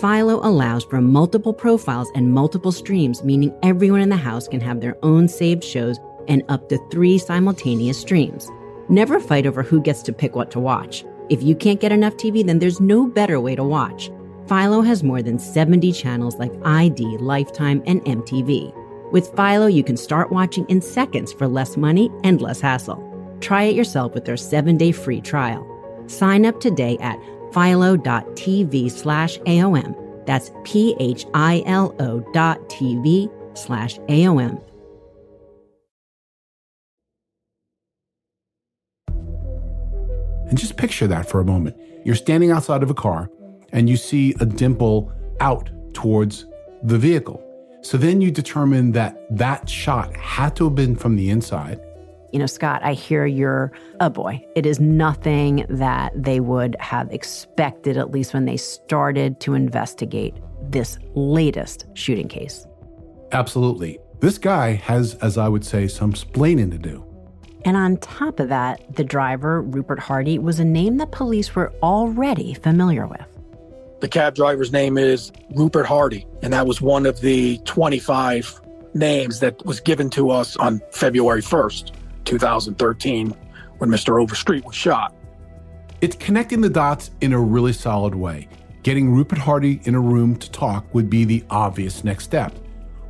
Philo 0.00 0.38
allows 0.46 0.84
for 0.84 1.00
multiple 1.00 1.54
profiles 1.54 2.10
and 2.14 2.32
multiple 2.32 2.70
streams, 2.70 3.24
meaning 3.24 3.56
everyone 3.62 4.02
in 4.02 4.10
the 4.10 4.16
house 4.16 4.46
can 4.46 4.60
have 4.60 4.80
their 4.80 4.96
own 5.02 5.28
saved 5.28 5.64
shows 5.64 5.98
and 6.28 6.42
up 6.48 6.68
to 6.68 6.78
three 6.90 7.18
simultaneous 7.18 7.98
streams. 7.98 8.50
Never 8.90 9.18
fight 9.18 9.46
over 9.46 9.62
who 9.62 9.80
gets 9.80 10.02
to 10.02 10.12
pick 10.12 10.36
what 10.36 10.50
to 10.52 10.60
watch. 10.60 11.04
If 11.30 11.42
you 11.42 11.54
can't 11.54 11.80
get 11.80 11.92
enough 11.92 12.14
TV, 12.14 12.44
then 12.44 12.58
there's 12.58 12.80
no 12.80 13.06
better 13.06 13.40
way 13.40 13.56
to 13.56 13.64
watch. 13.64 14.10
Philo 14.48 14.80
has 14.80 15.04
more 15.04 15.20
than 15.20 15.38
70 15.38 15.92
channels 15.92 16.36
like 16.36 16.52
ID, 16.64 17.18
Lifetime, 17.18 17.82
and 17.86 18.02
MTV. 18.06 18.72
With 19.12 19.30
Philo, 19.36 19.66
you 19.66 19.84
can 19.84 19.98
start 19.98 20.32
watching 20.32 20.64
in 20.70 20.80
seconds 20.80 21.34
for 21.34 21.46
less 21.46 21.76
money 21.76 22.10
and 22.24 22.40
less 22.40 22.58
hassle. 22.58 23.04
Try 23.40 23.64
it 23.64 23.76
yourself 23.76 24.14
with 24.14 24.24
their 24.24 24.38
seven 24.38 24.78
day 24.78 24.90
free 24.92 25.20
trial. 25.20 25.66
Sign 26.06 26.46
up 26.46 26.60
today 26.60 26.96
at 27.00 27.18
philo.tv 27.52 28.90
slash 28.90 29.38
AOM. 29.40 30.26
That's 30.26 30.50
P 30.64 30.96
H 30.98 31.26
I 31.34 31.62
L 31.66 31.94
O 32.00 32.20
dot 32.32 32.58
TV 32.70 33.30
slash 33.56 33.98
AOM. 34.00 34.62
And 40.48 40.58
just 40.58 40.78
picture 40.78 41.06
that 41.06 41.28
for 41.28 41.40
a 41.40 41.44
moment. 41.44 41.76
You're 42.06 42.14
standing 42.14 42.50
outside 42.50 42.82
of 42.82 42.88
a 42.88 42.94
car 42.94 43.28
and 43.72 43.88
you 43.88 43.96
see 43.96 44.34
a 44.40 44.46
dimple 44.46 45.12
out 45.40 45.70
towards 45.92 46.46
the 46.82 46.98
vehicle. 46.98 47.42
So 47.82 47.96
then 47.96 48.20
you 48.20 48.30
determine 48.30 48.92
that 48.92 49.24
that 49.36 49.68
shot 49.68 50.16
had 50.16 50.56
to 50.56 50.64
have 50.64 50.74
been 50.74 50.96
from 50.96 51.16
the 51.16 51.30
inside. 51.30 51.80
You 52.32 52.38
know, 52.38 52.46
Scott, 52.46 52.82
I 52.82 52.92
hear 52.92 53.24
you're 53.24 53.72
a 54.00 54.10
boy. 54.10 54.44
It 54.54 54.66
is 54.66 54.80
nothing 54.80 55.64
that 55.70 56.12
they 56.14 56.40
would 56.40 56.76
have 56.80 57.10
expected, 57.10 57.96
at 57.96 58.10
least 58.10 58.34
when 58.34 58.44
they 58.44 58.58
started 58.58 59.40
to 59.40 59.54
investigate 59.54 60.34
this 60.70 60.98
latest 61.14 61.86
shooting 61.94 62.28
case. 62.28 62.66
Absolutely. 63.32 63.98
This 64.20 64.36
guy 64.36 64.72
has, 64.74 65.14
as 65.16 65.38
I 65.38 65.48
would 65.48 65.64
say, 65.64 65.88
some 65.88 66.12
splaining 66.12 66.70
to 66.72 66.78
do. 66.78 67.04
And 67.64 67.76
on 67.76 67.96
top 67.98 68.40
of 68.40 68.48
that, 68.50 68.96
the 68.96 69.04
driver, 69.04 69.62
Rupert 69.62 69.98
Hardy, 69.98 70.38
was 70.38 70.60
a 70.60 70.64
name 70.64 70.96
that 70.98 71.12
police 71.12 71.54
were 71.54 71.72
already 71.82 72.54
familiar 72.54 73.06
with. 73.06 73.26
The 74.00 74.08
cab 74.08 74.36
driver's 74.36 74.70
name 74.70 74.96
is 74.96 75.32
Rupert 75.56 75.84
Hardy, 75.84 76.24
and 76.42 76.52
that 76.52 76.68
was 76.68 76.80
one 76.80 77.04
of 77.04 77.20
the 77.20 77.58
25 77.64 78.60
names 78.94 79.40
that 79.40 79.64
was 79.66 79.80
given 79.80 80.08
to 80.10 80.30
us 80.30 80.56
on 80.56 80.80
February 80.92 81.42
1st, 81.42 81.92
2013, 82.24 83.34
when 83.78 83.90
Mr. 83.90 84.22
Overstreet 84.22 84.64
was 84.64 84.76
shot. 84.76 85.16
It's 86.00 86.14
connecting 86.14 86.60
the 86.60 86.70
dots 86.70 87.10
in 87.20 87.32
a 87.32 87.40
really 87.40 87.72
solid 87.72 88.14
way. 88.14 88.48
Getting 88.84 89.10
Rupert 89.10 89.38
Hardy 89.38 89.80
in 89.82 89.96
a 89.96 90.00
room 90.00 90.36
to 90.36 90.50
talk 90.52 90.86
would 90.94 91.10
be 91.10 91.24
the 91.24 91.44
obvious 91.50 92.04
next 92.04 92.22
step. 92.22 92.54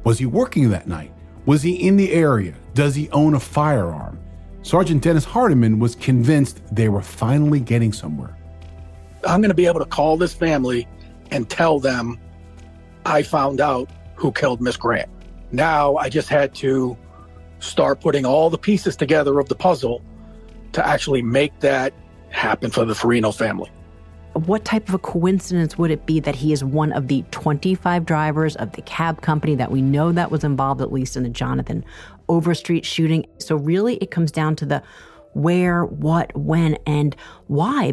Was 0.04 0.18
he 0.18 0.24
working 0.24 0.70
that 0.70 0.88
night? 0.88 1.12
Was 1.44 1.62
he 1.62 1.86
in 1.86 1.98
the 1.98 2.12
area? 2.12 2.54
Does 2.72 2.94
he 2.94 3.10
own 3.10 3.34
a 3.34 3.40
firearm? 3.40 4.18
Sergeant 4.62 5.02
Dennis 5.02 5.26
Hardiman 5.26 5.78
was 5.78 5.94
convinced 5.94 6.62
they 6.74 6.88
were 6.88 7.02
finally 7.02 7.60
getting 7.60 7.92
somewhere. 7.92 8.37
I'm 9.28 9.42
going 9.42 9.50
to 9.50 9.54
be 9.54 9.66
able 9.66 9.80
to 9.80 9.86
call 9.86 10.16
this 10.16 10.32
family 10.32 10.88
and 11.30 11.50
tell 11.50 11.78
them 11.78 12.18
I 13.04 13.22
found 13.22 13.60
out 13.60 13.90
who 14.14 14.32
killed 14.32 14.62
Miss 14.62 14.78
Grant. 14.78 15.10
Now 15.52 15.96
I 15.96 16.08
just 16.08 16.30
had 16.30 16.54
to 16.56 16.96
start 17.60 18.00
putting 18.00 18.24
all 18.24 18.48
the 18.48 18.56
pieces 18.56 18.96
together 18.96 19.38
of 19.38 19.50
the 19.50 19.54
puzzle 19.54 20.02
to 20.72 20.86
actually 20.86 21.20
make 21.20 21.60
that 21.60 21.92
happen 22.30 22.70
for 22.70 22.86
the 22.86 22.94
Farino 22.94 23.34
family. 23.34 23.70
What 24.32 24.64
type 24.64 24.88
of 24.88 24.94
a 24.94 24.98
coincidence 24.98 25.76
would 25.76 25.90
it 25.90 26.06
be 26.06 26.20
that 26.20 26.34
he 26.34 26.54
is 26.54 26.64
one 26.64 26.92
of 26.92 27.08
the 27.08 27.22
25 27.30 28.06
drivers 28.06 28.56
of 28.56 28.72
the 28.72 28.82
cab 28.82 29.20
company 29.20 29.54
that 29.56 29.70
we 29.70 29.82
know 29.82 30.10
that 30.10 30.30
was 30.30 30.42
involved 30.42 30.80
at 30.80 30.90
least 30.90 31.18
in 31.18 31.22
the 31.22 31.28
Jonathan 31.28 31.84
Overstreet 32.30 32.86
shooting? 32.86 33.26
So 33.36 33.56
really 33.56 33.96
it 33.96 34.10
comes 34.10 34.32
down 34.32 34.56
to 34.56 34.64
the 34.64 34.82
where, 35.34 35.84
what, 35.84 36.34
when, 36.36 36.78
and 36.86 37.14
why. 37.46 37.92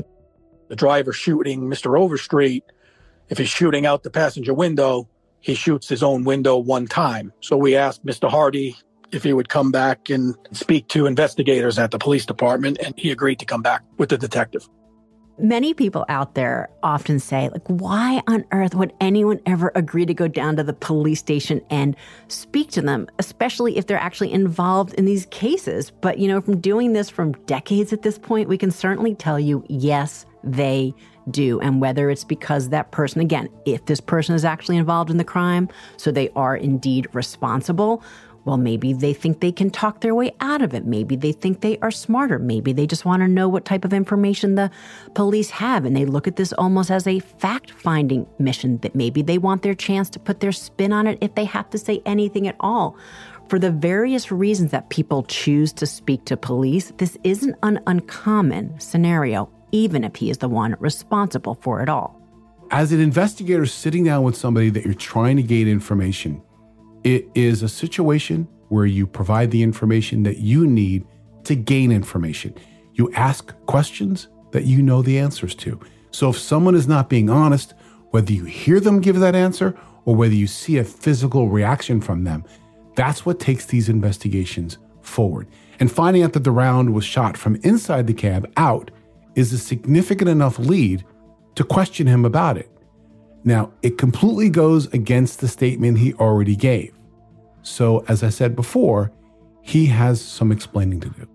The 0.67 0.75
driver 0.75 1.13
shooting 1.13 1.61
Mr. 1.61 1.99
Overstreet, 1.99 2.63
if 3.29 3.37
he's 3.37 3.49
shooting 3.49 3.85
out 3.85 4.03
the 4.03 4.09
passenger 4.09 4.53
window, 4.53 5.07
he 5.39 5.53
shoots 5.53 5.87
his 5.87 6.01
own 6.01 6.23
window 6.23 6.57
one 6.57 6.87
time. 6.87 7.31
So 7.41 7.55
we 7.55 7.75
asked 7.75 8.05
Mr. 8.05 8.29
Hardy 8.29 8.75
if 9.11 9.23
he 9.23 9.33
would 9.33 9.49
come 9.49 9.71
back 9.71 10.09
and 10.09 10.35
speak 10.51 10.87
to 10.89 11.05
investigators 11.05 11.77
at 11.77 11.91
the 11.91 11.99
police 11.99 12.25
department, 12.25 12.79
and 12.83 12.93
he 12.97 13.11
agreed 13.11 13.39
to 13.39 13.45
come 13.45 13.61
back 13.61 13.83
with 13.97 14.09
the 14.09 14.17
detective. 14.17 14.67
Many 15.37 15.73
people 15.73 16.05
out 16.07 16.35
there 16.35 16.69
often 16.81 17.19
say, 17.19 17.49
like, 17.49 17.67
why 17.67 18.21
on 18.25 18.45
earth 18.53 18.73
would 18.73 18.93
anyone 19.01 19.41
ever 19.45 19.69
agree 19.75 20.05
to 20.05 20.13
go 20.13 20.29
down 20.29 20.55
to 20.55 20.63
the 20.63 20.71
police 20.71 21.19
station 21.19 21.61
and 21.69 21.95
speak 22.29 22.71
to 22.71 22.81
them, 22.81 23.07
especially 23.19 23.77
if 23.77 23.85
they're 23.85 23.97
actually 23.97 24.31
involved 24.31 24.93
in 24.93 25.03
these 25.03 25.25
cases? 25.27 25.91
But, 25.91 26.19
you 26.19 26.29
know, 26.29 26.39
from 26.39 26.61
doing 26.61 26.93
this 26.93 27.09
from 27.09 27.33
decades 27.47 27.91
at 27.91 28.01
this 28.01 28.17
point, 28.17 28.47
we 28.47 28.57
can 28.57 28.71
certainly 28.71 29.13
tell 29.13 29.37
you, 29.37 29.65
yes, 29.67 30.25
they 30.45 30.93
do. 31.31 31.59
And 31.59 31.81
whether 31.81 32.09
it's 32.09 32.23
because 32.23 32.69
that 32.69 32.91
person, 32.91 33.21
again, 33.21 33.49
if 33.65 33.85
this 33.85 33.99
person 33.99 34.35
is 34.35 34.45
actually 34.45 34.77
involved 34.77 35.09
in 35.09 35.17
the 35.17 35.23
crime, 35.23 35.69
so 35.97 36.11
they 36.11 36.29
are 36.35 36.55
indeed 36.55 37.07
responsible, 37.13 38.03
well, 38.45 38.57
maybe 38.57 38.93
they 38.93 39.11
think 39.11 39.39
they 39.39 39.51
can 39.51 39.71
talk 39.71 40.01
their 40.01 40.13
way 40.13 40.31
out 40.39 40.61
of 40.61 40.75
it. 40.75 40.85
Maybe 40.85 41.15
they 41.15 41.31
think 41.31 41.61
they 41.61 41.79
are 41.79 41.89
smarter. 41.89 42.37
Maybe 42.37 42.73
they 42.73 42.85
just 42.85 43.03
want 43.03 43.23
to 43.23 43.27
know 43.27 43.49
what 43.49 43.65
type 43.65 43.83
of 43.83 43.91
information 43.91 44.53
the 44.53 44.69
police 45.15 45.49
have. 45.49 45.83
And 45.83 45.97
they 45.97 46.05
look 46.05 46.27
at 46.27 46.35
this 46.35 46.53
almost 46.53 46.91
as 46.91 47.07
a 47.07 47.19
fact 47.19 47.71
finding 47.71 48.27
mission 48.37 48.77
that 48.79 48.93
maybe 48.93 49.23
they 49.23 49.39
want 49.39 49.63
their 49.63 49.73
chance 49.73 50.11
to 50.11 50.19
put 50.19 50.41
their 50.41 50.51
spin 50.51 50.93
on 50.93 51.07
it 51.07 51.17
if 51.21 51.33
they 51.33 51.45
have 51.45 51.71
to 51.71 51.79
say 51.79 52.03
anything 52.05 52.47
at 52.47 52.55
all. 52.59 52.95
For 53.49 53.57
the 53.57 53.71
various 53.71 54.31
reasons 54.31 54.71
that 54.71 54.89
people 54.89 55.23
choose 55.23 55.73
to 55.73 55.87
speak 55.87 56.25
to 56.25 56.37
police, 56.37 56.93
this 56.97 57.17
isn't 57.23 57.55
an 57.63 57.79
uncommon 57.87 58.79
scenario, 58.79 59.49
even 59.75 60.03
if 60.03 60.15
he 60.15 60.29
is 60.29 60.37
the 60.37 60.49
one 60.49 60.75
responsible 60.79 61.55
for 61.55 61.81
it 61.81 61.89
all. 61.89 62.21
As 62.71 62.91
an 62.91 62.99
investigator 62.99 63.65
sitting 63.65 64.05
down 64.05 64.23
with 64.23 64.37
somebody 64.37 64.69
that 64.69 64.85
you're 64.85 64.93
trying 64.93 65.37
to 65.37 65.43
gain 65.43 65.67
information, 65.67 66.41
it 67.03 67.27
is 67.35 67.61
a 67.61 67.69
situation 67.69 68.47
where 68.69 68.85
you 68.85 69.05
provide 69.05 69.51
the 69.51 69.61
information 69.61 70.23
that 70.23 70.37
you 70.37 70.65
need 70.65 71.05
to 71.43 71.55
gain 71.55 71.91
information. 71.91 72.55
You 72.93 73.11
ask 73.13 73.53
questions 73.65 74.29
that 74.51 74.63
you 74.63 74.81
know 74.81 75.01
the 75.01 75.19
answers 75.19 75.53
to. 75.55 75.79
So 76.11 76.29
if 76.29 76.39
someone 76.39 76.75
is 76.75 76.87
not 76.87 77.09
being 77.09 77.29
honest, 77.29 77.73
whether 78.11 78.31
you 78.31 78.45
hear 78.45 78.79
them 78.79 79.01
give 79.01 79.19
that 79.19 79.35
answer 79.35 79.77
or 80.05 80.15
whether 80.15 80.33
you 80.33 80.47
see 80.47 80.77
a 80.77 80.83
physical 80.83 81.49
reaction 81.49 81.99
from 81.99 82.23
them, 82.23 82.45
that's 82.95 83.25
what 83.25 83.39
takes 83.39 83.65
these 83.65 83.89
investigations 83.89 84.77
forward. 85.01 85.47
And 85.79 85.91
finding 85.91 86.23
out 86.23 86.33
that 86.33 86.45
the 86.45 86.51
round 86.51 86.93
was 86.93 87.03
shot 87.03 87.35
from 87.35 87.57
inside 87.57 88.07
the 88.07 88.13
cab 88.13 88.51
out 88.55 88.89
is 89.35 89.53
a 89.53 89.57
significant 89.57 90.29
enough 90.29 90.57
lead 90.57 91.05
to 91.55 91.63
question 91.63 92.07
him 92.07 92.25
about 92.25 92.57
it. 92.57 92.69
Now, 93.43 93.71
it 93.81 93.97
completely 93.97 94.49
goes 94.49 94.91
against 94.93 95.39
the 95.39 95.47
statement 95.47 95.99
he 95.99 96.13
already 96.15 96.55
gave. 96.55 96.93
So, 97.61 98.03
as 98.07 98.23
I 98.23 98.29
said 98.29 98.55
before, 98.55 99.11
he 99.61 99.87
has 99.87 100.21
some 100.21 100.51
explaining 100.51 100.99
to 101.01 101.09
do. 101.09 101.27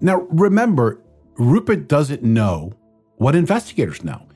Now, 0.00 0.26
remember, 0.30 1.00
Rupert 1.36 1.88
doesn't 1.88 2.22
know 2.22 2.72
what 3.16 3.34
investigators 3.34 4.02
know. 4.02 4.26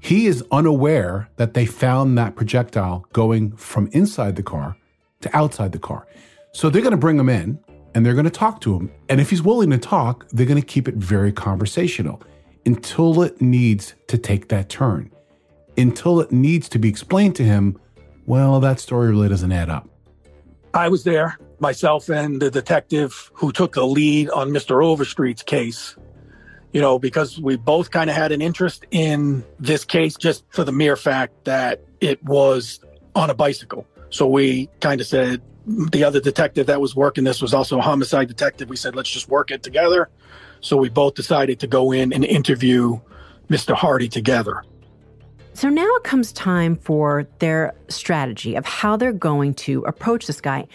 He 0.00 0.26
is 0.26 0.44
unaware 0.50 1.28
that 1.36 1.54
they 1.54 1.64
found 1.64 2.18
that 2.18 2.34
projectile 2.34 3.06
going 3.12 3.52
from 3.56 3.88
inside 3.92 4.34
the 4.34 4.42
car 4.42 4.76
to 5.20 5.36
outside 5.36 5.70
the 5.70 5.78
car. 5.78 6.08
So 6.52 6.68
they're 6.68 6.82
going 6.82 6.90
to 6.90 6.96
bring 6.96 7.18
him 7.18 7.28
in 7.28 7.60
and 7.94 8.04
they're 8.04 8.14
going 8.14 8.24
to 8.24 8.30
talk 8.30 8.60
to 8.62 8.76
him. 8.76 8.90
And 9.08 9.20
if 9.20 9.30
he's 9.30 9.42
willing 9.42 9.70
to 9.70 9.78
talk, 9.78 10.28
they're 10.30 10.46
going 10.46 10.60
to 10.60 10.66
keep 10.66 10.88
it 10.88 10.94
very 10.94 11.32
conversational 11.32 12.22
until 12.64 13.22
it 13.22 13.40
needs 13.40 13.94
to 14.08 14.16
take 14.18 14.48
that 14.48 14.68
turn, 14.68 15.10
until 15.76 16.20
it 16.20 16.32
needs 16.32 16.68
to 16.70 16.78
be 16.78 16.88
explained 16.88 17.36
to 17.36 17.44
him, 17.44 17.78
well, 18.26 18.60
that 18.60 18.78
story 18.80 19.10
really 19.10 19.28
doesn't 19.28 19.52
add 19.52 19.68
up. 19.68 19.88
I 20.74 20.88
was 20.88 21.04
there, 21.04 21.38
myself 21.58 22.08
and 22.08 22.40
the 22.40 22.50
detective 22.50 23.30
who 23.34 23.52
took 23.52 23.74
the 23.74 23.86
lead 23.86 24.30
on 24.30 24.50
Mr. 24.50 24.82
Overstreet's 24.82 25.42
case. 25.42 25.96
You 26.72 26.80
know, 26.80 26.98
because 26.98 27.38
we 27.38 27.56
both 27.56 27.90
kind 27.90 28.08
of 28.08 28.16
had 28.16 28.32
an 28.32 28.40
interest 28.40 28.86
in 28.90 29.44
this 29.58 29.84
case 29.84 30.16
just 30.16 30.44
for 30.48 30.64
the 30.64 30.72
mere 30.72 30.96
fact 30.96 31.44
that 31.44 31.82
it 32.00 32.24
was 32.24 32.80
on 33.14 33.28
a 33.28 33.34
bicycle. 33.34 33.86
So 34.08 34.26
we 34.26 34.70
kind 34.80 34.98
of 35.02 35.06
said, 35.06 35.42
the 35.66 36.04
other 36.04 36.20
detective 36.20 36.66
that 36.66 36.80
was 36.80 36.96
working 36.96 37.24
this 37.24 37.40
was 37.40 37.54
also 37.54 37.78
a 37.78 37.82
homicide 37.82 38.28
detective. 38.28 38.68
We 38.68 38.76
said, 38.76 38.96
let's 38.96 39.10
just 39.10 39.28
work 39.28 39.50
it 39.50 39.62
together. 39.62 40.08
So 40.60 40.76
we 40.76 40.88
both 40.88 41.14
decided 41.14 41.60
to 41.60 41.66
go 41.66 41.92
in 41.92 42.12
and 42.12 42.24
interview 42.24 43.00
Mr. 43.48 43.74
Hardy 43.74 44.08
together. 44.08 44.64
So 45.54 45.68
now 45.68 45.88
it 45.96 46.04
comes 46.04 46.32
time 46.32 46.76
for 46.76 47.26
their 47.38 47.74
strategy 47.88 48.54
of 48.54 48.64
how 48.64 48.96
they're 48.96 49.12
going 49.12 49.54
to 49.54 49.82
approach 49.82 50.26
this 50.26 50.40
guy. 50.40 50.66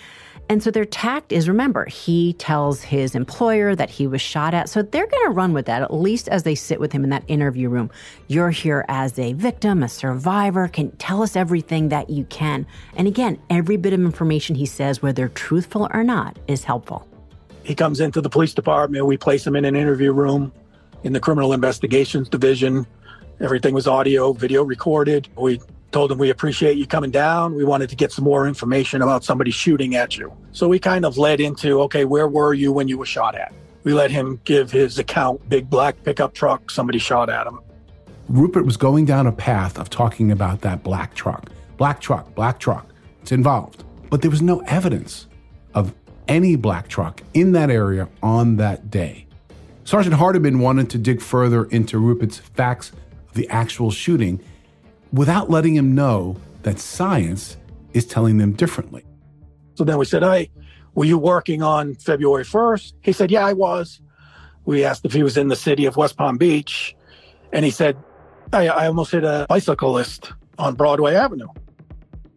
And 0.50 0.64
so 0.64 0.72
their 0.72 0.86
tact 0.86 1.34
is 1.34 1.50
remember, 1.50 1.86
he 1.86 2.34
tells 2.34 2.82
his 2.82 3.16
employer 3.16 3.76
that 3.76 3.89
he 3.89 4.08
was 4.08 4.22
shot 4.22 4.54
at. 4.54 4.70
So 4.70 4.82
they're 4.82 5.08
going 5.08 5.26
to 5.26 5.32
run 5.32 5.52
with 5.52 5.66
that, 5.66 5.82
at 5.82 5.93
least 5.93 6.30
as 6.30 6.43
they 6.43 6.56
sit 6.56 6.80
with 6.80 6.93
him 6.93 7.04
in 7.04 7.10
that 7.10 7.24
interview 7.28 7.68
room. 7.68 7.89
You're 8.28 8.52
here 8.52 8.86
as 8.88 9.20
a 9.20 9.34
victim, 9.34 9.84
a 9.84 9.89
survivor, 9.89 10.70
can 10.70 10.91
tell 10.98 11.22
us 11.22 11.36
everything 11.36 11.89
that 11.89 12.10
you 12.10 12.24
can. 12.26 12.66
And 12.95 13.08
again, 13.08 13.39
every 13.50 13.76
bit 13.76 13.91
of 13.91 14.00
information 14.00 14.56
he 14.56 14.66
says, 14.66 15.02
whether 15.02 15.28
truthful 15.28 15.89
or 15.93 16.04
not, 16.04 16.39
is 16.48 16.64
helpful. 16.64 17.08
He 17.64 17.76
comes 17.76 18.00
into 18.00 18.22
the 18.22 18.30
police 18.30 18.54
department. 18.54 19.06
We 19.06 19.18
place 19.18 19.45
him 19.45 19.56
in 19.58 19.66
an 19.66 19.76
interview 19.76 20.14
room 20.14 20.54
in 21.04 21.12
the 21.12 21.20
criminal 21.20 21.52
investigations 21.52 22.30
division. 22.30 22.88
Everything 23.41 23.74
was 23.74 23.86
audio, 23.86 24.32
video 24.32 24.64
recorded. 24.64 25.28
We 25.36 25.60
told 25.91 26.11
him 26.11 26.17
we 26.17 26.29
appreciate 26.29 26.77
you 26.77 26.85
coming 26.85 27.11
down. 27.11 27.55
We 27.55 27.63
wanted 27.63 27.89
to 27.89 27.95
get 27.95 28.11
some 28.11 28.25
more 28.25 28.47
information 28.47 29.01
about 29.01 29.23
somebody 29.23 29.51
shooting 29.51 29.95
at 29.95 30.17
you. 30.17 30.33
So 30.51 30.67
we 30.67 30.79
kind 30.79 31.05
of 31.05 31.17
led 31.17 31.39
into, 31.39 31.81
okay, 31.83 32.05
where 32.05 32.27
were 32.27 32.53
you 32.53 32.71
when 32.71 32.88
you 32.88 32.97
were 32.97 33.05
shot 33.05 33.35
at? 33.35 33.53
We 33.83 33.93
let 33.93 34.11
him 34.11 34.41
give 34.43 34.71
his 34.71 34.99
account, 34.99 35.47
big 35.47 35.69
black 35.69 36.03
pickup 36.03 36.33
truck, 36.33 36.69
somebody 36.69 36.99
shot 36.99 37.29
at 37.29 37.47
him. 37.47 37.59
Rupert 38.27 38.65
was 38.65 38.75
going 38.75 39.05
down 39.05 39.27
a 39.27 39.31
path 39.31 39.79
of 39.79 39.89
talking 39.89 40.31
about 40.31 40.61
that 40.61 40.83
black 40.83 41.15
truck. 41.15 41.49
Black 41.77 42.01
truck, 42.01 42.35
black 42.35 42.59
truck. 42.59 42.89
It's 43.21 43.31
involved. 43.31 43.85
But 44.09 44.21
there 44.21 44.31
was 44.31 44.41
no 44.41 44.59
evidence 44.61 45.27
of 45.73 45.93
any 46.27 46.57
black 46.57 46.89
truck 46.89 47.21
in 47.33 47.53
that 47.53 47.69
area 47.69 48.09
on 48.21 48.57
that 48.57 48.91
day. 48.91 49.27
Sergeant 49.85 50.15
Hardiman 50.15 50.59
wanted 50.59 50.89
to 50.89 50.97
dig 50.97 51.21
further 51.21 51.63
into 51.65 51.97
Rupert's 51.97 52.39
facts 52.39 52.91
of 53.29 53.35
the 53.35 53.47
actual 53.47 53.89
shooting 53.89 54.43
without 55.12 55.49
letting 55.49 55.76
him 55.76 55.95
know 55.95 56.38
that 56.64 56.80
science 56.80 57.58
is 57.93 58.05
telling 58.05 58.38
them 58.38 58.53
differently. 58.53 59.03
So 59.76 59.84
then 59.84 59.97
we 59.97 60.05
said, 60.05 60.24
Hey, 60.24 60.49
were 60.95 61.05
you 61.05 61.18
working 61.18 61.62
on 61.62 61.95
February 61.95 62.43
1st? 62.43 62.93
He 63.01 63.12
said, 63.12 63.32
Yeah, 63.32 63.45
I 63.45 63.53
was. 63.53 64.01
We 64.66 64.84
asked 64.84 65.05
if 65.05 65.14
he 65.14 65.24
was 65.24 65.38
in 65.38 65.47
the 65.47 65.55
city 65.55 65.86
of 65.86 65.95
West 65.95 66.18
Palm 66.18 66.38
Beach. 66.38 66.95
And 67.53 67.64
he 67.64 67.72
said, 67.72 67.97
I, 68.51 68.68
I 68.68 68.88
almost 68.88 69.12
hit 69.12 69.24
a 69.24 69.45
bicyclist 69.47 70.34
on 70.58 70.76
Broadway 70.76 71.16
Avenue. 71.16 71.47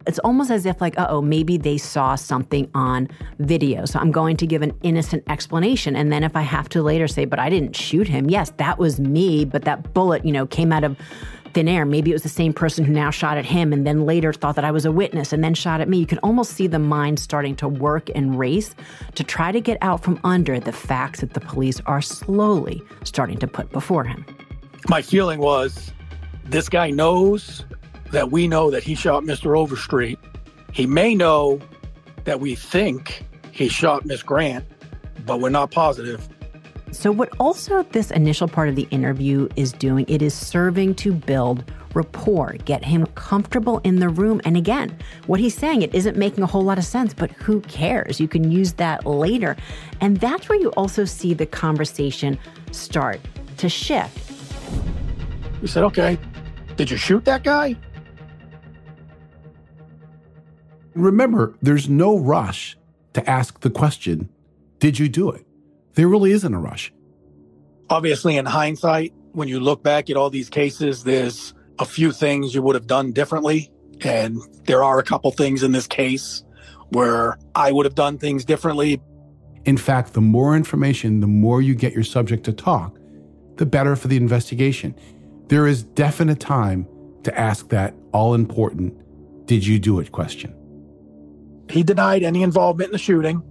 It's 0.07 0.19
almost 0.19 0.49
as 0.49 0.65
if, 0.65 0.81
like, 0.81 0.97
uh 0.97 1.07
oh, 1.09 1.21
maybe 1.21 1.57
they 1.57 1.77
saw 1.77 2.15
something 2.15 2.69
on 2.73 3.07
video. 3.39 3.85
So 3.85 3.99
I'm 3.99 4.11
going 4.11 4.37
to 4.37 4.47
give 4.47 4.61
an 4.61 4.73
innocent 4.81 5.23
explanation. 5.27 5.95
And 5.95 6.11
then 6.11 6.23
if 6.23 6.35
I 6.35 6.41
have 6.41 6.69
to 6.69 6.81
later 6.81 7.07
say, 7.07 7.25
but 7.25 7.37
I 7.37 7.49
didn't 7.49 7.75
shoot 7.75 8.07
him, 8.07 8.29
yes, 8.29 8.51
that 8.57 8.79
was 8.79 8.99
me, 8.99 9.45
but 9.45 9.63
that 9.65 9.93
bullet, 9.93 10.25
you 10.25 10.31
know, 10.31 10.47
came 10.47 10.71
out 10.71 10.83
of 10.83 10.97
thin 11.53 11.67
air. 11.67 11.85
Maybe 11.85 12.11
it 12.11 12.13
was 12.13 12.23
the 12.23 12.29
same 12.29 12.53
person 12.53 12.83
who 12.83 12.93
now 12.93 13.11
shot 13.11 13.37
at 13.37 13.45
him 13.45 13.71
and 13.71 13.85
then 13.85 14.05
later 14.05 14.33
thought 14.33 14.55
that 14.55 14.65
I 14.65 14.71
was 14.71 14.85
a 14.85 14.91
witness 14.91 15.31
and 15.31 15.43
then 15.43 15.53
shot 15.53 15.81
at 15.81 15.87
me. 15.89 15.99
You 15.99 16.05
can 16.05 16.17
almost 16.19 16.53
see 16.53 16.67
the 16.67 16.79
mind 16.79 17.19
starting 17.19 17.55
to 17.57 17.67
work 17.67 18.09
and 18.15 18.37
race 18.37 18.75
to 19.15 19.23
try 19.23 19.51
to 19.51 19.61
get 19.61 19.77
out 19.81 20.03
from 20.03 20.19
under 20.23 20.59
the 20.59 20.71
facts 20.71 21.21
that 21.21 21.33
the 21.33 21.39
police 21.39 21.81
are 21.85 22.01
slowly 22.01 22.81
starting 23.03 23.37
to 23.37 23.47
put 23.47 23.71
before 23.71 24.03
him. 24.03 24.25
My 24.87 25.01
feeling 25.01 25.39
was 25.39 25.91
this 26.45 26.69
guy 26.69 26.89
knows 26.89 27.65
that 28.11 28.31
we 28.31 28.47
know 28.47 28.71
that 28.71 28.83
he 28.83 28.95
shot 28.95 29.23
Mr. 29.23 29.57
Overstreet. 29.57 30.19
He 30.73 30.85
may 30.85 31.15
know 31.15 31.59
that 32.23 32.39
we 32.39 32.55
think 32.55 33.25
he 33.51 33.67
shot 33.67 34.05
Miss 34.05 34.23
Grant, 34.23 34.65
but 35.25 35.39
we're 35.39 35.49
not 35.49 35.71
positive. 35.71 36.27
So 36.91 37.11
what 37.11 37.29
also 37.39 37.83
this 37.83 38.11
initial 38.11 38.47
part 38.47 38.67
of 38.67 38.75
the 38.75 38.87
interview 38.91 39.47
is 39.55 39.71
doing, 39.71 40.05
it 40.07 40.21
is 40.21 40.33
serving 40.33 40.95
to 40.95 41.13
build 41.13 41.63
rapport, 41.93 42.57
get 42.65 42.83
him 42.83 43.05
comfortable 43.15 43.79
in 43.79 43.99
the 43.99 44.09
room. 44.09 44.41
And 44.45 44.57
again, 44.57 44.95
what 45.25 45.39
he's 45.39 45.55
saying, 45.55 45.81
it 45.81 45.95
isn't 45.95 46.17
making 46.17 46.43
a 46.43 46.47
whole 46.47 46.63
lot 46.63 46.77
of 46.77 46.83
sense, 46.83 47.13
but 47.13 47.31
who 47.31 47.61
cares? 47.61 48.19
You 48.19 48.27
can 48.27 48.51
use 48.51 48.73
that 48.73 49.05
later. 49.05 49.55
And 50.01 50.17
that's 50.17 50.49
where 50.49 50.59
you 50.59 50.69
also 50.71 51.05
see 51.05 51.33
the 51.33 51.45
conversation 51.45 52.37
start 52.71 53.19
to 53.57 53.69
shift. 53.69 54.31
We 55.61 55.67
said, 55.67 55.83
okay, 55.83 56.17
did 56.75 56.91
you 56.91 56.97
shoot 56.97 57.23
that 57.25 57.43
guy? 57.43 57.77
Remember, 60.93 61.55
there's 61.61 61.87
no 61.87 62.17
rush 62.17 62.77
to 63.13 63.29
ask 63.29 63.61
the 63.61 63.69
question, 63.69 64.29
did 64.79 64.99
you 64.99 65.07
do 65.07 65.31
it? 65.31 65.45
There 65.93 66.07
really 66.07 66.31
isn't 66.31 66.53
a 66.53 66.59
rush. 66.59 66.91
Obviously, 67.89 68.37
in 68.37 68.45
hindsight, 68.45 69.13
when 69.33 69.47
you 69.47 69.59
look 69.59 69.83
back 69.83 70.09
at 70.09 70.17
all 70.17 70.29
these 70.29 70.49
cases, 70.49 71.03
there's 71.03 71.53
a 71.79 71.85
few 71.85 72.11
things 72.11 72.53
you 72.55 72.61
would 72.61 72.75
have 72.75 72.87
done 72.87 73.11
differently. 73.11 73.71
And 74.01 74.37
there 74.65 74.83
are 74.83 74.99
a 74.99 75.03
couple 75.03 75.31
things 75.31 75.63
in 75.63 75.71
this 75.71 75.87
case 75.87 76.43
where 76.89 77.37
I 77.55 77.71
would 77.71 77.85
have 77.85 77.95
done 77.95 78.17
things 78.17 78.45
differently. 78.45 79.01
In 79.65 79.77
fact, 79.77 80.13
the 80.13 80.21
more 80.21 80.55
information, 80.55 81.19
the 81.19 81.27
more 81.27 81.61
you 81.61 81.75
get 81.75 81.93
your 81.93 82.03
subject 82.03 82.43
to 82.45 82.53
talk, 82.53 82.97
the 83.57 83.65
better 83.65 83.95
for 83.95 84.07
the 84.07 84.17
investigation. 84.17 84.95
There 85.47 85.67
is 85.67 85.83
definite 85.83 86.39
time 86.39 86.87
to 87.23 87.39
ask 87.39 87.69
that 87.69 87.93
all 88.11 88.33
important, 88.33 88.97
did 89.45 89.65
you 89.65 89.79
do 89.79 89.99
it 89.99 90.11
question. 90.11 90.55
He 91.69 91.83
denied 91.83 92.23
any 92.23 92.41
involvement 92.41 92.87
in 92.87 92.91
the 92.93 92.97
shooting. 92.97 93.43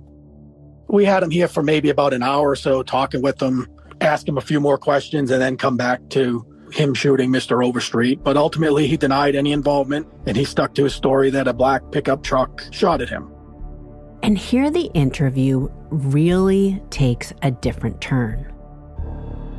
We 0.90 1.04
had 1.04 1.22
him 1.22 1.30
here 1.30 1.46
for 1.46 1.62
maybe 1.62 1.88
about 1.88 2.12
an 2.12 2.22
hour 2.22 2.50
or 2.50 2.56
so, 2.56 2.82
talking 2.82 3.22
with 3.22 3.40
him, 3.40 3.66
ask 4.00 4.26
him 4.26 4.36
a 4.36 4.40
few 4.40 4.60
more 4.60 4.76
questions, 4.76 5.30
and 5.30 5.40
then 5.40 5.56
come 5.56 5.76
back 5.76 6.00
to 6.10 6.44
him 6.72 6.94
shooting 6.94 7.30
Mr. 7.30 7.64
Overstreet. 7.64 8.22
But 8.24 8.36
ultimately, 8.36 8.86
he 8.86 8.96
denied 8.96 9.34
any 9.34 9.52
involvement 9.52 10.06
and 10.26 10.36
he 10.36 10.44
stuck 10.44 10.74
to 10.74 10.84
his 10.84 10.94
story 10.94 11.30
that 11.30 11.48
a 11.48 11.52
black 11.52 11.82
pickup 11.92 12.22
truck 12.22 12.62
shot 12.72 13.00
at 13.00 13.08
him. 13.08 13.32
And 14.22 14.36
here 14.36 14.70
the 14.70 14.90
interview 14.94 15.68
really 15.90 16.82
takes 16.90 17.32
a 17.42 17.50
different 17.50 18.00
turn. 18.00 18.52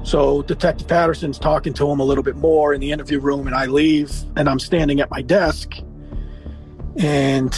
So 0.03 0.41
Detective 0.43 0.87
Patterson's 0.87 1.39
talking 1.39 1.73
to 1.73 1.89
him 1.89 1.99
a 1.99 2.03
little 2.03 2.23
bit 2.23 2.35
more 2.35 2.73
in 2.73 2.81
the 2.81 2.91
interview 2.91 3.19
room, 3.19 3.47
and 3.47 3.55
I 3.55 3.67
leave, 3.67 4.11
and 4.35 4.49
I'm 4.49 4.59
standing 4.59 4.99
at 4.99 5.09
my 5.11 5.21
desk, 5.21 5.75
and 6.97 7.51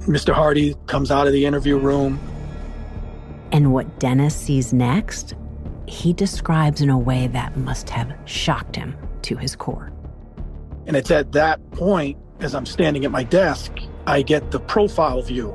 Mr. 0.00 0.34
Hardy 0.34 0.74
comes 0.86 1.10
out 1.10 1.26
of 1.26 1.32
the 1.32 1.46
interview 1.46 1.78
room. 1.78 2.18
And 3.52 3.72
what 3.72 3.98
Dennis 3.98 4.34
sees 4.34 4.72
next, 4.72 5.34
he 5.86 6.12
describes 6.12 6.80
in 6.80 6.90
a 6.90 6.98
way 6.98 7.28
that 7.28 7.56
must 7.56 7.88
have 7.90 8.12
shocked 8.24 8.76
him 8.76 8.96
to 9.22 9.36
his 9.36 9.54
core. 9.54 9.92
And 10.86 10.96
it's 10.96 11.10
at 11.10 11.32
that 11.32 11.70
point, 11.72 12.18
as 12.40 12.54
I'm 12.54 12.66
standing 12.66 13.04
at 13.04 13.10
my 13.10 13.24
desk, 13.24 13.72
I 14.06 14.22
get 14.22 14.50
the 14.50 14.60
profile 14.60 15.22
view 15.22 15.50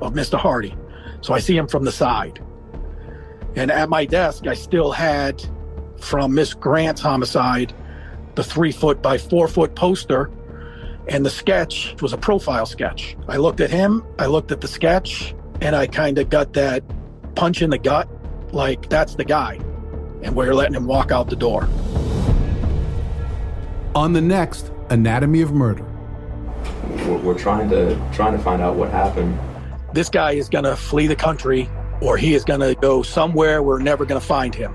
of 0.00 0.14
Mr. 0.14 0.38
Hardy. 0.38 0.76
So 1.20 1.34
I 1.34 1.40
see 1.40 1.56
him 1.56 1.66
from 1.66 1.84
the 1.84 1.92
side. 1.92 2.40
And 3.56 3.70
at 3.70 3.88
my 3.88 4.04
desk, 4.04 4.46
I 4.46 4.54
still 4.54 4.92
had 4.92 5.42
from 5.98 6.34
Miss 6.34 6.54
Grant's 6.54 7.00
homicide 7.00 7.74
the 8.34 8.44
three 8.44 8.70
foot 8.70 9.00
by 9.02 9.18
four 9.18 9.48
foot 9.48 9.74
poster. 9.74 10.30
And 11.08 11.24
the 11.24 11.30
sketch 11.30 11.94
was 12.02 12.12
a 12.12 12.18
profile 12.18 12.66
sketch. 12.66 13.16
I 13.28 13.36
looked 13.36 13.60
at 13.60 13.70
him, 13.70 14.04
I 14.18 14.26
looked 14.26 14.52
at 14.52 14.60
the 14.60 14.68
sketch, 14.68 15.34
and 15.60 15.74
I 15.74 15.86
kind 15.86 16.18
of 16.18 16.30
got 16.30 16.52
that 16.54 16.82
punch 17.34 17.62
in 17.62 17.70
the 17.70 17.78
gut 17.78 18.08
like 18.52 18.88
that's 18.88 19.14
the 19.14 19.24
guy. 19.24 19.54
And 20.22 20.34
we're 20.34 20.54
letting 20.54 20.74
him 20.74 20.86
walk 20.86 21.12
out 21.12 21.28
the 21.28 21.36
door. 21.36 21.68
On 23.94 24.12
the 24.12 24.20
next 24.20 24.72
Anatomy 24.90 25.42
of 25.42 25.52
Murder. 25.52 25.84
We're, 27.06 27.18
we're 27.18 27.38
trying 27.38 27.68
to 27.70 27.94
trying 28.12 28.36
to 28.36 28.42
find 28.42 28.62
out 28.62 28.76
what 28.76 28.90
happened. 28.90 29.38
This 29.92 30.08
guy 30.08 30.32
is 30.32 30.48
going 30.48 30.64
to 30.64 30.76
flee 30.76 31.06
the 31.06 31.16
country 31.16 31.68
or 32.00 32.16
he 32.16 32.34
is 32.34 32.44
going 32.44 32.60
to 32.60 32.74
go 32.74 33.02
somewhere 33.02 33.62
we're 33.62 33.80
never 33.80 34.04
going 34.04 34.20
to 34.20 34.26
find 34.26 34.54
him. 34.54 34.74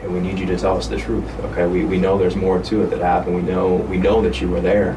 And 0.00 0.12
we 0.12 0.20
need 0.20 0.38
you 0.38 0.46
to 0.46 0.56
tell 0.56 0.76
us 0.76 0.88
the 0.88 0.96
truth. 0.96 1.28
Okay, 1.40 1.66
we, 1.66 1.84
we 1.84 1.98
know 1.98 2.18
there's 2.18 2.34
more 2.34 2.60
to 2.62 2.82
it 2.82 2.90
that 2.90 3.00
happened. 3.00 3.36
We 3.36 3.42
know 3.42 3.74
we 3.74 3.98
know 3.98 4.20
that 4.22 4.40
you 4.40 4.48
were 4.48 4.60
there. 4.60 4.96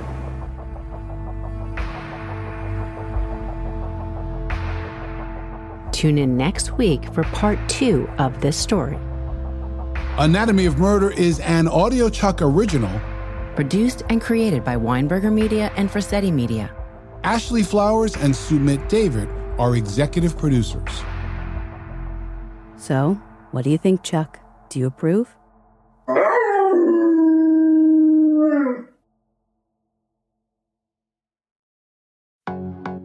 Tune 5.95 6.17
in 6.17 6.35
next 6.35 6.73
week 6.73 7.05
for 7.13 7.23
part 7.23 7.57
two 7.69 8.05
of 8.17 8.41
this 8.41 8.57
story. 8.57 8.97
Anatomy 10.17 10.65
of 10.65 10.77
Murder 10.77 11.11
is 11.11 11.39
an 11.39 11.69
Audio 11.69 12.09
Chuck 12.09 12.41
original. 12.41 12.91
Produced 13.55 14.03
and 14.09 14.19
created 14.19 14.61
by 14.65 14.75
Weinberger 14.75 15.31
Media 15.31 15.71
and 15.77 15.89
Frasetti 15.89 16.33
Media. 16.33 16.69
Ashley 17.23 17.63
Flowers 17.63 18.17
and 18.17 18.33
Sumit 18.33 18.89
David 18.89 19.29
are 19.57 19.77
executive 19.77 20.37
producers. 20.37 21.01
So, 22.75 23.17
what 23.51 23.63
do 23.63 23.69
you 23.69 23.77
think, 23.77 24.03
Chuck? 24.03 24.41
Do 24.67 24.79
you 24.79 24.87
approve? 24.87 25.37